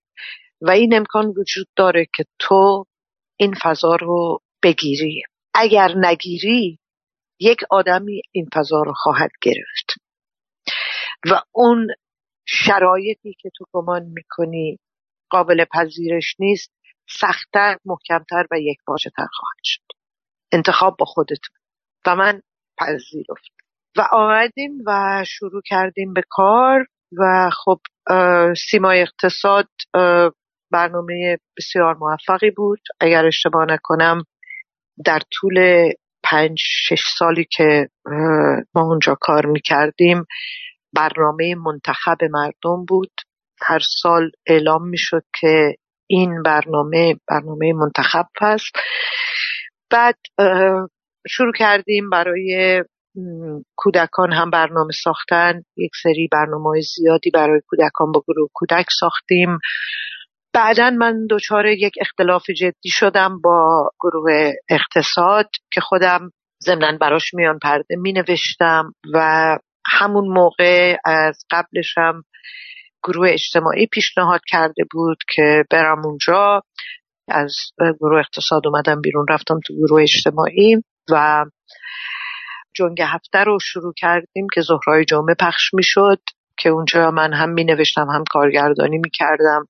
[0.61, 2.85] و این امکان وجود داره که تو
[3.37, 5.22] این فضا رو بگیری.
[5.55, 6.78] اگر نگیری
[7.41, 9.95] یک آدمی این فضا رو خواهد گرفت.
[11.31, 11.87] و اون
[12.47, 14.78] شرایطی که تو گمان می‌کنی
[15.31, 16.72] قابل پذیرش نیست
[17.09, 19.89] سختتر محکمتر و یک تر خواهد شد.
[20.53, 21.57] انتخاب با خودتون.
[22.07, 22.43] و من
[22.79, 23.51] پذیرفت
[23.97, 26.87] و آمدیم و شروع کردیم به کار
[27.19, 27.81] و خب
[28.71, 29.69] سیمای اقتصاد
[30.73, 32.81] برنامه بسیار موفقی بود.
[33.01, 34.25] اگر اشتباه نکنم
[35.05, 35.89] در طول
[36.23, 37.89] پنج شش سالی که
[38.75, 40.25] ما اونجا کار می‌کردیم
[40.93, 43.13] برنامه منتخب مردم بود.
[43.63, 45.75] هر سال اعلام می‌شد که
[46.07, 48.73] این برنامه برنامه منتخب هست
[49.91, 50.16] بعد
[51.28, 52.82] شروع کردیم برای
[53.76, 55.62] کودکان هم برنامه ساختن.
[55.76, 59.59] یک سری برنامه زیادی برای کودکان با گروه کودک ساختیم.
[60.55, 66.30] بعدا من دچار یک اختلاف جدی شدم با گروه اقتصاد که خودم
[66.62, 72.22] ضمنا براش میان پرده می نوشتم و همون موقع از قبلشم
[73.05, 76.62] گروه اجتماعی پیشنهاد کرده بود که برم اونجا.
[77.31, 77.57] از
[78.01, 80.76] گروه اقتصاد اومدم بیرون رفتم تو گروه اجتماعی
[81.11, 81.45] و
[82.74, 86.20] جنگ هفته رو شروع کردیم که ظهرهای جمعه پخش می‌شد
[86.59, 89.66] که اونجا من هم می نوشتم هم کارگردانی می کردم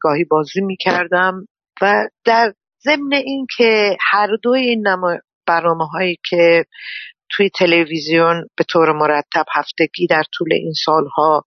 [0.00, 1.46] گاهی بازی می کردم
[1.82, 2.52] و در
[2.84, 4.84] ضمن این که هر دوی این
[5.46, 6.64] برنامه هایی که
[7.30, 11.44] توی تلویزیون به طور مرتب هفتگی در طول این سالها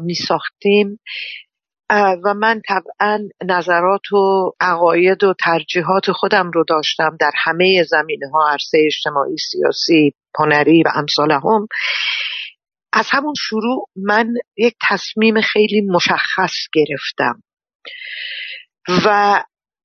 [0.00, 1.00] می ساختیم
[1.90, 8.50] و من طبعا نظرات و عقاید و ترجیحات خودم رو داشتم در همه زمینه ها
[8.50, 11.66] عرصه اجتماعی سیاسی هنری و امثال هم
[12.92, 17.42] از همون شروع من یک تصمیم خیلی مشخص گرفتم.
[19.06, 19.38] و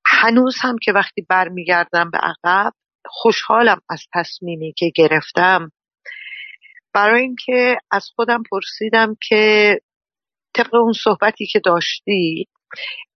[0.06, 2.74] هنوز هم که وقتی برمیگردم به عقب
[3.06, 5.72] خوشحالم از تصمیمی که گرفتم.
[6.94, 9.80] برای اینکه از خودم پرسیدم که
[10.54, 12.48] طبق اون صحبتی که داشتی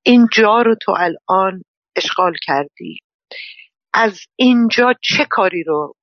[0.05, 1.61] اینجا رو تو الان
[1.95, 2.97] اشغال کردی.
[3.93, 5.93] از اینجا چه کاری رو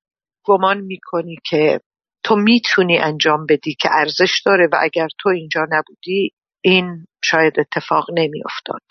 [0.45, 1.79] گمان می‌کنی که
[2.23, 6.31] تو می‌تونی انجام بدی که ارزش داره و اگر تو اینجا نبودی
[6.61, 8.81] این شاید اتفاق نمیافتاد؟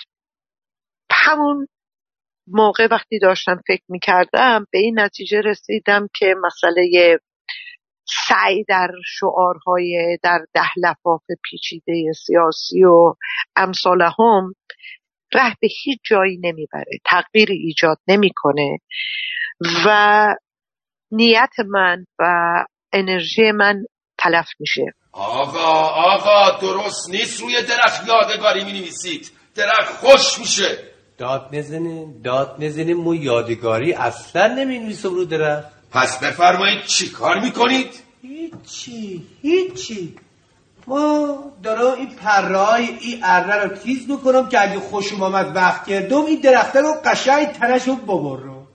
[1.11, 1.67] همون
[2.47, 7.19] موقع وقتی داشتم فکر می‌کردم به این نتیجه رسیدم که مسئله
[8.29, 13.15] سعی در شعارهای در ده لفاف پیچیده سیاسی و
[13.57, 14.55] امثال هم
[15.35, 18.79] ره به هیچ جایی نمی‌بره تغییری ایجاد نمی‌کنه
[19.87, 20.35] و
[21.11, 22.25] نیت من و
[22.93, 23.85] انرژی من
[24.19, 24.85] تلف میشه.
[25.13, 30.79] آقا آقا درست نیست روی درخت یادگاری می نویسید درخت خوش میشه.
[31.19, 35.84] داد نزنین داد نزنین مو یادگاری اصلا نمی نویسم رو درخت.
[35.95, 37.91] پس بفرمایید چی کار می‌کنید؟
[38.23, 40.15] هیچی هیچی.
[40.87, 46.25] ما دارم این پرای این اره رو تیز می‌کنم که اگه خوشم آمد وقت کردم
[46.25, 48.67] این درخته رو قشنگ تنش رو ببرم.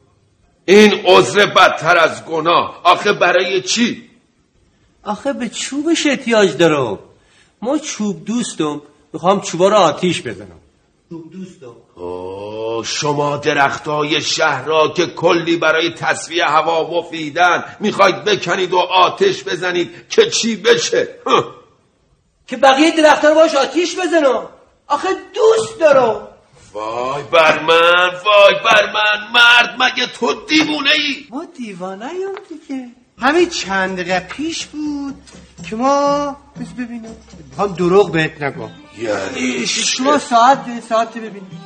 [0.66, 2.82] این عذر بدتر از گناه.
[2.84, 4.10] آخه برای چی؟
[5.04, 7.00] آخه به چوبش احتیاج دارم.
[7.62, 8.82] ما چوب دوستم
[9.14, 10.60] می‌خوام چوبا رو آتیش بزنم.
[11.10, 11.76] چوب دوستم
[12.84, 19.92] شما درختای شهر را که کلی برای تصویه هوا مفیدن می‌خواید بکنید و آتش بزنید
[20.10, 21.08] که چی بشه؟
[22.48, 24.50] که بقیه درخت رو باش آتیش بزنم
[24.88, 26.28] آخه دوست دارم.
[26.74, 32.90] وای بر من وای بر من مرد مگه تو دیوونه ای؟ ما دیوانه ایم دیگه.
[33.20, 35.16] همین چند دقیقه پیش بود
[35.70, 37.16] که ما بس ببینم.
[37.58, 38.70] هم دروغ بهت نگم.
[39.02, 41.62] یعنی شما ساعت ساعت ببینیم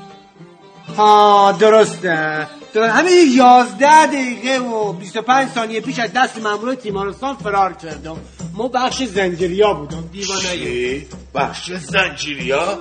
[0.97, 2.47] ها درسته.
[2.73, 2.89] درست.
[2.89, 8.17] همین یازده دقیقه و 25 ثانیه پیش از دست مامور تیمارستان فرار کردم.
[8.53, 11.01] ما بخش زنجیریا بودم دیوانه.
[11.35, 12.79] بخش زنجیریا؟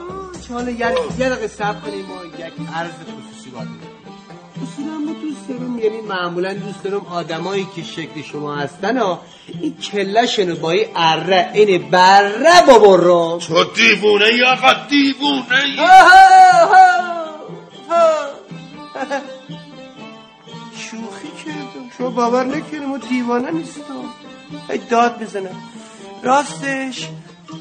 [0.48, 0.88] چاله یه
[1.18, 3.91] دقیقه صبر کنیم ما یک عرض خصوصی باید
[4.62, 9.20] اصولا ما دوست دارم یعنی معمولا دوست دارم آدمایی که شکل شما هستن ها
[9.60, 15.76] این کلشن رو با این اره این بره بابرم تو دیوونه ای آقا دیوونه ای.
[20.76, 21.90] شوخی کردم.
[21.98, 23.82] شما باور نکنیم ما دیوانه نیستم.
[24.70, 25.62] ای داد بزنم
[26.22, 27.08] راستش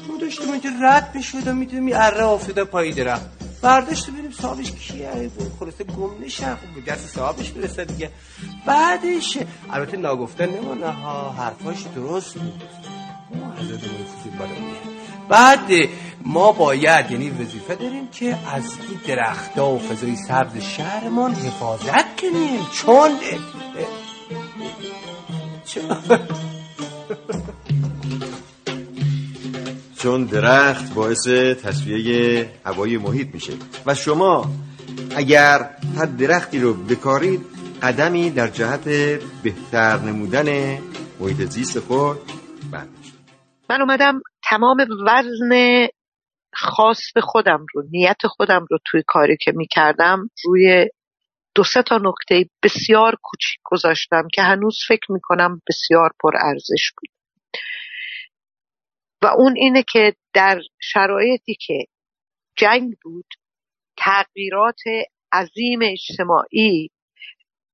[0.08, 5.30] ما داشتم اینجا رد می‌شدم می‌دونم این اره افتاده پای درخت برداشت ببینیم صاحبش کیه؟
[5.60, 8.10] خلاصه گم نشه خب دست صاحبش برسه دیگه.
[8.66, 9.38] بعدش
[9.70, 12.62] البته ناگفتن نمانه ها حرفاش درست بود.
[15.28, 15.70] بعد
[16.24, 22.66] ما باید یعنی وظیفه داریم که از این درختها و فضای سبز شهرمان حفاظت کنیم.
[22.72, 23.10] چون؟
[25.64, 25.96] چون؟
[30.02, 31.28] درخت باعث
[31.62, 33.52] تصفیه هوای محیط میشه.
[33.86, 34.50] و شما
[35.16, 37.40] اگر هر درختی رو بکارید
[37.82, 38.84] قدمی در جهت
[39.42, 40.78] بهتر نمودن
[41.20, 42.18] محیط زیست خود
[42.72, 43.12] برداشت
[43.70, 44.76] من اومدم تمام
[45.06, 45.86] وزن
[46.54, 50.88] خاص خودم رو نیت خودم رو توی کاری که می‌کردم روی
[51.54, 57.11] دو سه تا نکته بسیار کوچیک گذاشتم که هنوز فکر می‌کنم بسیار پر ارزش بود.
[59.22, 61.84] و اون اینه که در شرایطی که
[62.56, 63.26] جنگ بود
[63.98, 64.80] تغییرات
[65.32, 66.88] عظیم اجتماعی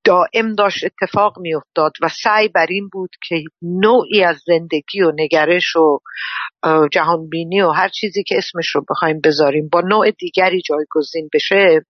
[0.04, 5.76] دائم داشت اتفاق میافتاد و سعی بر این بود که نوعی از زندگی و نگرش
[5.76, 5.98] و
[6.92, 11.80] جهانبینی و هر چیزی که اسمش رو بخوایم بذاریم با نوع دیگری جایگزین بشه.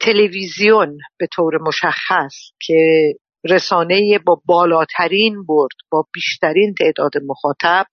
[0.00, 3.12] تلویزیون به طور مشخص که
[3.44, 7.86] رسانه با بالاترین برد با بیشترین تعداد مخاطب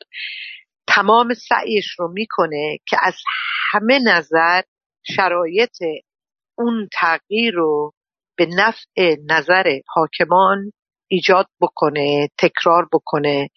[0.87, 3.15] تمام سعیش رو می‌کنه که از
[3.71, 4.61] همه نظر
[5.15, 5.77] شرایط
[6.57, 7.93] اون تغییر رو
[8.37, 10.71] به نفع نظر حاکمان
[11.07, 13.49] ایجاد بکنه تکرار بکنه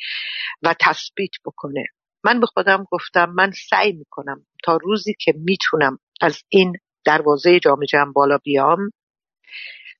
[0.62, 1.84] و تثبیت بکنه.
[2.24, 6.72] من به خودم گفتم من سعی می‌کنم تا روزی که می‌تونم از این
[7.04, 8.90] دروازه جام جمع بالا بیام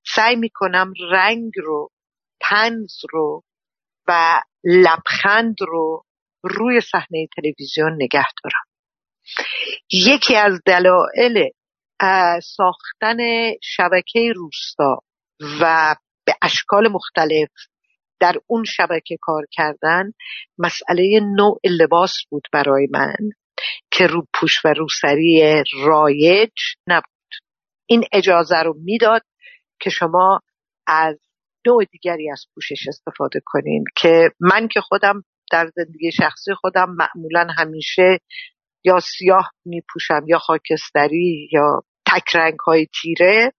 [0.07, 1.91] سعی می‌کنم رنگ رو
[2.41, 3.43] تنز رو
[4.09, 6.05] و لبخند رو
[6.43, 8.65] روی صحنه تلویزیون نگه دارم.
[9.93, 11.51] یکی از دلایل
[12.43, 13.19] ساختن
[13.63, 14.99] شبکه روستا
[15.61, 15.95] و
[16.27, 17.51] به اشکال مختلف
[18.21, 20.13] در اون شبکه کار کردن
[20.59, 23.31] مسئله نوع لباس بود برای من
[23.91, 26.53] که رو پوش و روسری رایج
[26.87, 27.05] نبود.
[27.87, 29.23] این اجازه رو می‌داد
[29.81, 30.41] که شما
[30.87, 31.19] از
[31.67, 37.47] نوع دیگری از پوشش استفاده کنین که من که خودم در زندگی شخصی خودم معمولا
[37.59, 38.19] همیشه
[38.85, 43.53] یا سیاه می پوشم یا خاکستری یا تک رنگ های تیره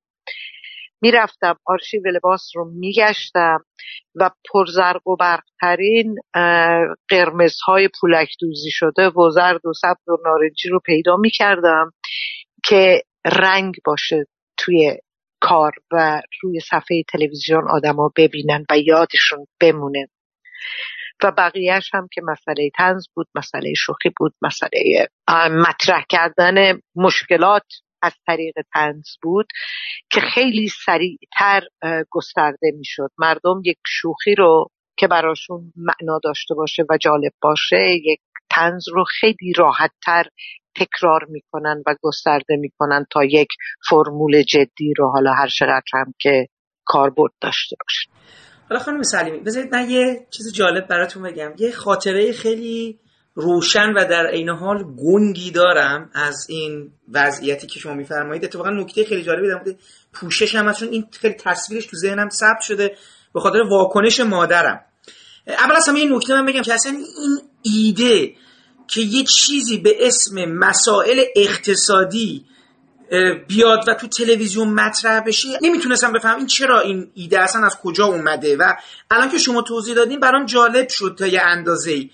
[1.01, 3.65] می‌رفتم آرشیو لباس رو میگشتم
[4.15, 6.15] و پرزرگ و برقترین
[7.09, 11.91] قرمزهای پولک دوزی شده و زرد و سبز و نارنجی رو پیدا می‌کردم
[12.63, 14.25] که رنگ باشه
[14.57, 14.97] توی
[15.41, 20.07] کار و روی صفحه تلویزیون آدما ببینن و یادشون بمونه.
[21.23, 25.07] و بقیهش هم که مسئله تنز بود مسئله شوخی بود مسئله
[25.51, 27.65] مطرح کردن مشکلات
[28.01, 29.47] از طریق تنز بود
[30.11, 31.67] که خیلی سریعتر
[32.09, 33.09] گسترده می‌شد.
[33.17, 34.67] مردم یک شوخی رو
[34.97, 38.19] که براشون معنا داشته باشه و جالب باشه یک
[38.51, 40.23] تنز رو خیلی راحتتر
[40.75, 43.47] تکرار می‌کنن و گسترده می‌کنن تا یک
[43.89, 46.47] فرمول جدی رو حالا هر چقدر هم که
[46.85, 48.09] کاربرد داشته باشه.
[48.69, 51.53] حالا خانم سلیمی بذارید من یه چیز جالب براتون بگم.
[51.57, 52.99] یه خاطره خیلی
[53.33, 58.45] روشن و در عین حال گنگی دارم از این وضعیتی که شما میفرمایید.
[58.45, 59.79] اتفاقا نکته خیلی جالبی در مورد
[60.13, 62.95] پوشش هم چون این خیلی تصویرش تو ذهنم ثبت شده
[63.33, 64.85] به خاطر واکنش مادرم.
[65.47, 68.33] اول از همه این نکته من بگم که اصلا این ایده
[68.91, 72.45] که یه چیزی به اسم مسائل اقتصادی
[73.47, 78.05] بیاد و تو تلویزیون مطرح بشه نمی‌تونستم بفهم این چرا این ایده اصلا از کجا
[78.05, 78.73] اومده و
[79.11, 82.09] الان که شما توضیح دادین برام جالب شد تا یه اندازه ای.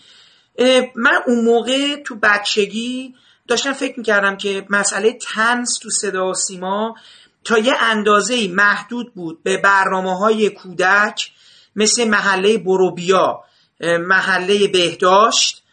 [0.96, 3.16] من اون موقع تو بچگی
[3.48, 6.96] داشتم فکر می‌کردم که مسئله تنز تو صدا و سیما
[7.44, 11.32] تا یه اندازه محدود بود به برنامه های کودک
[11.76, 13.44] مثل محله بروبیا
[13.82, 15.64] محله بهداشت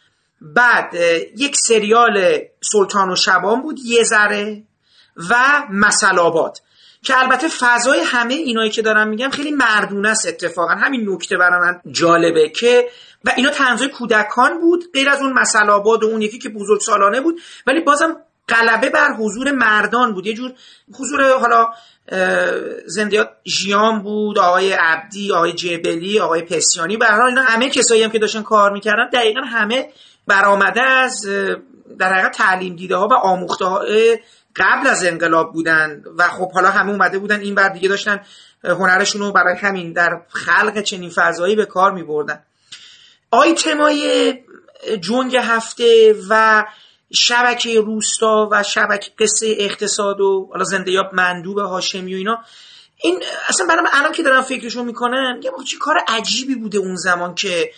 [0.44, 0.94] بعد
[1.36, 2.38] یک سریال
[2.72, 4.62] سلطان و شبان بود یه ذره
[5.30, 5.34] و
[5.70, 6.60] مسلابات
[7.02, 10.74] که البته فضای همه اینایی که دارم میگم خیلی مردونه است اتفاقا.
[10.74, 12.88] همین نکته برای من جالبه که
[13.24, 17.20] و اینا تنظای کودکان بود غیر از اون مسلابات و اون یکی که بزرگ سالانه
[17.20, 18.16] بود ولی بازم
[18.48, 20.26] غلبه بر حضور مردان بود.
[20.26, 20.52] یه جور
[20.98, 21.72] حضور حالا
[22.86, 26.96] زندیات ژیان بود آقای عبدی آقای جبلی آقای پسیانی.
[26.96, 29.88] به اینا همه کسایی هم که داشتن کار می‌کردن دقیقا همه
[30.26, 31.26] برآمده از
[31.98, 33.64] در حقیقت تعلیم دیده ها و آموخته
[34.56, 38.20] قبل از انقلاب بودن و خب حالا همه اومده بودن این بر دیگه داشتن
[38.64, 42.42] هنرشون رو برای همین در خلق چنین فضایی به کار می بردن
[43.30, 44.34] آیتمای
[45.00, 46.64] جنگ هفته و
[47.12, 52.38] شبکه روستا و شبکه قصه اقتصاد و حالا زنده یاب مندوب هاشمی و اینا
[52.96, 57.34] این اصلا برام الان که دارم فکرشو می‌کنم یه چی کار عجیبی بوده اون زمان
[57.34, 57.70] که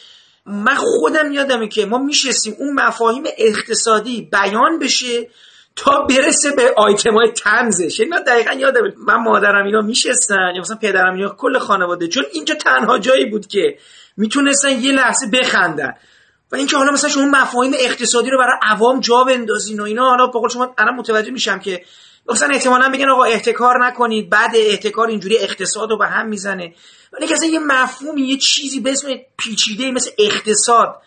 [0.47, 5.29] من خودم یادمه که ما میشستیم اون مفاهیم اقتصادی بیان بشه
[5.77, 10.61] تا برسه به آیتم های تنزش یعنی من دقیقا یادم من مادرم اینا میشستن یا
[10.61, 13.79] مثلا پدرم اینا کل خانواده چون اینجا تنها جایی بود که
[14.17, 15.93] می‌تونستن یه لحظه بخندن.
[16.53, 20.27] و اینکه حالا مثلا شما مفاهیم اقتصادی رو برای عوام جا بندازین و اینا حالا
[20.27, 21.83] بقول شما الان متوجه میشم که
[22.29, 26.75] مثلا احتمالا بگن آقا احتکار نکنید بعد احتکار اینجوری اقتصاد رو به هم می‌زنه.
[27.13, 31.03] ولی که یه مفهومی یه چیزی به اسم پیچیده مثل اقتصاد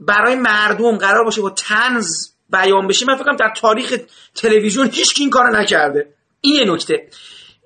[0.00, 2.06] برای مردم قرار باشه با تنز
[2.50, 3.98] بیان بشه من فکرم در تاریخ
[4.34, 6.14] تلویزیون هیچ این کارو نکرده.
[6.40, 7.08] این یه نکته.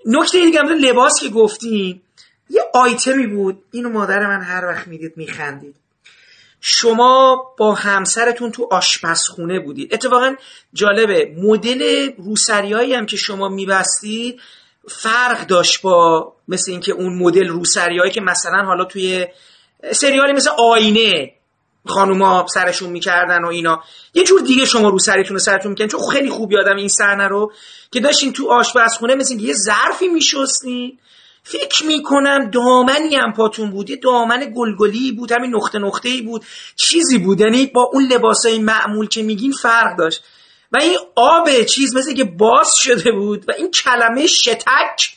[0.07, 2.03] نکته دیگه هم لباس که گفتیم
[2.51, 3.62] یه آیتمی بود.
[3.70, 5.76] اینو مادر من هر وقت می‌دید میخندید.
[6.61, 9.95] شما با همسرتون تو آشپزخونه بودید.
[9.95, 10.34] اتفاقا
[10.72, 11.34] جالبه.
[11.39, 14.41] مدل روسریایی هم که شما میبستید
[14.91, 19.26] فرق داشت با مثل اینکه اون مدل روسریایی که مثلا حالا توی
[19.93, 21.32] سریالی مثل آینه
[21.87, 23.82] خانوما سرشون می‌کردن و اینا.
[24.14, 25.89] یه جور دیگه شما رو سرتون رو سرتون می‌کردن.
[25.89, 27.53] چون خیلی خوب یادم این صحنه رو
[27.93, 30.99] که داشتین تو آشپزخونه مثل یه ظرفی میشستین.
[31.43, 33.91] فکر می‌کنم دامنی هم پاتون بود.
[33.91, 36.45] یه دامن گلگلی بود همین نقطه نقطه ای بود.
[36.76, 37.41] چیزی بود.
[37.41, 40.24] یعنی با اون لباسای معمول که میگین فرق داشت.
[40.73, 45.17] و این آب چیز مثل که باز شده بود و این کلمه شتک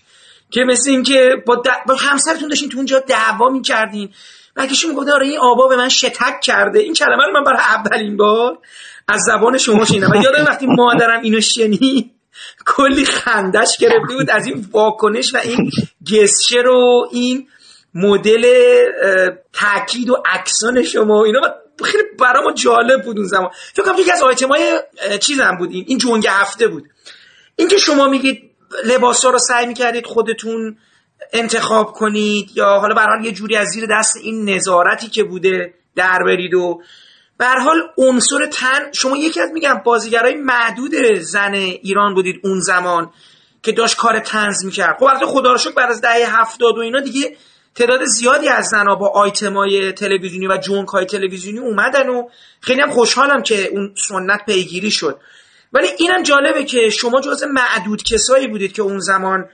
[0.51, 4.09] که مثل این که با, با همسرتون داشتین تو اونجا دعوا می‌کردین.
[4.55, 6.79] برگشت می‌گفت آره این آبا به من شتک کرده.
[6.79, 8.57] این کلمه رو من برای اولین بار
[9.07, 10.11] از زبان شما شنیدم.
[10.11, 12.11] و یادم وقتی مادرم اینو شنید
[12.65, 15.71] کلی خندش گرفته بود از این واکنش و این
[16.11, 17.47] گسچه رو این
[17.93, 18.45] مدل
[19.53, 21.41] تاکید و اکسان شما اینا.
[21.85, 23.49] خیلی برای ما جالب بود اون زمان.
[23.73, 24.79] فکر کنم یکی از آیتم های
[25.19, 25.69] چیزم بود.
[25.71, 26.83] این جنگ هفته بود.
[27.55, 28.51] اینکه شما میگید
[28.85, 30.77] لباس ها رو سعی می‌کردید خودتون
[31.33, 36.19] انتخاب کنید یا حالا برحال یه جوری از زیر دست این نظارتی که بوده در
[36.25, 36.81] برید و
[37.37, 43.11] به حال عنصر تن شما یکی از میگم بازیگرای معدود زن ایران بودید اون زمان
[43.63, 44.97] که داشت کار تنز می‌کرد.
[44.99, 47.37] خب البته خدا رو شکر بعد از دهه هفتاد و اینا دیگه
[47.75, 52.29] تعداد زیادی از زنها با آیتمای تلویزیونی و جونک های تلویزیونی اومدن و
[52.61, 55.19] خیلی هم خوشحالم که اون سنت پیگیری شد.
[55.73, 59.49] ولی اینم جالبه که شما جز معدود کسایی بودید که اون زمان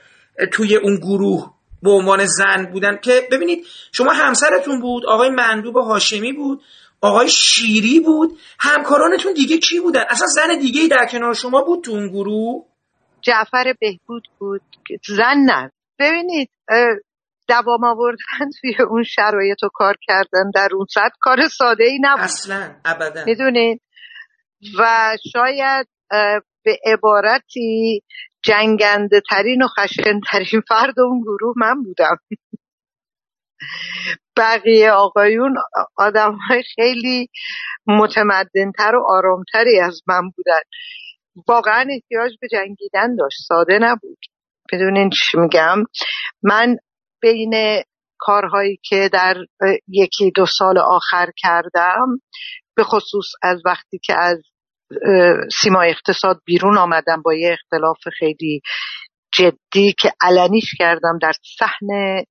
[0.52, 1.52] توی اون گروه
[1.82, 6.62] به عنوان زن بودن که ببینید شما همسرتون بود آقای مندوب هاشمی بود
[7.00, 11.90] آقای شیری بود همکارانتون دیگه کی بودن؟ اصلا زن دیگه در کنار شما بود تو
[11.90, 12.64] اون گروه؟
[13.22, 14.62] جعفر بهبود بود.
[15.08, 15.72] زن نه.
[15.98, 16.50] ببینید
[17.48, 22.20] دوام آوردن توی اون شرایط و کار کردن در اون سطح کار ساده ای نبود.
[22.20, 23.24] اصلا ابدا.
[23.26, 23.82] می‌دونید
[24.78, 25.88] و شاید
[26.64, 28.02] به عبارتی
[28.42, 32.16] جنگنده ترین و خشن ترین فرد اون گروه من بودم.
[34.36, 35.56] بقیه آقایون
[35.96, 37.28] آدم های خیلی
[37.86, 40.60] متمدنتر و آرامتری از من بودن.
[41.48, 43.38] واقعا احتیاج به جنگیدن داشت.
[43.48, 44.18] ساده نبود.
[44.72, 45.78] بدونین چی میگم؟
[46.42, 46.76] من
[47.20, 47.82] بین
[48.18, 49.36] کارهایی که در
[49.88, 52.06] یکی دو سال آخر کردم
[52.76, 54.42] به خصوص از وقتی که از
[55.62, 58.60] سیما اقتصاد بیرون آمدم با یه اختلاف خیلی
[59.32, 62.22] جدی که علنیش کردم در صحن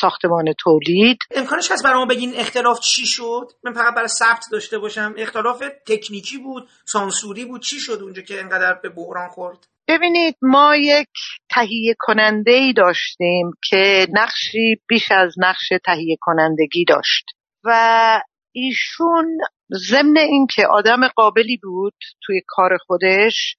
[0.00, 1.18] ساختمان تولید.
[1.30, 5.62] امکانش هست برای ما بگین اختلاف چی شد؟ من فقط برای ثبت داشته باشم اختلاف
[5.86, 11.08] تکنیکی بود سانسوری بود چی شد اونجا که انقدر به بحران خورد؟ ببینید ما یک
[11.50, 17.24] تهیه کننده ای داشتیم که نقشی بیش از نقش تهیه کنندگی داشت
[17.64, 18.20] و
[18.52, 19.38] ایشون
[19.72, 23.56] ضمن اینکه آدم قابلی بود توی کار خودش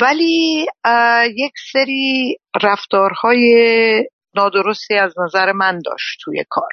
[0.00, 0.66] ولی
[1.36, 4.04] یک سری رفتارهای
[4.34, 6.70] نادرستی از نظر من داشت توی کار.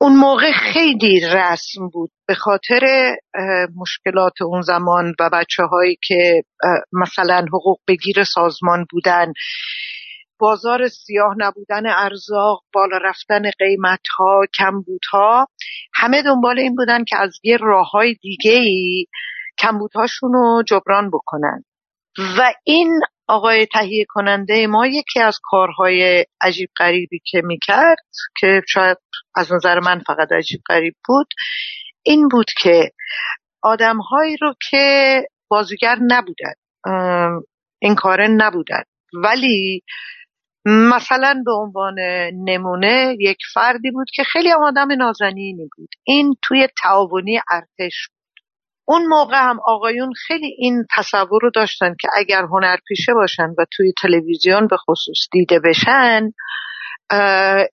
[0.00, 3.14] اون موقع خیلی رسم بود به خاطر
[3.76, 6.42] مشکلات اون زمان و بچه هایی که
[6.92, 9.32] مثلا حقوق بگیر سازمان بودن.
[10.38, 15.48] بازار سیاه نبودن ارزاق بالا رفتن قیمت ها کمبودها.
[15.94, 19.06] همه دنبال این بودن که از یه راه های دیگه ای
[19.58, 21.64] کمبودهاشون رو جبران بکنن.
[22.38, 27.98] و این آقای تهیه کننده ما یکی از کارهای عجیب غریبی که می‌کرد
[28.40, 28.98] که شاید
[29.36, 31.26] از نظر من فقط عجیب غریب بود
[32.02, 32.90] این بود که
[33.62, 36.54] آدمهایی رو که بازیگر نبودن
[37.78, 38.82] این کاره نبودن.
[39.14, 39.82] ولی
[40.66, 41.94] مثلا به عنوان
[42.48, 45.88] نمونه یک فردی بود که خیلی آدم نازنینی بود.
[46.04, 48.08] این توی تعاونی ارتش
[48.88, 53.92] اون موقع هم آقایون خیلی این تصور رو داشتن که اگر هنرپیشه باشن و توی
[54.02, 56.30] تلویزیون به خصوص دیده بشن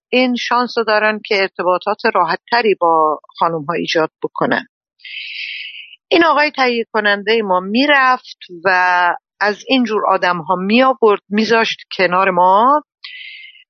[0.10, 4.68] این شانس رو دارن که ارتباطات راحتتری با خانوم ها ایجاد بکنن.
[6.08, 8.70] این آقای تهیه کننده ما می‌رفت و
[9.40, 12.84] از اینجور آدم ها می آورد میذاشت کنار ما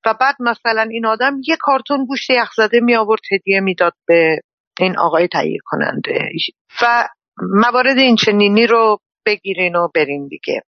[0.05, 4.39] و بعد مثلا این آدم یه کارتون گوشت یخزده می آورد هدیه می‌داد به
[4.79, 6.29] این آقای تهیه کننده
[6.81, 10.61] و موارد این چنینی رو بگیرین و برین دیگه.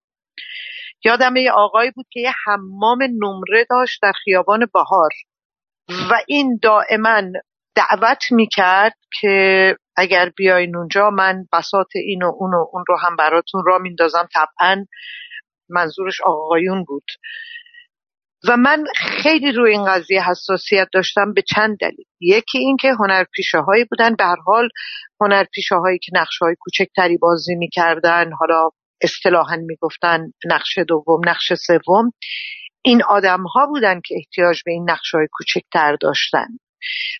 [1.05, 5.11] یادم یه آقایی بود که یه حمام نمره داشت در خیابان بهار
[6.11, 7.23] و این دائما
[7.75, 13.17] دعوت می‌کرد که اگر بیاین اونجا من بسات این و اون و اون رو هم
[13.17, 14.29] براتون را میندازم.
[14.35, 14.85] طبعا
[15.69, 17.05] منظورش آقایون بود.
[18.49, 22.05] و من خیلی روی این قضیه حساسیت داشتم به چند دلیل.
[22.21, 24.15] یکی اینکه هنرپیشه هایی بودن.
[24.15, 24.69] به هر حال
[25.21, 28.71] هنرپیشه هایی که نقش های کوچکتری بازی می‌کردن حالا
[29.03, 32.13] اصطلاحا می‌گفتن نقش دوم نقش سوم
[32.83, 36.47] این آدم ها بودن که احتیاج به این نقش های کوچکتر داشتن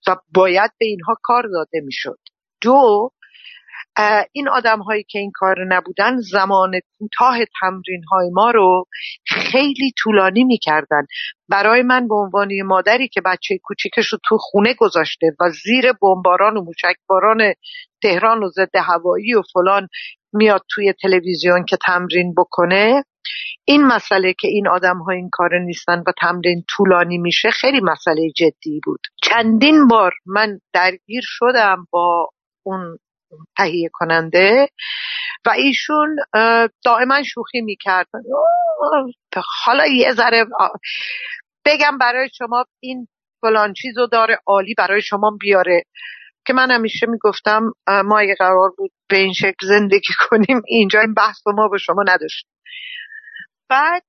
[0.07, 2.19] و باید به اینها کار داده می‌شد.
[2.61, 3.11] دو
[4.33, 8.85] این آدم هایی که این کار نبودن زمان کوتاه تمرین های ما رو
[9.27, 11.07] خیلی طولانی می‌کردن.
[11.49, 16.57] برای من به عنوان مادری که بچه کوچیکش رو تو خونه گذاشته و زیر بمباران
[16.57, 17.53] و موشکباران
[18.03, 19.89] تهران و ضد هوایی و فلان
[20.33, 23.05] میاد توی تلویزیون که تمرین بکنه
[23.65, 28.31] این مسئله که این آدم ها این کار نیستن و تمرین طولانی میشه خیلی مسئله
[28.37, 29.01] جدی بود.
[29.23, 32.29] چندین بار من درگیر شدم با
[32.63, 32.99] اون
[33.57, 34.69] تهیه کننده
[35.47, 36.17] و ایشون
[36.85, 38.07] دائما شوخی می‌کرد.
[39.65, 40.47] حالا یه ذره
[41.65, 43.09] بگم برای شما این
[43.41, 45.83] فلان چیزو داره عالی برای شما بیاره.
[46.47, 47.73] که من همیشه می‌گفتم
[48.05, 52.03] ما اگه قرار بود به این شکل زندگی کنیم اینجا این بحث ما به شما
[52.07, 52.47] نداشت
[53.69, 54.03] بعد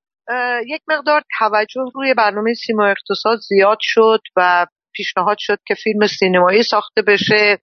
[0.67, 6.63] یک مقدار توجه روی برنامه سیما اقتصاد زیاد شد و پیشنهاد شد که فیلم سینمایی
[6.63, 7.59] ساخته بشه.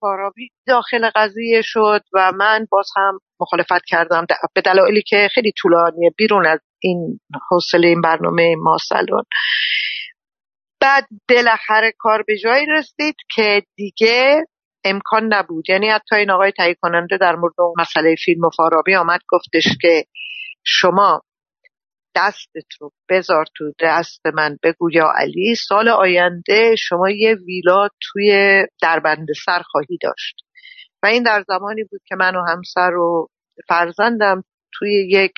[0.00, 6.10] فارابی داخل قضیه شد و من باز هم مخالفت کردم به دلایلی که خیلی طولانیه
[6.16, 7.20] بیرون از این
[7.50, 9.22] حوصله این برنامه ما سالون
[10.80, 14.44] بعد بالاخره کار به جایی رسید که دیگه
[14.84, 15.70] امکان نبود.
[15.70, 20.04] یعنی حتی این آقای تهیه کننده در مورد مسئله فیلم و فارابی آمد گفتش که
[20.64, 21.22] شما
[22.18, 25.54] دستت رو بذار تو دست من بگو یا علی.
[25.54, 30.36] سال آینده شما یه ویلا توی دربند سر خواهی داشت.
[31.02, 33.28] و این در زمانی بود که من و همسر و
[33.68, 35.32] فرزندم توی یک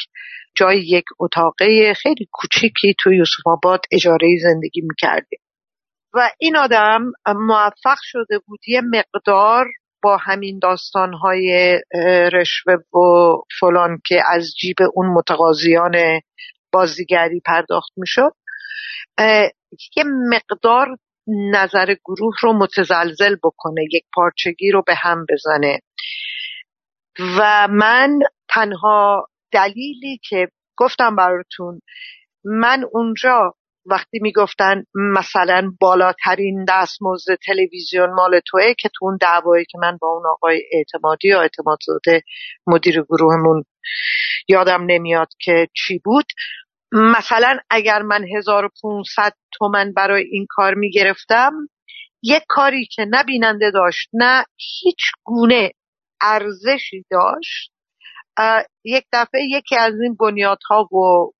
[0.54, 5.40] جای یک اتاقه خیلی کوچیکی توی یوسف آباد اجاره زندگی می‌کردیم.
[6.14, 9.66] و این آدم موفق شده بود یه مقدار
[10.02, 11.78] با همین داستانهای
[12.32, 16.20] رشوه و فلان که از جیب اون متقاضیان
[16.72, 18.32] بازیگری پرداخت می‌شد.
[19.96, 20.96] یه مقدار
[21.52, 25.80] نظر گروه رو متزلزل بکنه یک پارچگی رو به هم بزنه.
[27.38, 28.18] و من
[28.48, 31.80] تنها دلیلی که گفتم براتون
[32.44, 33.54] من اونجا
[33.86, 40.08] وقتی می‌گفتن مثلا بالاترین دستمزد تلویزیون مال توه که تو اون دعوایی که من با
[40.08, 42.22] اون آقای اعتمادی یا اعتماد زاده
[42.66, 43.64] مدیر گروهمون
[44.48, 46.26] یادم نمیاد که چی بود
[46.92, 51.52] مثلا اگر من 1500 تومن برای این کار می‌گرفتم
[52.22, 53.24] یک کاری که نه
[53.74, 55.70] داشت نه هیچ گونه
[56.20, 57.72] ارزشی داشت
[58.84, 61.30] یک دفعه یکی از این بنیادها و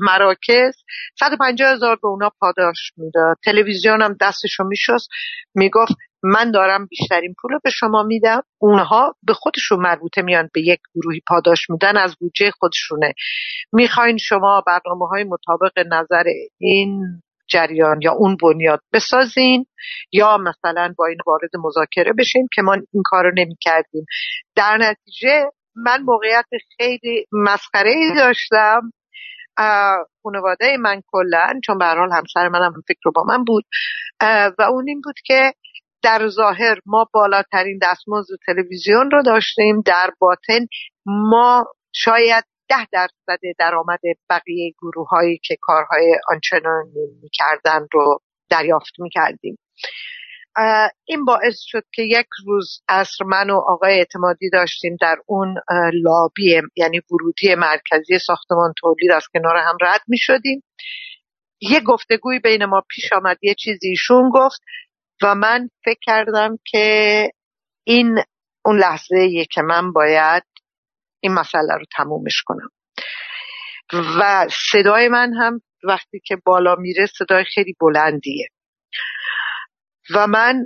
[0.00, 0.74] مراکز
[1.20, 5.08] 150 هزار به اونا پاداش می‌داد تلویزیون هم دستشو میشست
[5.54, 5.92] می‌گفت
[6.22, 8.42] من دارم بیشترین پول رو به شما میدم.
[8.58, 13.12] اونها به خودشون مربوطه میان به یک گروهی پاداش میدن از بودجه خودشونه.
[13.72, 16.24] می‌خواین شما برنامه های مطابق نظر
[16.58, 17.02] این
[17.48, 19.66] جریان یا اون بنیاد بسازین
[20.12, 24.04] یا مثلا با این وارد مذاکره بشین که ما این کار رو نمی کردیم
[24.56, 26.44] در نتیجه من موقعیت
[26.76, 28.80] خیلی مسخره ای داشتم
[30.22, 33.64] خانواده من کلا چون به حال همسر منم هم فکر رو با من بود.
[34.58, 35.52] و اون این بود که
[36.02, 39.80] در ظاهر ما بالاترین دستمزد تلویزیون رو داشتیم.
[39.80, 40.66] در باطن
[41.06, 44.00] ما شاید ده درصد درآمد
[44.30, 48.18] بقیه گروه هایی که کارهای آنچنانی می‌کردن رو
[48.50, 49.58] دریافت می‌کردیم.
[51.04, 55.54] این باعث شد که یک روز اصر من و آقای اعتمادی داشتیم در اون
[55.92, 60.62] لابی یعنی ورودی مرکزی ساختمان تولید از کنار هم رد می شدیم.
[61.60, 63.94] یه گفتگوی بین ما پیش آمد یه چیزی
[64.34, 64.60] گفت
[65.22, 67.30] و من فکر کردم که
[67.84, 68.18] این
[68.64, 70.42] اون لحظه که من باید
[71.20, 72.68] این مسئله رو تمومش کنم.
[73.92, 78.48] و صدای من هم وقتی که بالا میره صدای خیلی بلندیه.
[80.14, 80.64] و من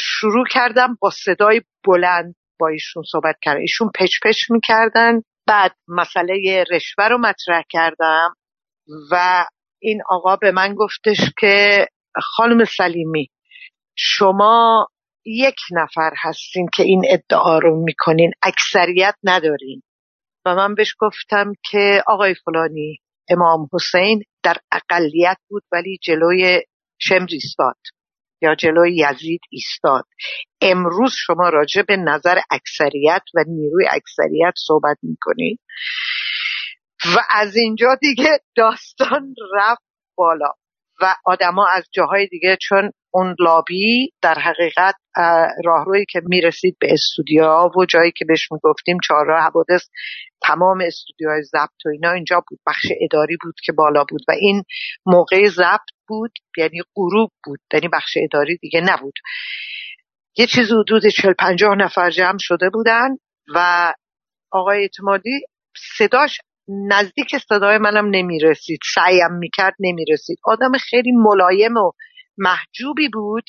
[0.00, 5.20] شروع کردم با صدای بلند با ایشون صحبت کردم ایشون پچ پچ می‌کردن.
[5.46, 8.34] بعد مسئله رشوه رو مطرح کردم
[9.10, 9.44] و
[9.82, 11.86] این آقا به من گفتش که
[12.22, 13.30] خانم سلیمی
[13.96, 14.86] شما
[15.26, 19.82] یک نفر هستین که این ادعا رو می‌کنین اکثریت ندارین.
[20.46, 26.62] و من بهش گفتم که آقای فلانی امام حسین در اقلیت بود ولی جلوی
[26.98, 27.76] شمر ایستاد.
[28.44, 30.04] یا جلوی یزید ایستاد.
[30.60, 35.60] امروز شما راجع به نظر اکثریت و نیروی اکثریت صحبت می‌کنید.
[37.16, 39.82] و از اینجا دیگه داستان رفت
[40.16, 40.52] بالا.
[41.00, 44.94] و آدما از جاهای دیگه چون اون لابی در حقیقت
[45.64, 49.88] راهرویی که می‌رسید به استودیوها و جایی که بهش می‌گفتیم چهارراه حوادث
[50.42, 54.62] تمام استودیوهای ضبط و اینا اینجا بود بخش اداری بود که بالا بود و این
[55.06, 59.14] موقع ضبط بود یعنی غروب بود یعنی بخش اداری دیگه نبود.
[60.36, 63.08] یه چیز حدود چل پنجاه نفر جمع شده بودن
[63.54, 63.92] و
[64.50, 65.40] آقای اعتمادی
[65.98, 66.38] صداش
[66.68, 68.78] نزدیک صدای منم نمی‌رسید.
[68.94, 70.38] سعیم می‌کرد نمی‌رسید.
[70.44, 71.92] آدم خیلی ملایم و
[72.38, 73.44] محجوبی بود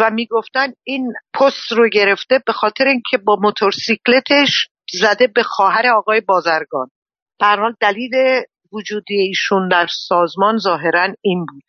[0.00, 6.20] و می‌گفتن این پست رو گرفته به خاطر اینکه با موتورسیکلتش زده به خواهر آقای
[6.20, 6.88] بازرگان.
[7.40, 8.12] در حال دلیل
[8.72, 11.64] وجودی ایشون در سازمان ظاهرا این بود.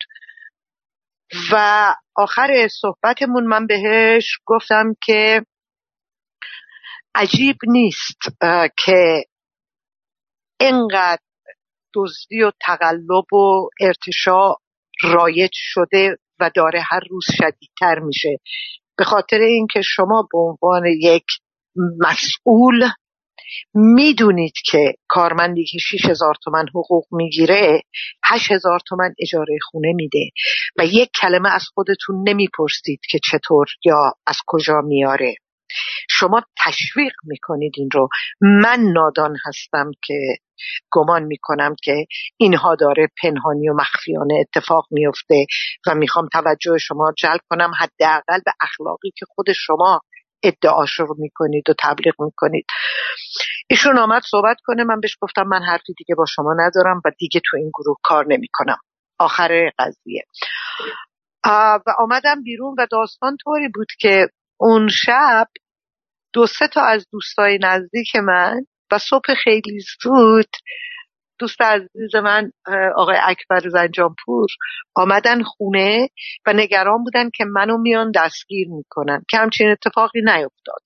[1.52, 5.42] و آخر صحبتمون من بهش گفتم که
[7.14, 8.18] عجیب نیست
[8.84, 9.24] که
[10.60, 11.22] انقدر
[11.94, 14.60] دزدی و تقلب و ارتشاع
[15.02, 18.38] رایج شده و داره هر روز شدیدتر میشه.
[18.98, 21.24] به خاطر اینکه شما به عنوان یک
[22.00, 22.88] مسئول
[23.74, 27.82] می‌دونید که کارمندی که 6 هزار تومن حقوق می‌گیره
[28.24, 30.30] 8 هزار تومن اجاره خونه میده
[30.78, 35.34] و یک کلمه از خودتون نمی‌پرسید که چطور یا از کجا میاره
[36.10, 38.08] شما تشویق می‌کنید این رو.
[38.40, 40.14] من نادان هستم که
[40.90, 45.46] گمان می‌کنم که اینها داره پنهانی و مخفیانه اتفاق میفته
[45.86, 47.70] و می‌خوام توجه شما جلب کنم.
[47.78, 50.00] حداقل به اخلاقی که خود شما
[50.42, 52.66] ادعاش رو می‌کنید و تبلیغ می‌کنید.
[53.70, 54.84] ایشون آمد صحبت کنه.
[54.84, 58.24] من بهش گفتم من حرفی دیگه با شما ندارم و دیگه تو این گروه کار
[58.28, 58.78] نمی‌کنم.
[59.18, 60.24] آخر قضیه.
[61.44, 64.28] و آمدم بیرون و داستان طوری بود که
[64.60, 65.46] اون شب
[66.32, 70.50] دو سه تا از دوستای نزدیک من و صبح خیلی زود
[71.38, 72.50] دوست عزیز من
[72.96, 74.48] آقای اکبر زنجانپور
[74.94, 76.08] آمدن خونه
[76.46, 80.82] و نگران بودن که منو میان دستگیر می‌کنن که همچین اتفاقی نیفتاد.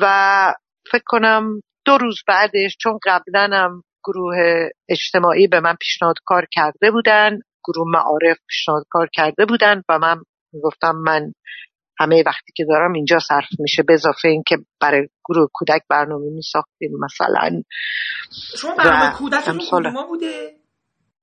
[0.00, 0.54] و
[0.92, 3.70] فکر کنم دو روز بعدش چون قبلا
[4.04, 9.98] گروه اجتماعی به من پیشنهاد کار کرده بودن گروه معارف پیشنهاد کار کرده بودن و
[9.98, 10.22] من
[10.62, 11.32] گفتم من
[11.98, 16.90] همه وقتی که دارم اینجا صرف میشه به اضافه اینکه برای گروه کودک برنامه میساختیم
[17.04, 17.62] مثلا
[18.58, 20.56] شما برنامه کودکتون کدوما بوده؟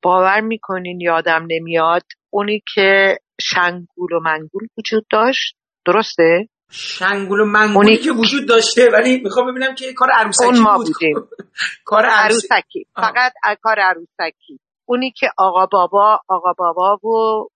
[0.02, 2.04] باور می‌کنین یادم نمیاد.
[2.30, 5.56] اونی که شنگول و منگول وجود داشت.
[5.86, 10.78] درسته؟ شنگول و منگولی که وجود داشته ولی می‌خوام ببینم که کار عروسکی اون ما
[10.78, 10.88] بود.
[10.88, 11.16] بودیم.
[11.86, 12.88] کار عروسکی.
[12.96, 14.60] فقط کار عروسکی.
[14.86, 17.48] اونی که آقا بابا آقا بابا و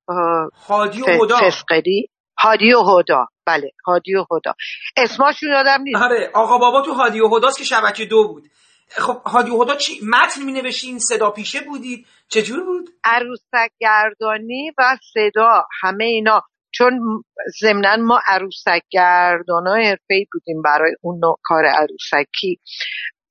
[0.67, 3.27] هادی و فسقری هادی و هدا.
[3.45, 4.53] بله هادی و هدا.
[4.97, 6.01] اسماشون یادم نیست.
[6.01, 8.43] آره آقا بابا تو هادی و هداست که شبکه دو بود.
[8.89, 14.71] خب هادی و هدا چی؟ متن می نوشین صدا پیشه بودید؟ چجور بود؟ عروسک گردانی
[14.77, 16.41] و صدا همه اینا.
[16.71, 17.23] چون
[17.61, 22.59] ضمنا ما عروسک گردان حرفه‌ای بودیم برای اون نوع کار عروسکی.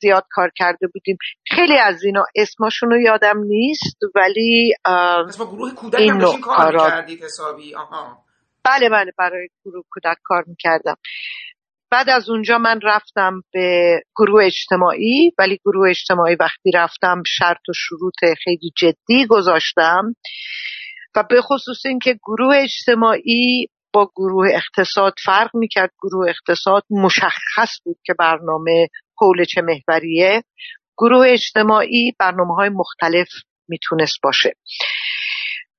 [0.00, 1.16] زیاد کار کرده بودیم.
[1.46, 4.72] خیلی از اینا اسماشون رو یادم نیست ولی
[5.38, 7.74] با گروه کودک هم کار کردید حسابی.
[7.74, 8.25] آها.
[8.66, 10.96] بله بله برای گروه کودک کار می‌کردم.
[11.90, 17.72] بعد از اونجا من رفتم به گروه اجتماعی ولی گروه اجتماعی وقتی رفتم شرط و
[17.74, 18.14] شروط
[18.44, 20.14] خیلی جدی گذاشتم
[21.16, 25.90] و به خصوص اینکه گروه اجتماعی با گروه اقتصاد فرق می‌کرد.
[26.02, 28.88] گروه اقتصاد مشخص بود که برنامه
[29.20, 30.42] حول چه محوریه.
[30.98, 33.28] گروه اجتماعی برنامه های مختلف
[33.68, 34.52] می‌تونست باشه.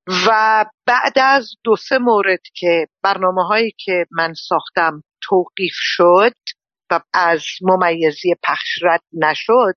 [0.08, 6.34] و بعد از دو سه مورد که برنامه هایی که من ساختم توقیف شد
[6.92, 9.76] و از ممیزی پخش رد نشد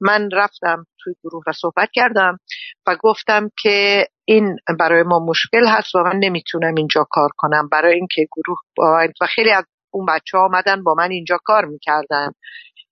[0.00, 2.38] من رفتم توی گروه و صحبت کردم
[2.86, 7.68] و گفتم که این برای ما مشکل هست و من نمی‌تونم اینجا کار کنم.
[7.68, 8.58] برای اینکه گروه
[9.20, 12.32] و خیلی از اون بچه ها آمدن با من اینجا کار می‌کردن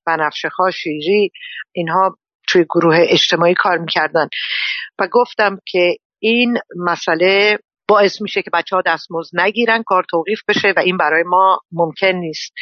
[0.07, 1.31] و نفشخا شیری
[1.73, 2.17] اینها
[2.49, 4.29] توی گروه اجتماعی کار می‌کردن.
[4.99, 10.73] و گفتم که این مسئله باعث میشه که بچه ها دستمزد نگیرن کار توقیف بشه
[10.77, 12.53] و این برای ما ممکن نیست.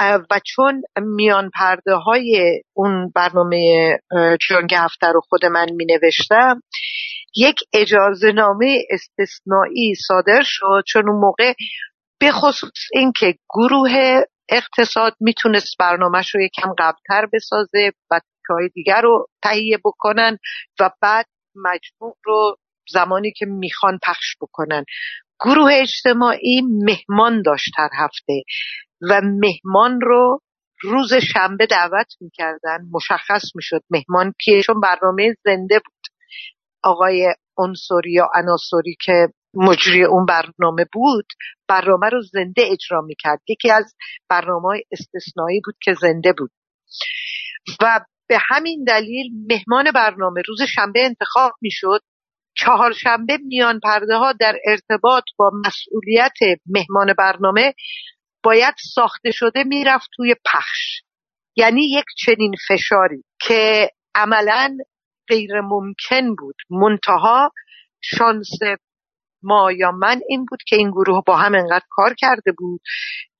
[0.00, 3.92] و چون میان پرده های اون برنامه
[4.48, 6.60] جنگ هفته رو خود من می نوشتم
[7.36, 11.52] یک اجازه نامه استثنایی صادر شد چون اون موقع
[12.20, 18.20] به خصوص اینکه گروه اقتصاد می‌تونست برنامهش رو یکم قبلتر بسازه و
[18.50, 20.38] های دیگر رو تهیه بکنن
[20.80, 22.56] و بعد مجموع رو
[22.88, 24.84] زمانی که می‌خوان پخش بکنن.
[25.44, 28.42] گروه اجتماعی مهمان داشت هر هفته
[29.10, 30.40] و مهمان رو
[30.82, 36.02] روز شنبه دعوت می‌کردن مشخص می‌شد مهمان کیه چون برنامه زنده بود.
[36.82, 41.26] آقای انصوری یا اناسوری که مجری اون برنامه بود
[41.68, 43.38] برنامه رو زنده اجرا می‌کرد.
[43.48, 43.94] یکی از
[44.28, 46.50] برنامه های استثنایی بود که زنده بود.
[47.82, 52.00] و به همین دلیل مهمان برنامه روز شنبه انتخاب می‌شد.
[52.62, 57.74] چهارشنبه میان پرده ها در ارتباط با مسئولیت مهمان برنامه
[58.42, 61.02] باید ساخته شده می‌رفت توی پخش.
[61.56, 64.76] یعنی یک چنین فشاری که عملا
[65.28, 66.56] غیر ممکن بود.
[66.70, 67.50] منتها
[68.00, 68.48] شانس
[69.42, 72.80] ما یا من این بود که این گروه با هم انقدر کار کرده بود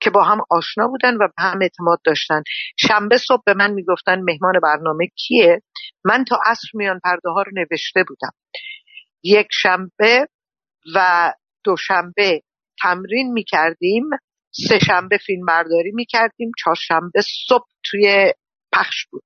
[0.01, 2.43] که با هم آشنا بودن و به هم اعتماد داشتن.
[2.77, 5.63] شنبه صبح به من می‌گفتن مهمان برنامه کیه؟
[6.05, 8.31] من تا عصر میان پرده ها رو نوشته بودم.
[9.23, 10.29] یک شنبه
[10.95, 11.33] و
[11.65, 12.43] دوشنبه
[12.83, 14.05] تمرین می‌کردیم
[14.69, 18.33] سه شنبه فیلم برداری می‌کردیم چهارشنبه صبح توی
[18.73, 19.23] پخش بود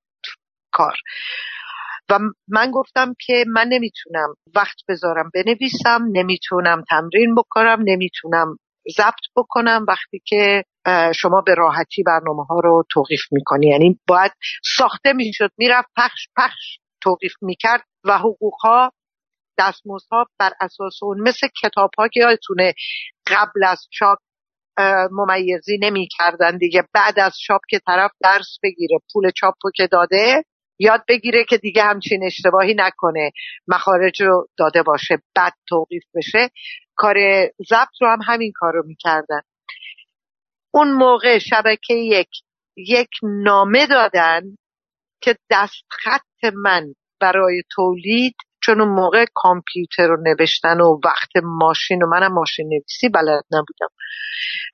[0.72, 0.96] کار.
[2.10, 2.18] و
[2.48, 8.58] من گفتم که من نمی‌تونم وقت بذارم بنویسم نمی‌تونم تمرین بکنم نمی‌تونم
[8.96, 10.64] ضبط بکنم وقتی که
[11.14, 13.66] شما به راحتی برنامه ها رو توقیف می‌کنی.
[13.66, 14.32] یعنی باید
[14.76, 18.92] ساخته می‌شد می‌رفت پخش پخش توقیف می‌کرد و حقوق ها
[19.58, 22.74] دستمزدها بر اساس اون مثل کتاب ها که یادتونه
[23.26, 24.18] قبل از چاپ
[25.12, 26.84] ممیزی نمی‌کردن دیگه.
[26.94, 30.44] بعد از چاپ که طرف درس بگیره پول چاپ رو که داده
[30.78, 33.30] یاد بگیره که دیگه همچین اشتباهی نکنه
[33.68, 36.50] مخارج رو داده باشه بعد توقیف بشه.
[36.96, 37.16] کار
[37.68, 39.40] ضبط رو هم همین کار رو می‌کردن.
[40.74, 42.28] اون موقع شبکه یک
[42.76, 44.42] یک نامه دادن
[45.20, 48.34] که دستخط من برای تولید
[48.66, 53.88] چون اون موقع کامپیوتر رو نوشتن و وقت ماشین و منم ماشین نویسی بلد نبودم.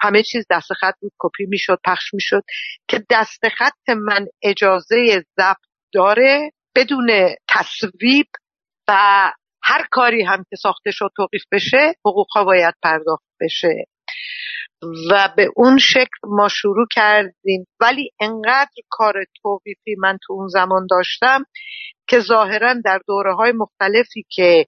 [0.01, 2.43] همه چیز دست خط بود کپی می‌شد پخش می‌شد
[2.89, 5.57] که دست خط من اجازه ضبط
[5.93, 7.11] داره بدون
[7.49, 8.27] تصویب
[8.89, 8.93] و
[9.63, 13.85] هر کاری هم که ساخته شد توقیف بشه حقوقها باید پرداخت بشه.
[15.11, 17.67] و به اون شکل ما شروع کردیم.
[17.81, 21.45] ولی انقدر کار توقیفی من تو اون زمان داشتم
[22.09, 24.67] که ظاهرا در دوره های مختلفی که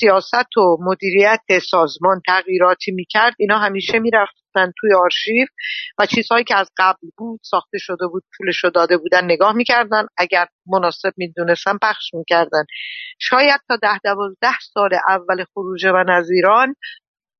[0.00, 1.40] سیاست و مدیریت
[1.70, 5.46] سازمان تغییراتی می‌کرد اینا همیشه می‌رفتن توی آرشیو
[5.98, 10.06] و چیزهایی که از قبل بود ساخته شده بود پولش رو داده بودن نگاه می‌کردن.
[10.18, 12.64] اگر مناسب می‌دونستن پخش می‌کردن.
[13.18, 16.74] شاید تا ده دوازده سال اول خروج من از ایران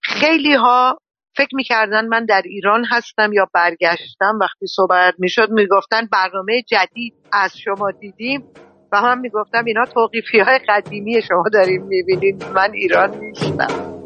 [0.03, 0.99] خیلی ها
[1.37, 4.39] فکر می‌کردن من در ایران هستم یا برگشتم.
[4.41, 8.45] وقتی صحبت می‌شد می‌گفتن برنامه جدید از شما دیدیم
[8.93, 13.97] و هم می‌گفتم اینا توقیفی های قدیمی شما داریم می‌بینید من ایران نیستم.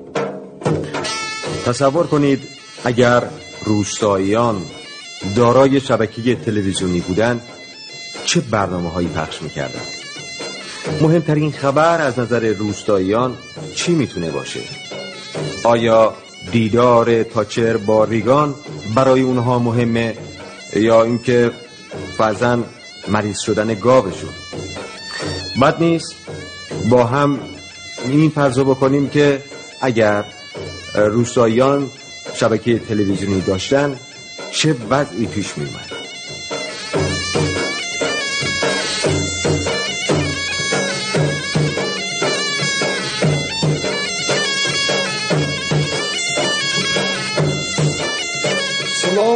[1.67, 2.41] تصور کنید
[2.85, 3.23] اگر
[3.67, 4.57] روستاییان
[5.37, 7.43] دارای شبکه تلویزیونی بودند
[8.25, 9.81] چه برنامه هایی پخش می‌کردن؟
[11.03, 13.37] مهمترین خبر از نظر روستاییان
[13.75, 14.61] چی می‌تونه باشه؟
[15.65, 16.15] آیا
[16.53, 18.55] دیدار تاچر با ریگان
[18.95, 20.17] برای اونها مهمه
[20.77, 21.51] یا اینکه
[22.19, 22.65] فرزن
[23.09, 24.31] مریض شدن گاوشون
[25.63, 26.15] بد نیست
[26.91, 27.41] با هم
[28.05, 29.43] این فرضا بکنیم که
[29.81, 30.25] اگر
[30.95, 31.91] روستاییان
[32.35, 33.97] شبکه تلویزیونی داشتن
[34.53, 35.91] چه وضعی پیش میومد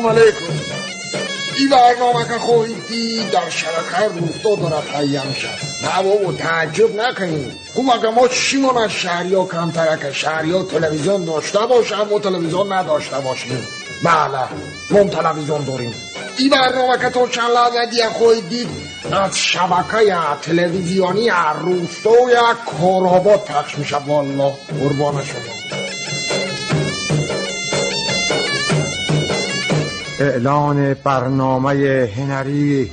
[0.04, 0.44] سلام علیکم.
[1.56, 7.52] این برنامه که خواهیدی در شرکه روستا دارد تهیم شد نه بابا تعجب نکنید.
[7.74, 12.18] خوب اگر ما چیمون از شهری ها کمتره که شهری ها تلویزیون داشته باشن ما
[12.18, 13.66] تلویزیون نداشته باشیم.
[14.04, 14.44] بله
[14.90, 15.94] ما تلویزیون داریم.
[16.38, 18.68] این برنامه که تو چند لحظه دیگه خواهید دید
[19.12, 22.36] از شبکه تلویزیونی روستای
[22.80, 23.96] کارآباد پخش میشه.
[23.96, 24.48] والا
[24.80, 25.83] قربان شما.
[30.20, 32.90] اعلان برنامه هنری.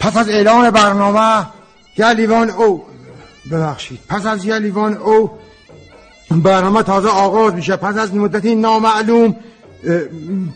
[0.00, 1.46] پس از اعلان برنامه
[1.96, 2.84] یه لیوان او
[3.52, 5.30] ببخشید پس از یه لیوان او
[6.30, 7.76] برنامه تازه آغاز میشه.
[7.76, 9.36] پس از مدتی نامعلوم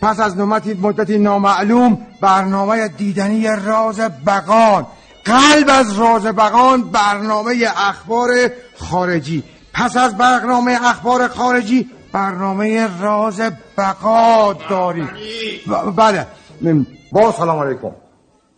[0.01, 4.87] پس از نومتی مدتی نامعلوم برنامه دیدنی راز بقان
[5.25, 8.29] قلب از راز بقان برنامه اخبار
[8.77, 9.43] خارجی.
[9.73, 13.41] پس از برنامه اخبار خارجی برنامه راز
[13.77, 15.07] بقا داری.
[15.95, 16.27] بله.
[17.11, 17.91] با سلام علیکم.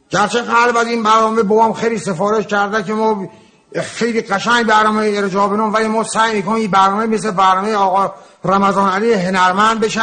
[0.10, 3.30] گرچه قلب از این برنامه بابام خیلی سفارش کرده که ما
[3.76, 8.14] خیلی قشنگ برنامه ارجاع بنام ولی ما سعی می‌کنیم این برنامه مثل برنامه آقا
[8.44, 10.02] رمضان علی هنرمند بشه.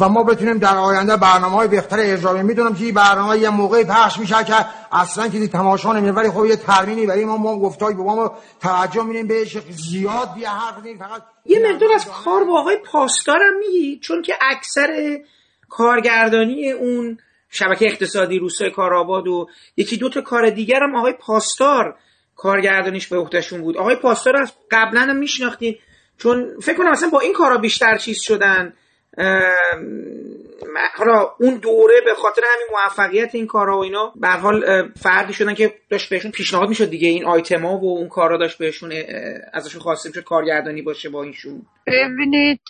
[0.00, 3.84] و ما بتونیم در آینده برنامه های بهتر ارجاع می‌دونم که این برنامه یه موقعی
[3.84, 4.54] پخش میشه که
[4.92, 9.02] اصلا که تماشا نمیده ولی خب یه ترمینی برای ما ما گفتای با ما توجه
[9.02, 14.22] میدیم بهش زیاد بیا حرف فقط یه مقدار از کار با آقای پاسدارم میگی چون
[14.22, 15.18] که اکثر
[15.68, 17.18] کارگردانی اون
[17.50, 21.96] شبکه اقتصادی روستای کارآباد و یکی دو تا کار دیگر هم آقای پاسدار
[22.36, 23.76] کارگردانیش به عهدهشون بود.
[23.76, 25.76] آقای پاسدار از قبلا هم میشناختین
[26.18, 28.72] چون فکر کنم اصلا با این کارا بیشتر چیز شدن.
[30.96, 35.54] حالا اون دوره به خاطر همین موفقیت این کارها و اینا به حال فردی شدن
[35.54, 38.92] که داشت بهشون پیشنهاد می‌شد دیگه این آیتما و اون کارا داشت بهشون
[39.52, 41.62] ازشون خواسته می‌شد کارگردانی باشه با اینشون.
[41.86, 42.60] ببینید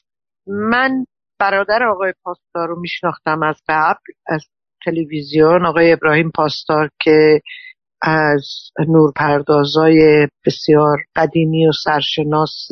[0.46, 1.04] من
[1.40, 4.44] برادر آقای پاسدار رو میشناختم از قبل از
[4.84, 5.66] تلویزیون.
[5.66, 7.40] آقای ابراهیم پاسدار که
[8.02, 8.44] از
[8.88, 12.68] نورپردازای بسیار قدیمی و سرشناس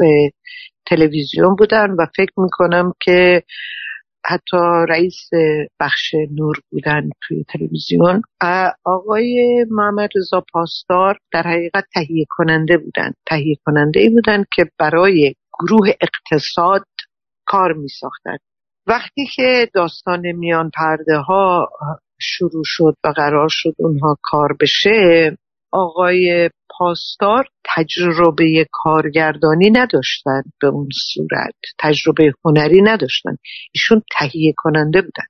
[0.86, 3.42] تلویزیون بودن و فکر می‌کنم که
[4.26, 4.56] حتی
[4.88, 5.30] رئیس
[5.80, 8.22] بخش نور بودن توی تلویزیون
[8.84, 15.34] آقای محمد رضا پاسدار در حقیقت تهیه کننده بودن تهیه کننده ای بودن که برای
[15.60, 16.86] گروه اقتصاد
[17.46, 18.36] کار می ساختن.
[18.86, 21.68] وقتی که داستان میان پرده ها
[22.20, 25.36] شروع شد و قرار شد اونها کار بشه
[25.72, 33.36] آقای پاسدار تجربه کارگردانی نداشتن به اون صورت تجربه هنری نداشتن.
[33.72, 35.24] ایشون تهیه کننده بودن.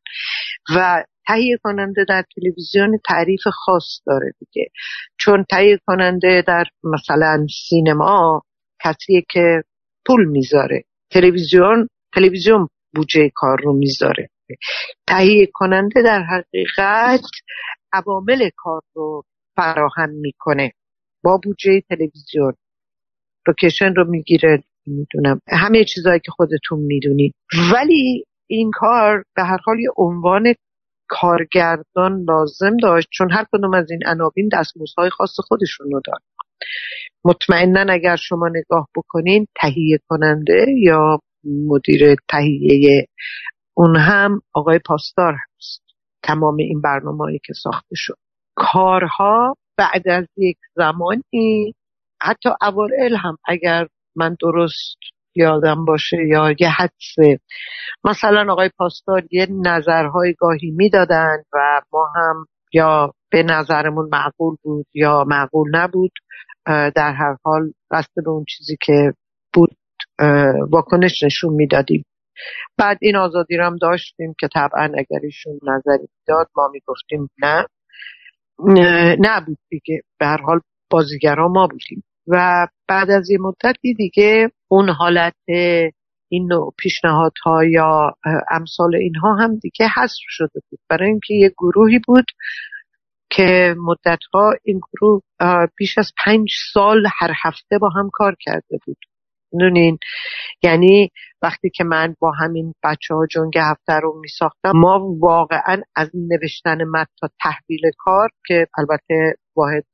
[0.76, 4.68] و تهیه کننده در تلویزیون تعریف خاص داره دیگه.
[5.18, 8.42] چون تهیه کننده در مثلا سینما
[8.84, 9.62] کسیه که
[10.06, 10.84] پول می‌ذاره.
[11.10, 14.28] تلویزیون تلویزیون بودجه کار رو می‌ذاره.
[15.08, 17.24] تهیه کننده در حقیقت
[17.92, 19.22] عوامل کار رو
[19.56, 20.72] فراهم می‌کنه.
[21.24, 22.52] با بودجه تلویزیون.
[23.48, 25.40] لوکیشن رو می‌گیره می‌دونم.
[25.48, 27.34] همه چیزهایی که خودتون می‌دونید.
[27.74, 30.54] ولی این کار به هر حال یه عنوان
[31.08, 36.24] کارگردان لازم داشت چون هر کدوم از این عناوین دستمزدهای خاص خودشون رو دارن.
[37.24, 43.06] مطمئنا اگر شما نگاه بکنین تهیه کننده یا مدیر تهیه
[43.76, 45.82] اون هم آقای پاسدار هست.
[46.22, 48.18] تمام این برنامه که ساخته شد.
[48.56, 51.74] کارها بعد از یک زمانی
[52.22, 53.86] حتی اوائل هم اگر
[54.16, 54.96] من درست
[55.34, 57.40] یادم باشه یا یه حدسه.
[58.04, 64.86] مثلا آقای پاسدار یه نظرهای گاهی می‌دادن و ما هم یا به نظرمون معقول بود
[64.94, 66.12] یا معقول نبود
[66.66, 69.12] در هر حال بسته به اون چیزی که
[69.54, 69.76] بود
[70.70, 72.04] واکنش نشون می‌دادیم.
[72.78, 77.66] بعد این آزادی رو هم داشتیم که طبعا اگر ایشون نظری داد ما می‌گفتیم نه.
[79.18, 80.00] نبود دیگه.
[80.20, 80.60] به هر حال
[80.90, 82.04] بازیگرا ما بودیم.
[82.28, 85.34] و بعد از یه مدتی دیگه اون حالت
[86.28, 88.14] این نوع پیشنهادها یا
[88.50, 90.80] امثال اینها هم دیگه حذف شده بود.
[90.88, 92.24] برای اینکه یه گروهی بود
[93.30, 95.22] که مدتها این گروه
[95.78, 98.96] بیش از پنج سال هر هفته با هم کار کرده بود.
[99.56, 99.98] می‌دونین
[100.62, 101.10] یعنی
[101.42, 106.10] وقتی که من با همین بچه ها جنگ هفته رو می ساختم ما واقعا از
[106.14, 109.84] نوشتن متن تا تحویل کار که البته واحد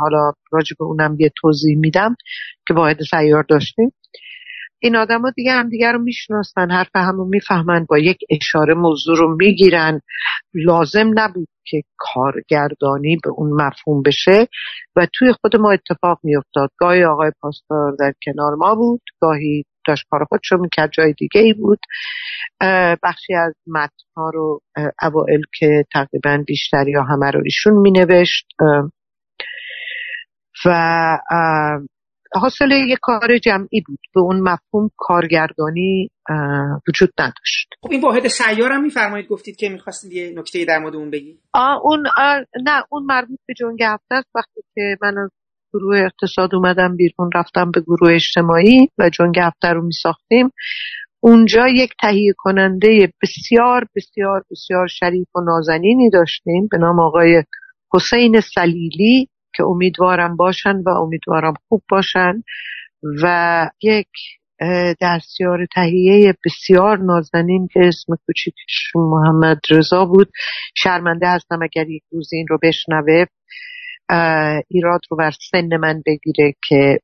[0.00, 2.16] حالا راجع به اونم یه توضیح میدم
[2.68, 3.92] که واحد سیار داشتیم.
[4.80, 9.36] این آدما دیگه هم دیگه رو می‌شناسن حرف همو می‌فهمن با یک اشاره موضوع رو
[9.36, 10.00] می‌گیرن.
[10.54, 14.46] لازم نبود که کارگردانی به اون مفهوم بشه.
[14.96, 16.70] و توی خود ما اتفاق میافتاد.
[16.78, 19.00] گاهی آقای پاسدار در کنار ما بود.
[19.20, 20.90] گاهی داشت کار خودشو می‌کرد.
[20.92, 21.78] جای دیگه ای بود
[23.02, 24.60] بخشی از متنها رو
[25.02, 28.46] اوائل که تقریبا بیشتر یا همه رو ایشون مینوشت.
[30.64, 31.18] و
[32.34, 33.98] حاصل یک کار جمعی بود.
[34.14, 36.10] به اون مفهوم کارگردانی
[36.88, 37.68] وجود نداشت.
[37.82, 41.38] خب این واحد سیار هم میفرمایید گفتید که می‌خواستید یه نکته در مورد اون بگی
[41.54, 44.28] آه اون آه نه اون مربوط به جنگ هفته است.
[44.34, 45.30] وقتی که من از
[45.72, 50.50] گروه اقتصاد اومدم بیرون رفتم به گروه اجتماعی و جنگ هفته رو میساختیم.
[51.20, 56.68] اونجا یک تهیه کننده بسیار بسیار بسیار شریف و نازنینی داشتیم.
[56.70, 57.44] به نام آقای
[57.94, 59.28] حسین سلیلی.
[59.54, 62.42] که امیدوارم باشن و امیدوارم خوب باشن
[63.22, 64.08] و یک
[65.00, 70.30] دستیار تهیه بسیار نازنین که اسم کوچیکش محمد رضا بود.
[70.74, 73.24] شرمنده هستم اگر یک روز این رو بشنوه.
[74.68, 76.98] ایراد رو بر سن من بگیره که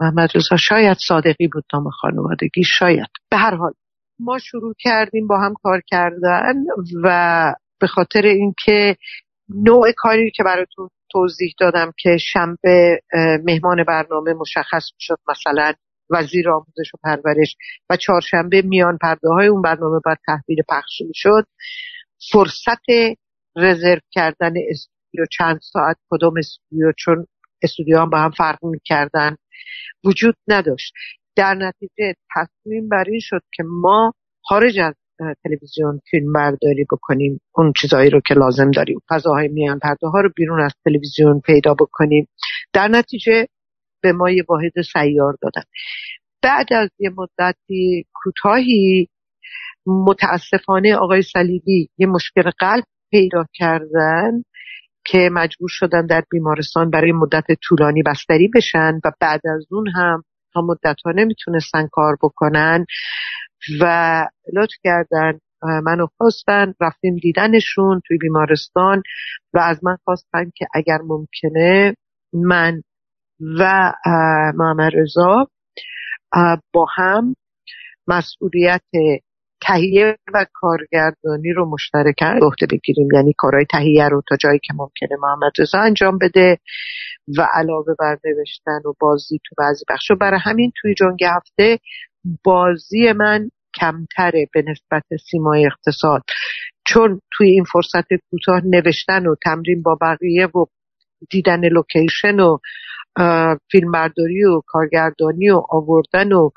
[0.00, 3.08] محمد رضا شاید صادقی بود نام خانوادگی شاید.
[3.30, 3.72] به هر حال
[4.20, 6.54] ما شروع کردیم با هم کار کردن
[7.04, 8.96] و به خاطر اینکه
[9.48, 13.00] نوع کاری که براتون توضیح دادم که شنبه
[13.44, 15.72] مهمان برنامه مشخص شد مثلا
[16.10, 17.56] وزیر آموزش و پرورش
[17.90, 21.44] و چهارشنبه میان پرده های اون برنامه بر تحویل پخش شد.
[22.32, 23.16] فرصت
[23.56, 27.26] رزرو کردن استودیو چند ساعت کدوم استودیو؟ چون
[27.62, 29.36] استودیو هم با هم فرق می‌کردن.
[30.04, 30.92] وجود نداشت.
[31.36, 34.12] در نتیجه تصمیم بر این شد که ما
[34.42, 34.94] خارج از
[35.44, 38.98] تلویزیون فیلم برداری بکنیم اون چیزهایی رو که لازم داریم.
[39.08, 42.28] فضاهای میان پرده ها رو بیرون از تلویزیون پیدا بکنیم.
[42.72, 43.46] در نتیجه
[44.02, 45.62] به ما یه واحد سیار دادن.
[46.42, 49.08] بعد از یه مدتی کوتاهی
[49.86, 54.42] متاسفانه آقای صلیبی یه مشکل قلب پیدا کردن
[55.04, 60.24] که مجبور شدن در بیمارستان برای مدت طولانی بستری بشن و بعد از اون هم
[60.54, 62.86] تا مدت ها نمی‌تونستن کار بکنن.
[63.80, 69.02] و لطف کردن منو خواستن رفتیم دیدنشون توی بیمارستان
[69.54, 71.94] و از من خواستن که اگر ممکنه
[72.32, 72.82] من
[73.58, 73.92] و
[74.54, 75.46] محمد رضا
[76.72, 77.34] با هم
[78.06, 78.82] مسئولیت
[79.62, 83.08] تهیه و کارگردانی رو مشترکن عهده بگیریم.
[83.14, 86.58] یعنی کارهای تهیه رو تا جایی که ممکنه محمد رضا انجام بده
[87.38, 91.78] و علاوه بر نوشتن و بازی تو بعضی بخش و برای همین توی جنگ هفته
[92.44, 93.50] بازی من
[93.80, 96.22] کمتره به نسبت سیمای اقتصاد.
[96.86, 100.64] چون توی این فرصت کوتاه نوشتن و تمرین با بقیه و
[101.30, 102.58] دیدن لوکیشن و
[103.70, 106.50] فیلمبرداری و کارگردانی و آوردن و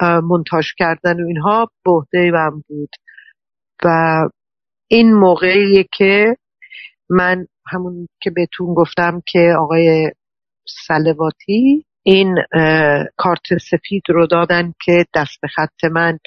[0.00, 2.90] منتاج کردن و اینها بهده من بود.
[3.84, 3.88] و
[4.90, 6.36] این موقعیه که
[7.10, 10.10] من همون که بهتون گفتم که آقای
[10.86, 12.34] سلواتی این
[13.16, 16.18] کارت سفید رو دادن که دست به خط من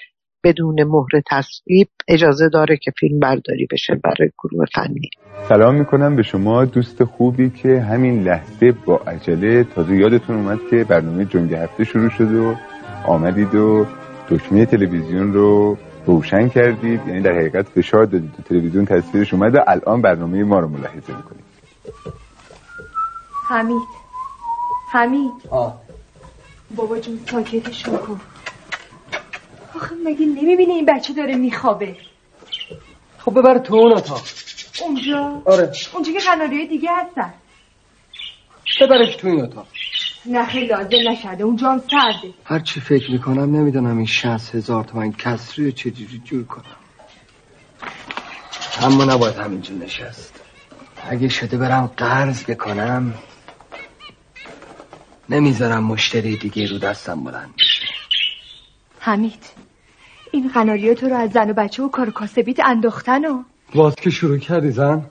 [0.44, 5.10] بدون مهر تصویب اجازه داره که فیلم برداری بشه برای گروه فنی.
[5.50, 10.84] سلام می‌کنم به شما دوست خوبی که همین لحظه با عجله تازه یادتون اومد که
[10.84, 12.56] برنامه جنگ هفته شروع شد و
[13.08, 13.86] آمدید و
[14.30, 17.08] دکمه تلویزیون رو روشن کردید.
[17.08, 18.40] یعنی در حقیقت فشار دادید.
[18.40, 21.46] و تلویزیون تصویرش اومد و الان برنامه ما رو ملاحظه می‌کنید.
[23.50, 24.01] حمید.
[24.92, 25.32] حمید.
[25.50, 25.82] آه.
[26.76, 28.22] بابا جون ساکتش کن
[29.76, 31.96] آخه مگه نمی‌بینه این بچه داره میخوابه؟
[33.18, 34.22] خب ببر تو اون اتاق.
[34.82, 35.72] اونجا؟ آره.
[35.94, 37.34] اونجا که قناری دیگه هستن.
[38.82, 39.68] ببرش تو این اتاق.
[40.26, 41.44] نه خیلی لازم نشده.
[41.44, 42.34] اونجا هم سرده.
[42.46, 46.66] هر چی فکر می‌کنم نمی‌دونم این شهست هزار تومن کسری رو چجوری جور کنم.
[48.82, 50.34] اما نباید همینجا نشست.
[51.10, 53.14] اگه شده برم قرض بکنم
[55.32, 57.54] نمی‌ذارم مشتری دیگه رو دستم بلند
[59.00, 59.46] حمید
[60.32, 63.44] این قناریه تو رو از زن و بچه و کار کاسبیت انداختن و
[63.76, 65.06] باز که شروع کردی زن؟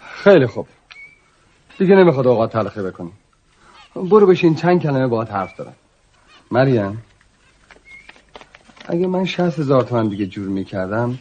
[0.00, 0.66] خیلی خوب.
[1.78, 3.12] دیگه نمی‌خواد اوقات تلخی بکنی.
[3.94, 5.74] برو بشین چند کلمه باید حرف دارم.
[6.50, 7.02] مریم
[8.88, 11.18] اگه من شهست هزار تومن دیگه جور می‌کردم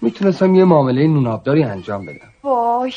[0.00, 2.32] می‌تونستم یه معامله نونابداری انجام بدم.
[2.42, 2.92] وای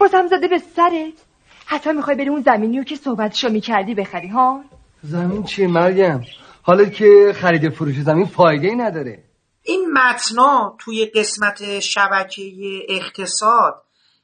[0.00, 1.29] بازم زده به سرت؟
[1.70, 4.64] حتی می‌خوای بری اون زمینی رو که صحبتشو می‌کردی بخری ها؟
[5.02, 6.26] زمین چیه مریم؟
[6.62, 9.24] حالا که خرید فروش زمین فایده ای نداره.
[9.62, 12.42] این متنا توی قسمت شبکه
[12.88, 13.82] اقتصاد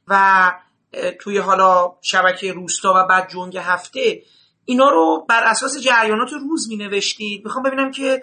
[0.08, 0.52] و
[1.20, 4.22] توی حالا شبکه روستا و بعد جنگ هفته
[4.64, 8.22] اینا رو بر اساس جریانات روز می نوشتید می‌خوام ببینم که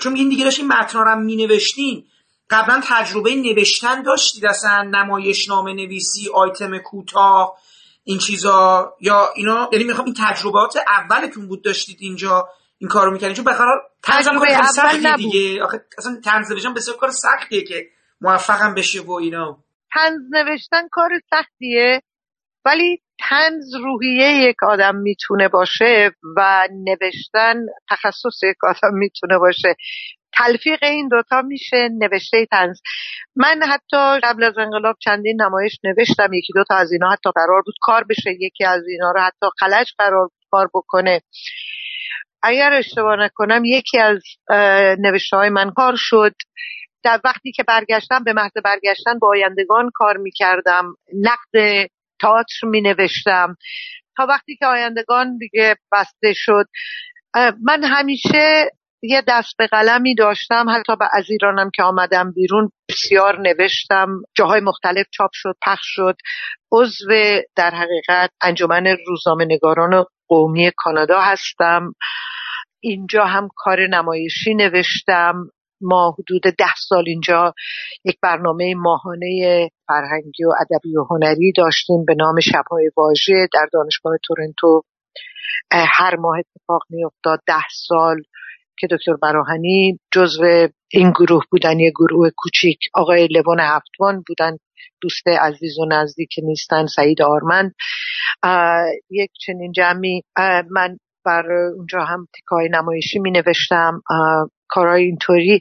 [0.00, 2.04] چون این دیگه داشتین متنا رو می نوشتین
[2.50, 7.56] قبلا تجربه نوشتن داشتید؟ اصلا نمایش نامه نویسی آیتم کوتاه
[8.04, 12.48] این چیزا یا اینا یعنی می‌خوام این تجربات اولتون بود داشتید اینجا
[12.78, 13.36] این کارو می‌کردین.
[13.36, 15.62] چون بخرار تجربه سختیه دیگه.
[15.64, 17.86] آخه اصلا تنز نوشتن بسیار کار سختیه که
[18.20, 19.58] موفقم بشه و اینا.
[19.94, 22.02] تنز نوشتن کار سختیه
[22.64, 27.54] ولی تنز روحیه یک آدم می‌تونه باشه و نوشتن
[27.90, 29.76] تخصص یک آدم می‌تونه باشه.
[30.32, 32.80] تلفیق این دوتا میشه نوشته تنز
[33.36, 37.74] من حتی قبل از انقلاب چندین نمایش نوشتم یکی دوتا از اینا حتی قرار بود
[37.80, 41.20] کار بشه یکی از اینا رو حتی خلج قرار بود کار بکنه.
[42.42, 44.22] اگر اشتباه نکنم یکی از
[44.98, 46.34] نوشته های من کار شد.
[47.04, 50.94] در وقتی که برگشتم به محض برگشتن با آیندگان کار می‌کردم.
[51.14, 51.86] نقد
[52.20, 53.56] تئاتر می نوشتم
[54.16, 56.66] تا وقتی که آیندگان دیگه بسته شد
[57.62, 58.70] من همیشه
[59.02, 64.60] یه دست به قلمی داشتم حتی به از ایرانم که آمدم بیرون بسیار نوشتم جاهای
[64.60, 66.16] مختلف چاپ شد پخش شد.
[66.72, 67.08] عضو
[67.56, 71.94] در حقیقت انجمن روزنامه نگاران قومی کانادا هستم.
[72.80, 75.34] اینجا هم کار نمایشی نوشتم.
[75.82, 77.54] ما حدود ده سال اینجا
[78.04, 84.16] یک برنامه ماهانه فرهنگی و ادبی و هنری داشتیم به نام شبهای واژه در دانشگاه
[84.24, 84.82] تورنتو.
[85.72, 88.22] هر ماه اتفاق میافتاد ده سال
[88.80, 94.56] که دکتر براهنی جزو این گروه بودن یه گروه کوچیک آقای لوان هفتوان بودن
[95.00, 97.74] دوست عزیز و نزدیک نیستن سعید آرمند.
[99.10, 100.22] یک چنین جمعی
[100.70, 104.02] من بر اونجا هم تکای نمایشی می نوشتم
[104.68, 105.60] کارهای اینطوری.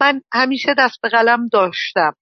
[0.00, 2.12] من همیشه دست به قلم داشتم.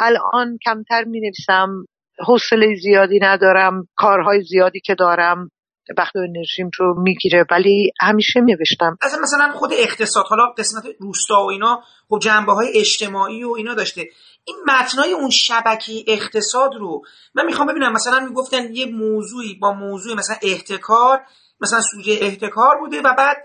[0.00, 1.84] الان کمتر می نویسم
[2.26, 5.50] حوصله زیادی ندارم کارهای زیادی که دارم.
[5.98, 7.44] وقت و انرژیم رو می‌گیره.
[7.50, 8.98] ولی همیشه نوشتم.
[9.00, 13.74] از مثلا خود اقتصاد حالا قسمت روستا و اینا خب جنبه های اجتماعی و اینا
[13.74, 14.08] داشته.
[14.44, 17.02] این متنای اون شبکه اقتصاد رو
[17.34, 17.92] من می‌خوام ببینم.
[17.92, 21.20] مثلا می‌گفتن یه موضوعی با موضوع مثلا احتکار
[21.60, 23.36] مثلا سوژه احتکار بوده و بعد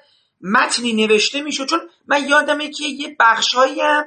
[0.42, 1.66] متنی نوشته می‌شد.
[1.66, 4.06] چون من یادمه که یه بخشهایی هم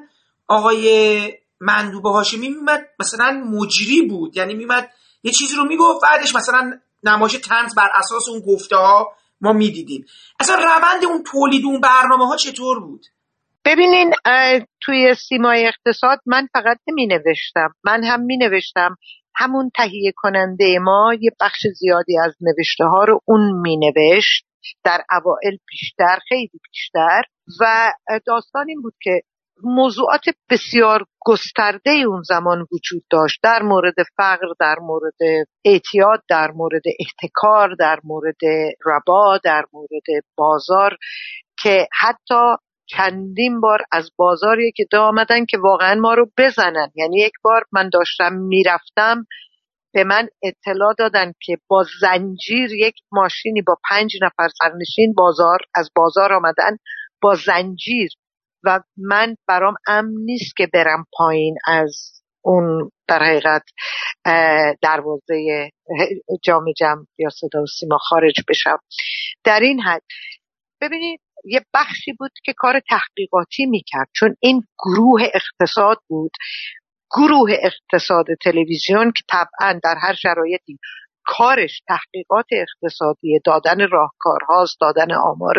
[0.48, 4.36] آقای مندوبه هاشمی میمد مثلا مجری بود.
[4.36, 4.90] یعنی میمد
[5.22, 10.04] یه چیزی رو می‌گفت بعدش مثلا نمایش تنز بر اساس اون گفته ها ما می‌دیدیم.
[10.40, 13.06] اصلا روند اون تولید اون برنامه ها چطور بود؟
[13.64, 14.14] ببینین
[14.82, 18.96] توی سیمای اقتصاد من فقط نمی نوشتم من هم می نوشتم
[19.34, 24.44] همون تهیه کننده ما یه بخش زیادی از نوشته ها رو اون می نوشت
[24.84, 27.22] در اوائل بیشتر خیلی بیشتر.
[27.60, 27.92] و
[28.26, 29.22] داستان این بود که
[29.64, 33.40] موضوعات بسیار گسترده اون زمان وجود داشت.
[33.42, 38.38] در مورد فقر در مورد اعتیاد در مورد احتکار در مورد
[38.86, 40.96] ربا در مورد بازار
[41.62, 42.56] که حتی
[42.86, 46.90] چندین بار از بازاری که آمدن که واقعا ما رو بزنن.
[46.94, 49.26] یعنی یک بار من داشتم می‌رفتم
[49.92, 55.90] به من اطلاع دادن که با زنجیر یک ماشینی با پنج نفر سرنشین بازار از
[55.96, 56.76] بازار آمدن
[57.22, 58.10] با زنجیر
[58.64, 63.62] و من برام امن نیست که برم پایین از اون در حقیقت
[64.82, 65.70] دروازه
[66.42, 68.78] جام جمع یا صدا و سیما خارج بشم.
[69.44, 70.02] در این حد
[70.80, 74.08] ببینید یه بخشی بود که کار تحقیقاتی می‌کرد.
[74.16, 76.30] چون این گروه اقتصاد بود
[77.16, 80.78] گروه اقتصاد تلویزیون که طبعا در هر شرایطی
[81.38, 85.56] کارش تحقیقات اقتصادی دادن راهکارهاست دادن آمار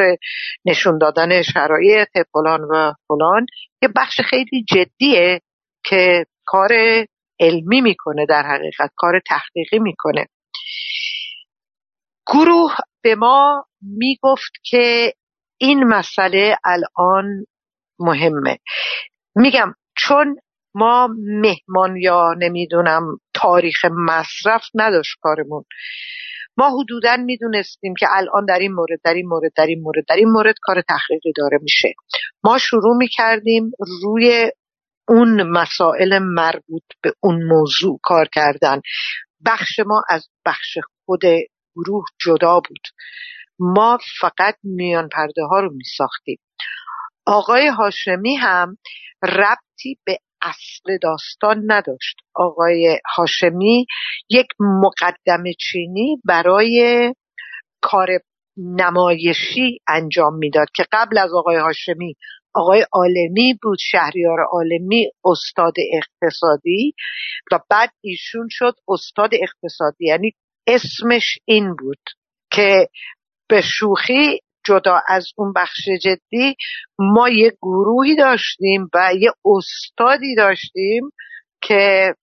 [0.65, 3.45] نشون دادن شرایط فلان و فلان
[3.81, 5.41] یه بخش خیلی جدیه
[5.85, 6.69] که کار
[7.39, 10.25] علمی می‌کنه در حقیقت کار تحقیقی می‌کنه.
[12.27, 15.13] گروه به ما می‌گفت که
[15.57, 17.45] این مسئله الان
[17.99, 18.57] مهمه.
[19.35, 20.35] میگم چون
[20.75, 23.01] ما مهمان یا نمی‌دونم
[23.33, 25.63] تاریخ مصرف نداشت کارمون.
[26.57, 30.15] ما حدودا می‌دونستیم که الان در این مورد در این مورد در این مورد در
[30.15, 31.93] این مورد کار تحقیقی داره میشه.
[32.43, 33.71] ما شروع می‌کردیم
[34.03, 34.51] روی
[35.07, 38.81] اون مسائل مربوط به اون موضوع کار کردن.
[39.45, 41.21] بخش ما از بخش خود
[41.75, 42.81] گروه جدا بود.
[43.59, 46.37] ما فقط میان پرده ها رو میساختیم.
[47.25, 48.77] آقای هاشمی هم
[49.23, 52.15] ربطی به اصل داستان نداشت.
[52.35, 53.85] آقای هاشمی
[54.29, 57.13] یک مقدم چینی برای
[57.81, 58.07] کار
[58.57, 62.15] نمایشی انجام می‌داد که قبل از آقای هاشمی
[62.53, 66.93] آقای عالمی بود شهریار عالمی استاد اقتصادی
[67.51, 70.05] و بعد ایشون شد استاد اقتصادی.
[70.05, 70.31] یعنی
[70.67, 71.99] اسمش این بود
[72.51, 72.87] که
[73.49, 76.55] به شوخی جدا از اون بخش جدی
[76.99, 81.11] ما یه گروهی داشتیم و یه استادی داشتیم
[81.61, 82.13] که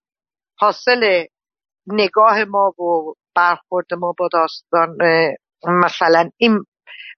[0.59, 1.25] حاصل
[1.87, 4.97] نگاه ما و برخورد ما با داستان
[5.85, 6.65] مثلا این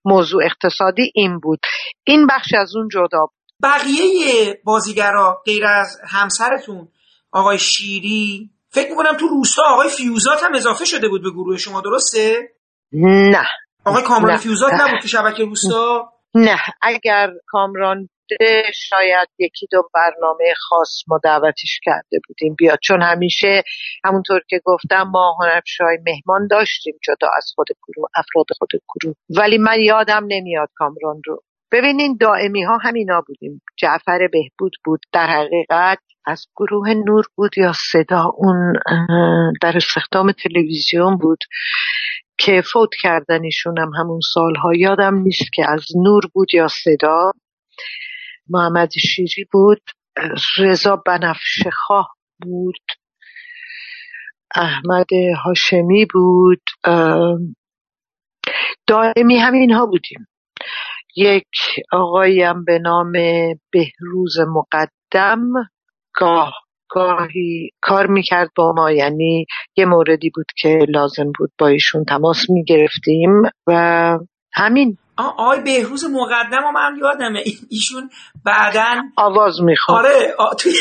[0.05, 1.61] موضوع اقتصادی این بود.
[2.07, 3.41] این بخش از اون جدا بود.
[3.63, 6.89] بقیه بازیگرا غیر از همسرتون
[7.33, 11.81] آقای شیری فکر می‌کنم تو روستا آقای فیوزات هم اضافه شده بود به گروه شما
[11.81, 12.39] درسته؟
[12.93, 13.47] نه.
[13.85, 16.59] آقای کامران فیوزات نبود تو شبکه روستا؟ نه.
[16.83, 18.09] اگر کامران
[18.75, 22.55] شاید یکی دو برنامه خاص ما دعوتش کرده بودیم.
[22.59, 23.63] بیاد چون همیشه
[24.05, 29.15] همونطور که گفتم ما هنرپیشههای مهمان داشتیم جدا از خود گروه افراد خود گروه.
[29.37, 31.43] ولی من یادم نمیاد کامران رو.
[31.73, 33.63] ببینین دائمی ها همینا بودیم.
[33.77, 35.01] جعفر بهبود بود.
[35.13, 38.73] در حقیقت از گروه نور بود یا صدا اون
[39.63, 41.39] در استخدام تلویزیون بود.
[42.41, 43.41] که فوت کردن
[43.79, 47.33] هم همون سالها یادم نیست که از نور بود یا صدا.
[48.49, 49.83] محمد شیری بود
[50.59, 51.71] رضا بنفشه
[52.43, 52.87] بود
[54.55, 55.07] احمد
[55.45, 56.63] هاشمی بود.
[58.87, 60.27] دائمی همین ها بودیم.
[61.17, 61.51] یک
[61.93, 63.13] آقاییم به نام
[63.71, 65.41] بهروز مقدم
[66.15, 66.55] گاه.
[66.91, 69.47] گاهی کار می‌کرد با ما یعنی
[69.77, 74.19] یه موردی بود که لازم بود با ایشون تماس می‌گرفتیم و
[74.53, 74.99] همین.
[75.17, 77.43] آقای بهروز مقدم و من یادمه.
[77.71, 78.11] ایشون
[78.45, 79.99] بعدا آواز می‌خواد.
[80.07, 80.55] آره آ...
[80.55, 80.73] توی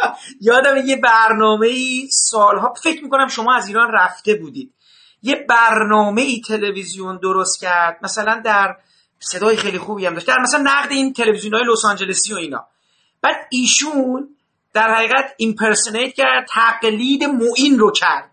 [0.48, 4.72] یادم یه برنامه ای سالها فکر می‌کنم شما از ایران رفته بودید.
[5.22, 7.98] یه برنامه ای تلویزیون درست کرد.
[8.02, 8.76] مثلا در
[9.18, 10.26] صدای خیلی خوبی هم داشت.
[10.26, 12.66] در مثلا نقد این تلویزیون های لس آنجلسی و اینا.
[13.22, 14.28] بعد ایشون
[14.74, 18.30] در حقیقت impersonate کرد تقلید معین رو کرد.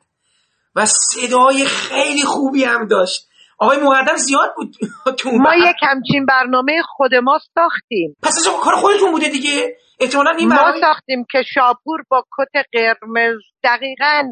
[0.75, 3.27] و صدای خیلی خوبی هم داشت.
[3.59, 4.75] آقای مقدم زیاد بود
[5.25, 8.15] ما یک همچین برنامه خود ما ساختیم.
[8.23, 12.65] پس از کار خودتون بوده دیگه؟ احتمالا این ما برنامه ساختیم که شاپور با کت
[12.73, 14.23] قرمز دقیقا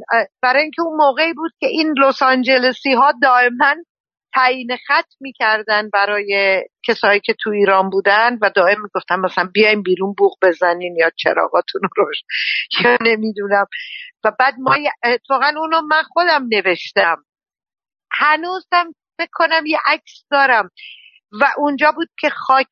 [0.42, 3.76] برای اینکه اون موقعی بود که این لس آنجلسی ها دائما
[4.34, 10.16] تعیین خط می‌کردن برای کسایی که تو ایران بودن و دائم می‌گفتن مثلا بیایم بیرون
[10.18, 12.18] بوق بزنین یا چراغاتون رو روش.
[12.84, 13.66] یا نمی‌دونم.
[14.24, 17.24] و بعد ما اتفاقا اونو من خودم نوشتم.
[18.12, 20.70] هنوزم فکر کنم یه عکس دارم.
[21.32, 22.68] و اونجا بود که خاک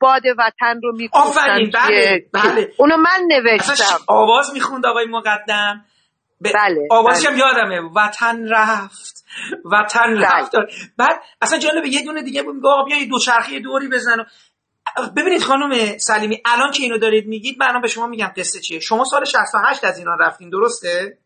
[0.00, 2.72] باد وطن رو آفرین بله بله.
[2.78, 3.98] اونو من نوشتم.
[4.06, 5.84] آواز می‌خوند آقای مقدم.
[6.40, 7.32] بله آوازش بله.
[7.32, 7.80] هم یادمه.
[7.96, 9.24] وطن رفت.
[9.64, 10.26] وطن بله.
[10.26, 10.52] رفت.
[10.96, 14.24] بعد اصلا جالبه یه دونه دیگه بود میگه بیا یه دوچرخه دوری بزن و-
[15.16, 18.78] ببینید خانم سلیمی الان که اینو دارید میگید من الان به شما میگم قصه چیه.
[18.80, 21.18] شما سال 68 از ایران رفتین درسته؟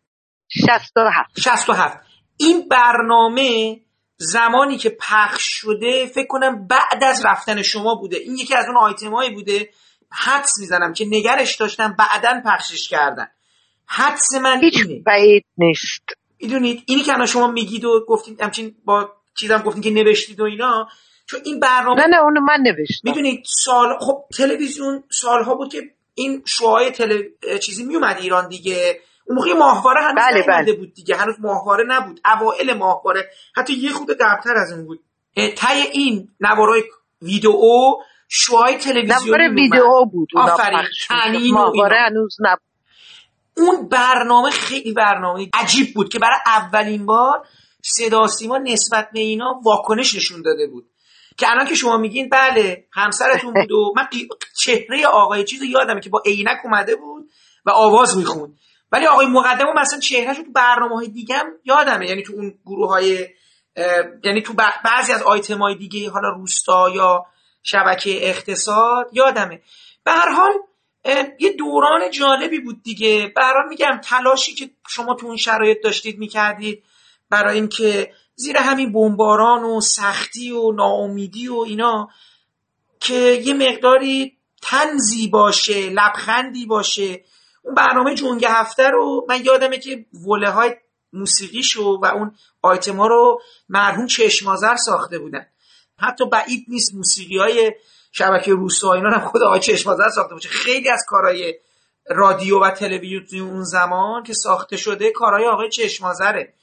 [0.49, 1.99] 67 67
[2.37, 3.81] این برنامه
[4.17, 8.17] زمانی که پخش شده فکر کنم بعد از رفتن شما بوده.
[8.17, 9.71] این یکی از اون آیتمایی بوده
[10.13, 13.29] حدس می‌زنم که نگرش داشتن بعدا پخشش کردن.
[13.87, 15.03] حدس من هیچ اینه.
[15.03, 16.03] بعید نیست.
[16.43, 20.45] می‌دونید؟ اینی که الان شما میگید و گفتید همچین با چیزم گفتید که نوشتید و
[20.45, 20.89] اینا
[21.27, 23.09] چون این برنامه نه نه اونو من نوشتم.
[23.09, 25.83] می‌دونید سال خب تلویزیون سالها بود که
[26.15, 27.23] این شوهای تل...
[27.63, 29.01] چیزی میومد ایران دیگه.
[29.27, 30.73] اون موقع ماهواره هنوز بله، بله.
[30.73, 31.17] بود دیگه.
[31.17, 32.21] هنوز ماهواره نبود.
[32.25, 33.31] اوائل ماهواره.
[33.57, 35.01] حتی یه خود قبلتر از اون بود.
[35.35, 36.83] ته این نوارای
[37.23, 37.95] ویدئو
[38.29, 39.55] شوهای تلویزیونی نوار.
[39.55, 41.53] ویدئو بود آفرین.
[41.53, 42.74] ماهواره هنوز نبود.
[43.57, 47.47] اون برنامه خیلی برنامه عجیب بود که برای اولین بار
[47.83, 50.85] صدا سیما نسبت به اینا واکنش نشون داده بود.
[51.37, 54.09] که الان که شما میگین بله همسرتون بود و من
[54.61, 57.31] چهره آقای چیز یادمه که با عینک اومده بود
[57.67, 58.59] و آواز می‌خوند
[58.93, 62.09] ولی آقای مقدم مثلا چهرهش تو برنامه های دیگه هم یادمه.
[62.09, 63.29] یعنی تو اون گروه های
[64.25, 64.55] یعنی تو
[64.85, 67.27] بعضی از آیتم های دیگه حالا روستا یا
[67.63, 69.61] شبکه اقتصاد یادمه.
[70.05, 70.53] به هر حال
[71.39, 73.33] یه دوران جالبی بود دیگه.
[73.37, 76.85] حال میگم تلاشی که شما تو اون شرایط داشتید می‌کردید
[77.31, 82.09] برای اینکه زیر همین بمباران و سختی و ناامیدی و اینا
[83.01, 83.15] که
[83.45, 87.25] یه مقداری تنزی باشه لبخندی باشه.
[87.63, 90.75] اون برنامه جنگ هفته رو من یادمه که وله های
[91.13, 95.47] موسیقیشو و اون آیتم ها رو مرحوم چشمازر ساخته بودن.
[95.99, 97.73] حتی بعید نیست موسیقی های
[98.17, 101.55] شبکه روستا اینا هم خود آقای چشمازر ساخته باشه خیلی از کارهای
[102.11, 106.55] رادیو و تلویزیون اون زمان که ساخته شده کارهای آقای چشمازره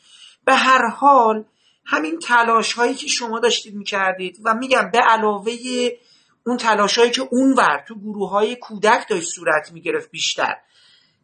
[0.45, 1.45] به هر حال
[1.86, 5.53] همین تلاش هایی که شما داشتید می‌کردید و میگم به علاوه
[6.45, 10.56] اون تلاش هایی که اونور تو گروه های کودک داشت صورت می‌گرفت بیشتر.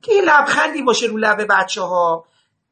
[0.02, 2.26] که یه لبخندی باشه رو لب بچه ها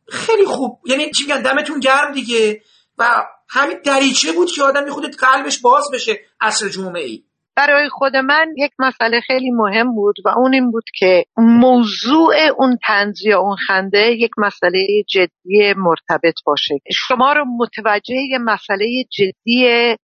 [0.08, 0.80] خیلی خوب.
[0.86, 2.62] یعنی چی میگن؟ دمتون گرم دیگه.
[2.98, 6.20] و همین دریچه بود که آدم خودت قلبش باز بشه.
[6.42, 7.24] عصر جمعه ای
[7.58, 12.78] برای خود من یک مسئله خیلی مهم بود و اون این بود که موضوع اون
[12.88, 16.76] طنز یا اون خنده یک مسئله جدی مرتبط باشه.
[16.92, 19.96] شما رو متوجه یه مسئله جدی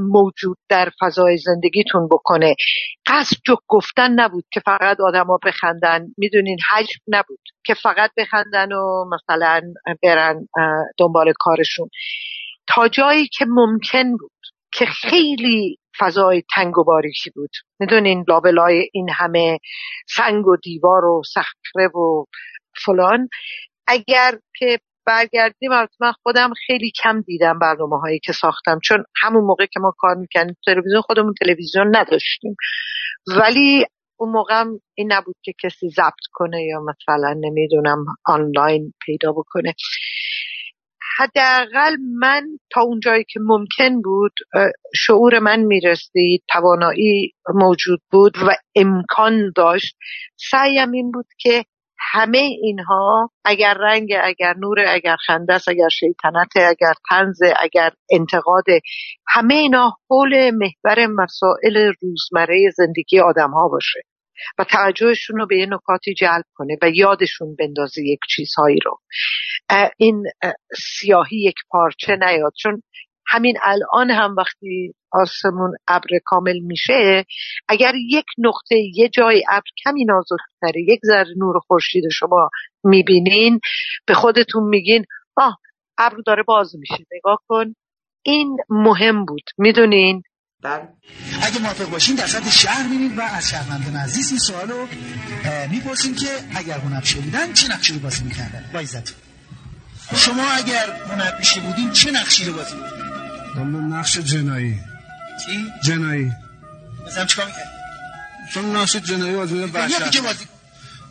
[0.00, 2.54] موجود در فضای زندگیتون بکنه.
[3.06, 6.06] قصد جوک گفتن نبود که فقط آدما بخندن.
[6.18, 9.60] می‌دونین حجم نبود که فقط بخندن و مثلا
[10.02, 10.48] برن
[10.98, 11.88] دنبال کارشون.
[12.66, 14.30] تا جایی که ممکن بود
[14.72, 17.50] که خیلی فضای تنگ و باریکی بود.
[17.80, 19.58] می‌دونین لابلای این همه
[20.16, 22.24] سنگ و دیوار و صخره و
[22.84, 23.28] فلان.
[23.86, 29.44] اگر که برگردیم البته من خودم خیلی کم دیدم برنامه هایی که ساختم چون همون
[29.44, 32.56] موقع که ما کار می‌کنیم تلویزیون خودمون تلویزیون نداشتیم.
[33.26, 34.64] ولی اون موقع
[34.94, 39.74] این نبود که کسی ضبط کنه یا مثلا نمی‌دونم آنلاین پیدا بکنه.
[41.18, 44.32] حداقل من تا اونجایی که ممکن بود
[44.94, 49.96] شعور من می‌رسید توانایی موجود بود و امکان داشت.
[50.50, 51.64] سعیم این بود که
[52.12, 58.64] همه اینها اگر رنگ اگر نور اگر خنده است اگر شیطنت اگر تنز اگر انتقاد
[59.28, 64.00] همه اینا حول محور مسائل روزمره زندگی آدم ها باشه.
[64.58, 68.98] و توجهشون رو به یه نکاتی جلب کنه و یادشون بندازه یک چیزهایی رو.
[69.98, 70.24] این
[70.76, 72.52] سیاهی یک پارچه نیاد.
[72.62, 72.82] چون
[73.30, 77.24] همین الان هم وقتی آسمون ابر کامل میشه
[77.68, 82.50] اگر یک نقطه یه جای ابر کمی نازکتره یک ذره نور خورشید شما
[82.84, 83.60] می‌بینین
[84.06, 85.04] به خودتون میگین
[85.36, 85.56] آه
[85.98, 87.04] ابر داره باز میشه.
[87.12, 87.74] نگاه کن.
[88.22, 89.44] این مهم بود.
[89.58, 90.22] می‌دونین؟
[90.62, 90.88] بله.
[91.42, 94.86] اگه موافق باشین در سطح شهر میریم و از شهروندان عزیز این سوالو
[95.70, 98.64] می‌پرسیم که اگر هنرپیشه بودن چه نقشی رو بازی می‌کردن؟
[100.12, 104.80] با شما اگر هنرپیشه بودین چه نقشی رو بازی می‌کردن من نقش جنایی.
[105.46, 106.32] چی؟ جنایی.
[107.06, 107.68] مثلا چیکار می‌کردی؟
[108.54, 110.44] چون نقش جنایی بازی می‌کردم بحشت یه بازی.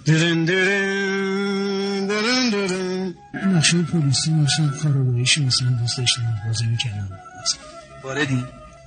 [0.05, 3.15] درن درن درن درن.
[3.55, 7.19] نقش پلیسی مثلا کاراباییشی مثلا دوست داشتم بازی می‌کردم؟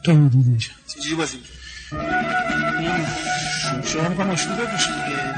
[0.03, 1.39] تا حدودش چجوری بازی
[3.93, 5.35] شما می‌خوام ماشین بپوشید دیگه.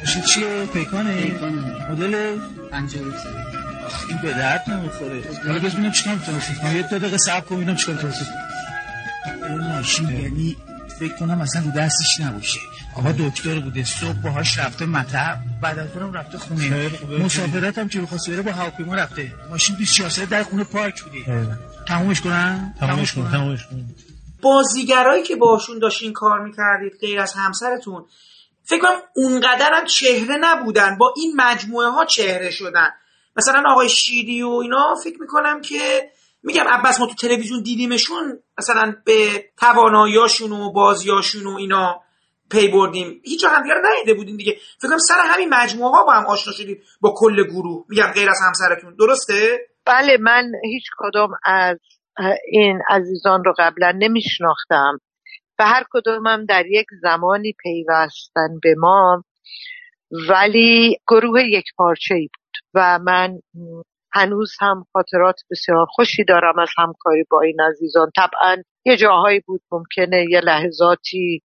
[0.00, 1.32] ماشین چیه؟ پیکانه؟
[1.90, 2.38] مدل؟
[2.70, 3.02] پنجاه
[4.08, 5.22] این به درد نمی‌خوره.
[5.46, 8.28] حالا بس ببینم چیکار توصیف کنم یه دو دقیقه صبر کن ببینم چیکار توصیف
[9.48, 10.56] اون ماشین یعنی
[10.98, 12.58] فکر کنم اصلا رو دستش نباشه.
[12.94, 13.84] آقا دکتر بوده.
[13.84, 16.90] صبح باهاش رفته مطب بعد از اونم رفته خونه.
[17.20, 19.32] مسافرت هم که بخواست بره با هواپیما رفته.
[19.50, 21.58] ماشین 24 ساعت در خونه پارک بوده.
[21.86, 23.84] تمومش کنم تمومش کن تمومش کن.
[24.44, 28.06] بازیگرایی که باشون داشتین کار می‌کردید غیر از همسرتون
[28.64, 32.90] فکر کنم اونقدر هم چهره نبودن با این مجموعه ها چهره شدن.
[33.36, 36.10] مثلا آقای شیری و اینا فکر می‌کنم که
[36.42, 42.00] میگم عباس ما تو تلویزیون دیدیمشون مثلا به تواناییاشون و بازیاشون و اینا
[42.50, 43.20] پی بردیم.
[43.24, 44.56] هیچ همدیگه رو ندیده بودیم دیگه.
[44.78, 47.84] فکر کنم سر همین مجموعه ها با هم آشنا شدیم با کل گروه.
[47.88, 48.96] میگم غیر از همسرتون.
[48.96, 51.78] درسته؟ بله من هیچ کدام از
[52.48, 54.98] این عزیزان رو قبلا نمیشناختم.
[55.58, 59.24] و هر کدومم در یک زمانی پیوستن به ما
[60.28, 63.38] ولی گروه یک پارچه ای بود و من
[64.12, 68.10] هنوز هم خاطرات بسیار خوشی دارم از همکاری با این عزیزان.
[68.16, 71.42] طبعا یه جاهایی بود ممکنه یه لحظاتی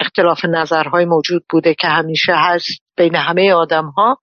[0.00, 4.18] اختلاف نظرهای موجود بوده که همیشه هست بین همه آدم ها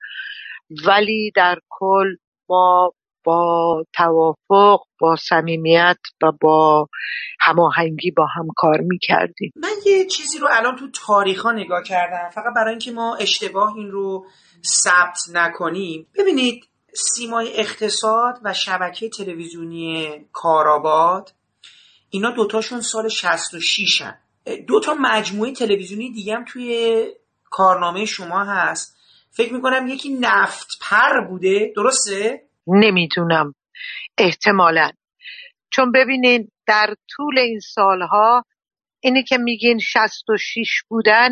[0.88, 2.16] ولی در کل
[2.49, 2.94] ما
[3.24, 6.88] با توافق با صمیمیت و با
[7.40, 12.30] هماهنگی با هم کار می‌کردیم من یه چیزی رو الان تو تاریخ ها نگاه کردم
[12.30, 14.26] فقط برای اینکه ما اشتباه این رو
[14.66, 21.34] ثبت نکنیم ببینید سیمای اقتصاد و شبکه تلویزیونی کارآباد
[22.10, 24.18] اینا دوتاشون سال 66 هن.
[24.68, 27.04] دو تا مجموعه تلویزیونی دیگه هم توی
[27.50, 28.98] کارنامه شما هست
[29.32, 33.54] فکر می‌کنم یکی نفت پر بوده درسته؟ نمی‌دونم.
[34.18, 34.91] احتمالا.
[35.74, 38.46] چون ببینین در طول این سالها
[39.04, 41.30] اینی که میگین 66 بودن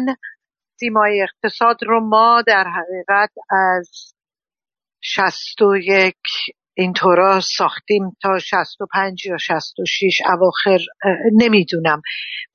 [0.80, 4.14] سیمای اقتصاد رو ما در حقیقت از
[5.02, 6.16] 61
[6.78, 10.80] اینطورا ساختیم تا 65 یا 66 اواخر
[11.34, 12.02] نمی‌دونم.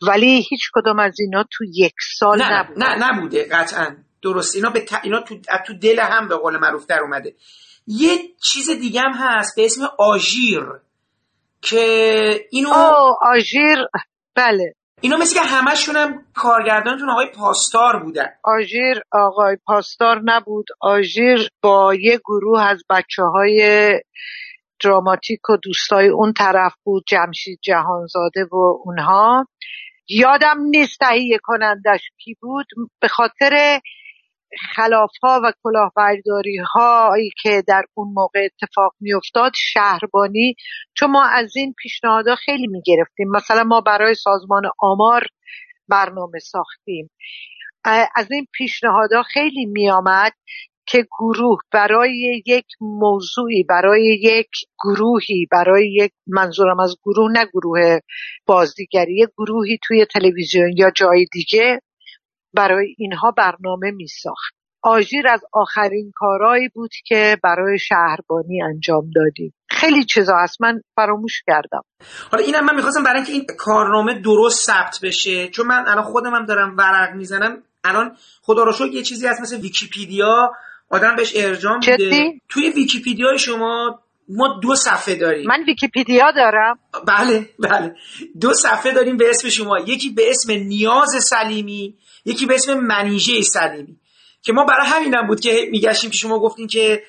[0.08, 3.96] ولی هیچ کدام از اینا تو یک سال نه نبود نه نبوده قطعا.
[4.22, 4.56] درست.
[4.56, 4.92] اینا, به ت...
[5.02, 5.34] اینا تو...
[5.66, 7.34] تو دل هم به قول معروف در اومده.
[7.86, 10.64] یه چیز دیگه هم هست به اسم آژیر
[11.62, 13.78] که اینو آه آژیر.
[14.34, 14.74] بله.
[15.00, 18.28] اینا مثل که همشون هم کارگردانتون آقای پاستار بودن.
[18.44, 20.66] آژیر آقای پاستار نبود.
[20.80, 23.90] آژیر با یه گروه از بچه های
[24.84, 29.46] دراماتیک و دوستای اون طرف بود جمشید جهانزاده و اونها.
[30.08, 32.66] یادم نیست تهیه کنندش کی بود.
[33.00, 33.80] به خاطر
[34.74, 40.54] خلاف ها و کلاهبرداری هایی که در اون موقع اتفاق میافتاد شهربانی.
[40.96, 43.28] چون ما از این پیشنهادها خیلی می‌گرفتیم.
[43.30, 45.22] مثلا ما برای سازمان آمار
[45.88, 47.10] برنامه ساختیم.
[48.16, 50.32] از این پیشنهادها خیلی میآمد
[50.86, 54.48] که گروه برای یک موضوعی برای یک
[54.84, 57.98] گروهی برای یک منظورم از گروه نه گروه
[58.46, 61.80] بازیگری یک گروهی توی تلویزیون یا جای دیگه
[62.54, 64.54] برای اینها برنامه می ساخت.
[64.82, 69.54] آژیر از آخرین کارهایی بود که برای شهربانی انجام دادیم.
[69.70, 70.62] خیلی چیزا هست.
[70.62, 71.82] من فراموش کردم.
[72.30, 76.34] حالا اینم من می‌خواستم برای اینکه این کارنامه درست ثبت بشه چون من الان خودم
[76.34, 77.62] هم دارم ورق می‌زنم.
[77.84, 80.52] الان خدا رو شکر یه چیزی هست مثل ویکیپیدیا.
[80.90, 82.32] آدم بهش ارجاع میده.
[82.48, 85.46] توی ویکیپیدیا شما ما دو صفحه داریم.
[85.46, 86.78] من ویکیپیدیا دارم.
[87.06, 87.94] بله بله.
[88.40, 89.78] دو صفحه داریم به اسم شما.
[89.78, 91.94] یکی به اسم نیاز سلیمی.
[92.24, 93.96] یکی به اسم منیژه سلیمی
[94.42, 97.02] که ما برای همینم بود که میگشتیم که شما گفتین که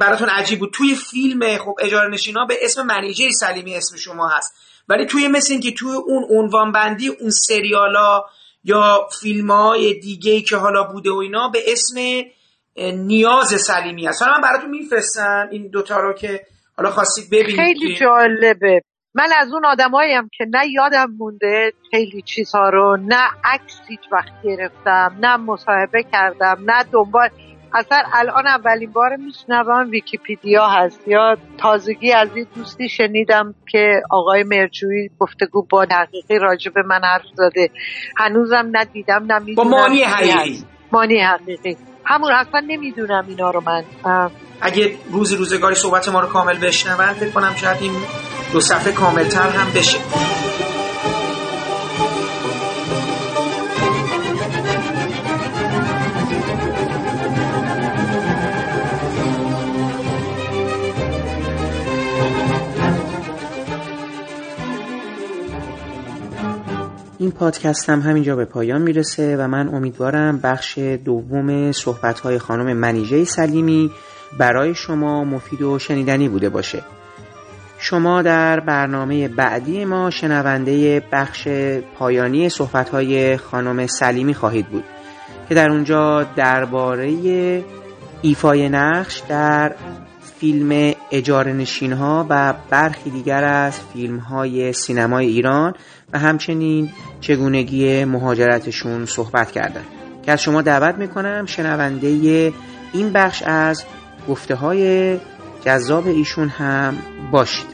[0.00, 0.70] براتون عجیب بود.
[0.72, 4.54] توی فیلم خب اجاره نشینا به اسم منیژه سلیمی اسم شما هست.
[4.88, 8.24] ولی توی مثل که توی اون عنوان بندی اون سریالا
[8.64, 12.24] یا فیلم های دیگه که حالا بوده و اینا به اسم
[13.06, 14.22] نیاز سلیمی هست.
[14.22, 16.40] حالا من براتون میفرستم این دوتا رو که
[16.76, 18.80] حالا خواستید ببینید خیلی جالبه.
[19.14, 24.32] من از اون آدماییم که نه یادم مونده خیلی چیزها رو نه عکس هیچ وقت
[24.42, 27.28] گرفتم نه مصاحبه کردم نه دنبال.
[27.74, 31.08] اصلا الان اولین بار میشنوم ویکیپیدیا هست.
[31.08, 37.00] یا تازگی از این دوستی شنیدم که آقای مرجوی گفتگو با حقیقی راجع به من
[37.04, 37.70] حرف زده.
[38.16, 40.64] هنوزم ندیدم نه با مانی حقیقی.
[40.92, 41.76] مانی حقیقی.
[42.06, 43.84] همون اصلا نمی‌دونم اینا رو من.
[44.62, 47.92] اگه روزی روزگاری صحبت ما رو کامل بشنون فکر کنم شاید این
[48.52, 49.98] دو صفحه کاملتر هم بشه.
[67.18, 72.76] این پادکست هم همینجا به پایان می‌رسه و من امیدوارم بخش دوم صحبت های خانم
[72.76, 73.90] منیژه سلیمی
[74.38, 76.82] برای شما مفید و شنیدنی بوده باشه.
[77.78, 81.48] شما در برنامه بعدی ما شنونده بخش
[81.98, 84.84] پایانی صحبت های خانم سلیمی خواهید بود
[85.48, 87.14] که در اونجا درباره
[88.22, 89.74] ایفای نقش در
[90.38, 95.74] فیلم اجاره نشین ها و برخی دیگر از فیلم های سینمای ایران
[96.12, 96.90] و همچنین
[97.20, 99.84] چگونگی مهاجرتشون صحبت کردن.
[100.22, 102.52] که از شما دعوت می‌کنم شنونده
[102.92, 103.84] این بخش از
[104.28, 105.16] گفته های
[105.64, 106.96] جذاب ایشون هم
[107.30, 107.66] باشید.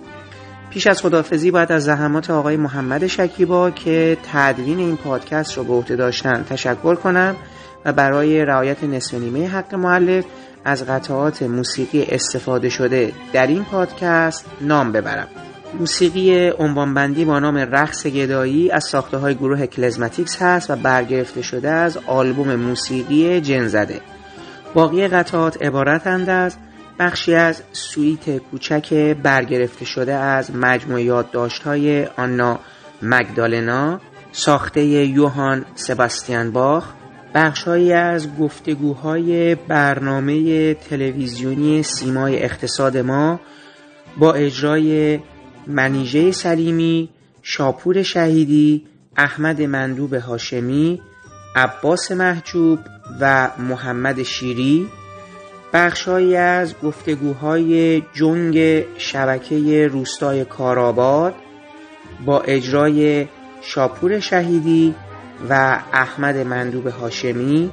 [0.71, 5.73] پیش از خدافزی باید از زحمات آقای محمد شکیبا که تدوین این پادکست رو به
[5.73, 7.37] عهده داشتن تشکر کنم
[7.85, 10.25] و برای رعایت نصف نیمه حق معلف
[10.65, 15.29] از قطعات موسیقی استفاده شده در این پادکست نام ببرم.
[15.79, 21.71] موسیقی عنوانبندی با نام رقص گدایی از ساخته های گروه کلزماتیکس هست و برگرفته شده
[21.71, 24.01] از آلبوم موسیقی جن زده
[24.75, 26.57] باقی قطعات عبارتند از
[26.99, 32.59] بخشی از سویت کوچک برگرفته شده از مجموع یادداشت های آنا
[33.03, 34.01] مگدالنا
[34.33, 36.93] ساخته یوهان سباستیان باخ
[37.35, 43.41] بخشهایی از گفتگوهای برنامه تلویزیونی سیمای اقتصاد ما
[44.19, 45.21] با اجرای
[45.67, 47.09] منیژه سلیمی،
[47.43, 48.87] شاپور شهیدی،
[49.17, 51.01] احمد مندوب هاشمی،
[51.57, 52.79] عباس محجوب
[53.21, 54.89] و محمد شیری
[55.73, 61.35] بخشهایی از گفتگوهای جنگ شبکه روستای کارآباد
[62.27, 63.27] با اجرای
[63.63, 64.95] شاپور شهیدی
[65.51, 67.71] و احمد مندوب هاشمی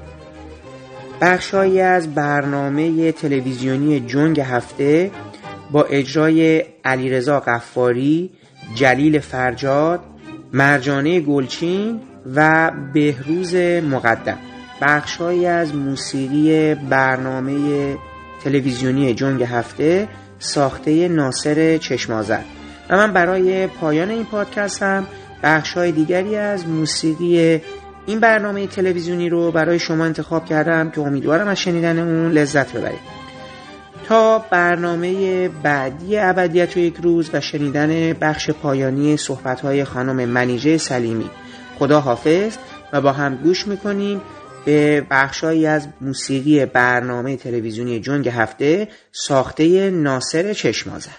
[1.22, 5.12] بخشهایی از برنامه تلویزیونی جنگ هفته
[5.72, 8.30] با اجرای علیرضا قفاری،
[8.76, 10.00] جلیل فرجاد،
[10.54, 12.02] مرجانه گلچین
[12.36, 14.38] و بهروز مقدم.
[14.82, 17.98] بخشهایی از موسیقی برنامه
[18.44, 20.08] تلویزیونی جنگ هفته
[20.40, 22.46] ساخته ناصر چشمازد
[22.90, 25.08] و من برای پایان این پادکست هم
[25.44, 27.62] بخش دیگری از موسیقی
[28.06, 33.26] این برنامه تلویزیونی رو برای شما انتخاب کردم که امیدوارم از شنیدن اون لذت ببرید.
[34.08, 40.78] تا برنامه بعدی ابدیت و یک روز و شنیدن بخش پایانی صحبت های خانم منیژه
[40.78, 41.30] سلیمی.
[41.80, 42.58] خدا حافظ
[42.94, 44.22] و با هم گوش می‌کنیم.
[44.66, 51.12] به بخشهایی از موسیقی برنامه تلویزیونی جنگ هفته ساخته ناصر چشمازر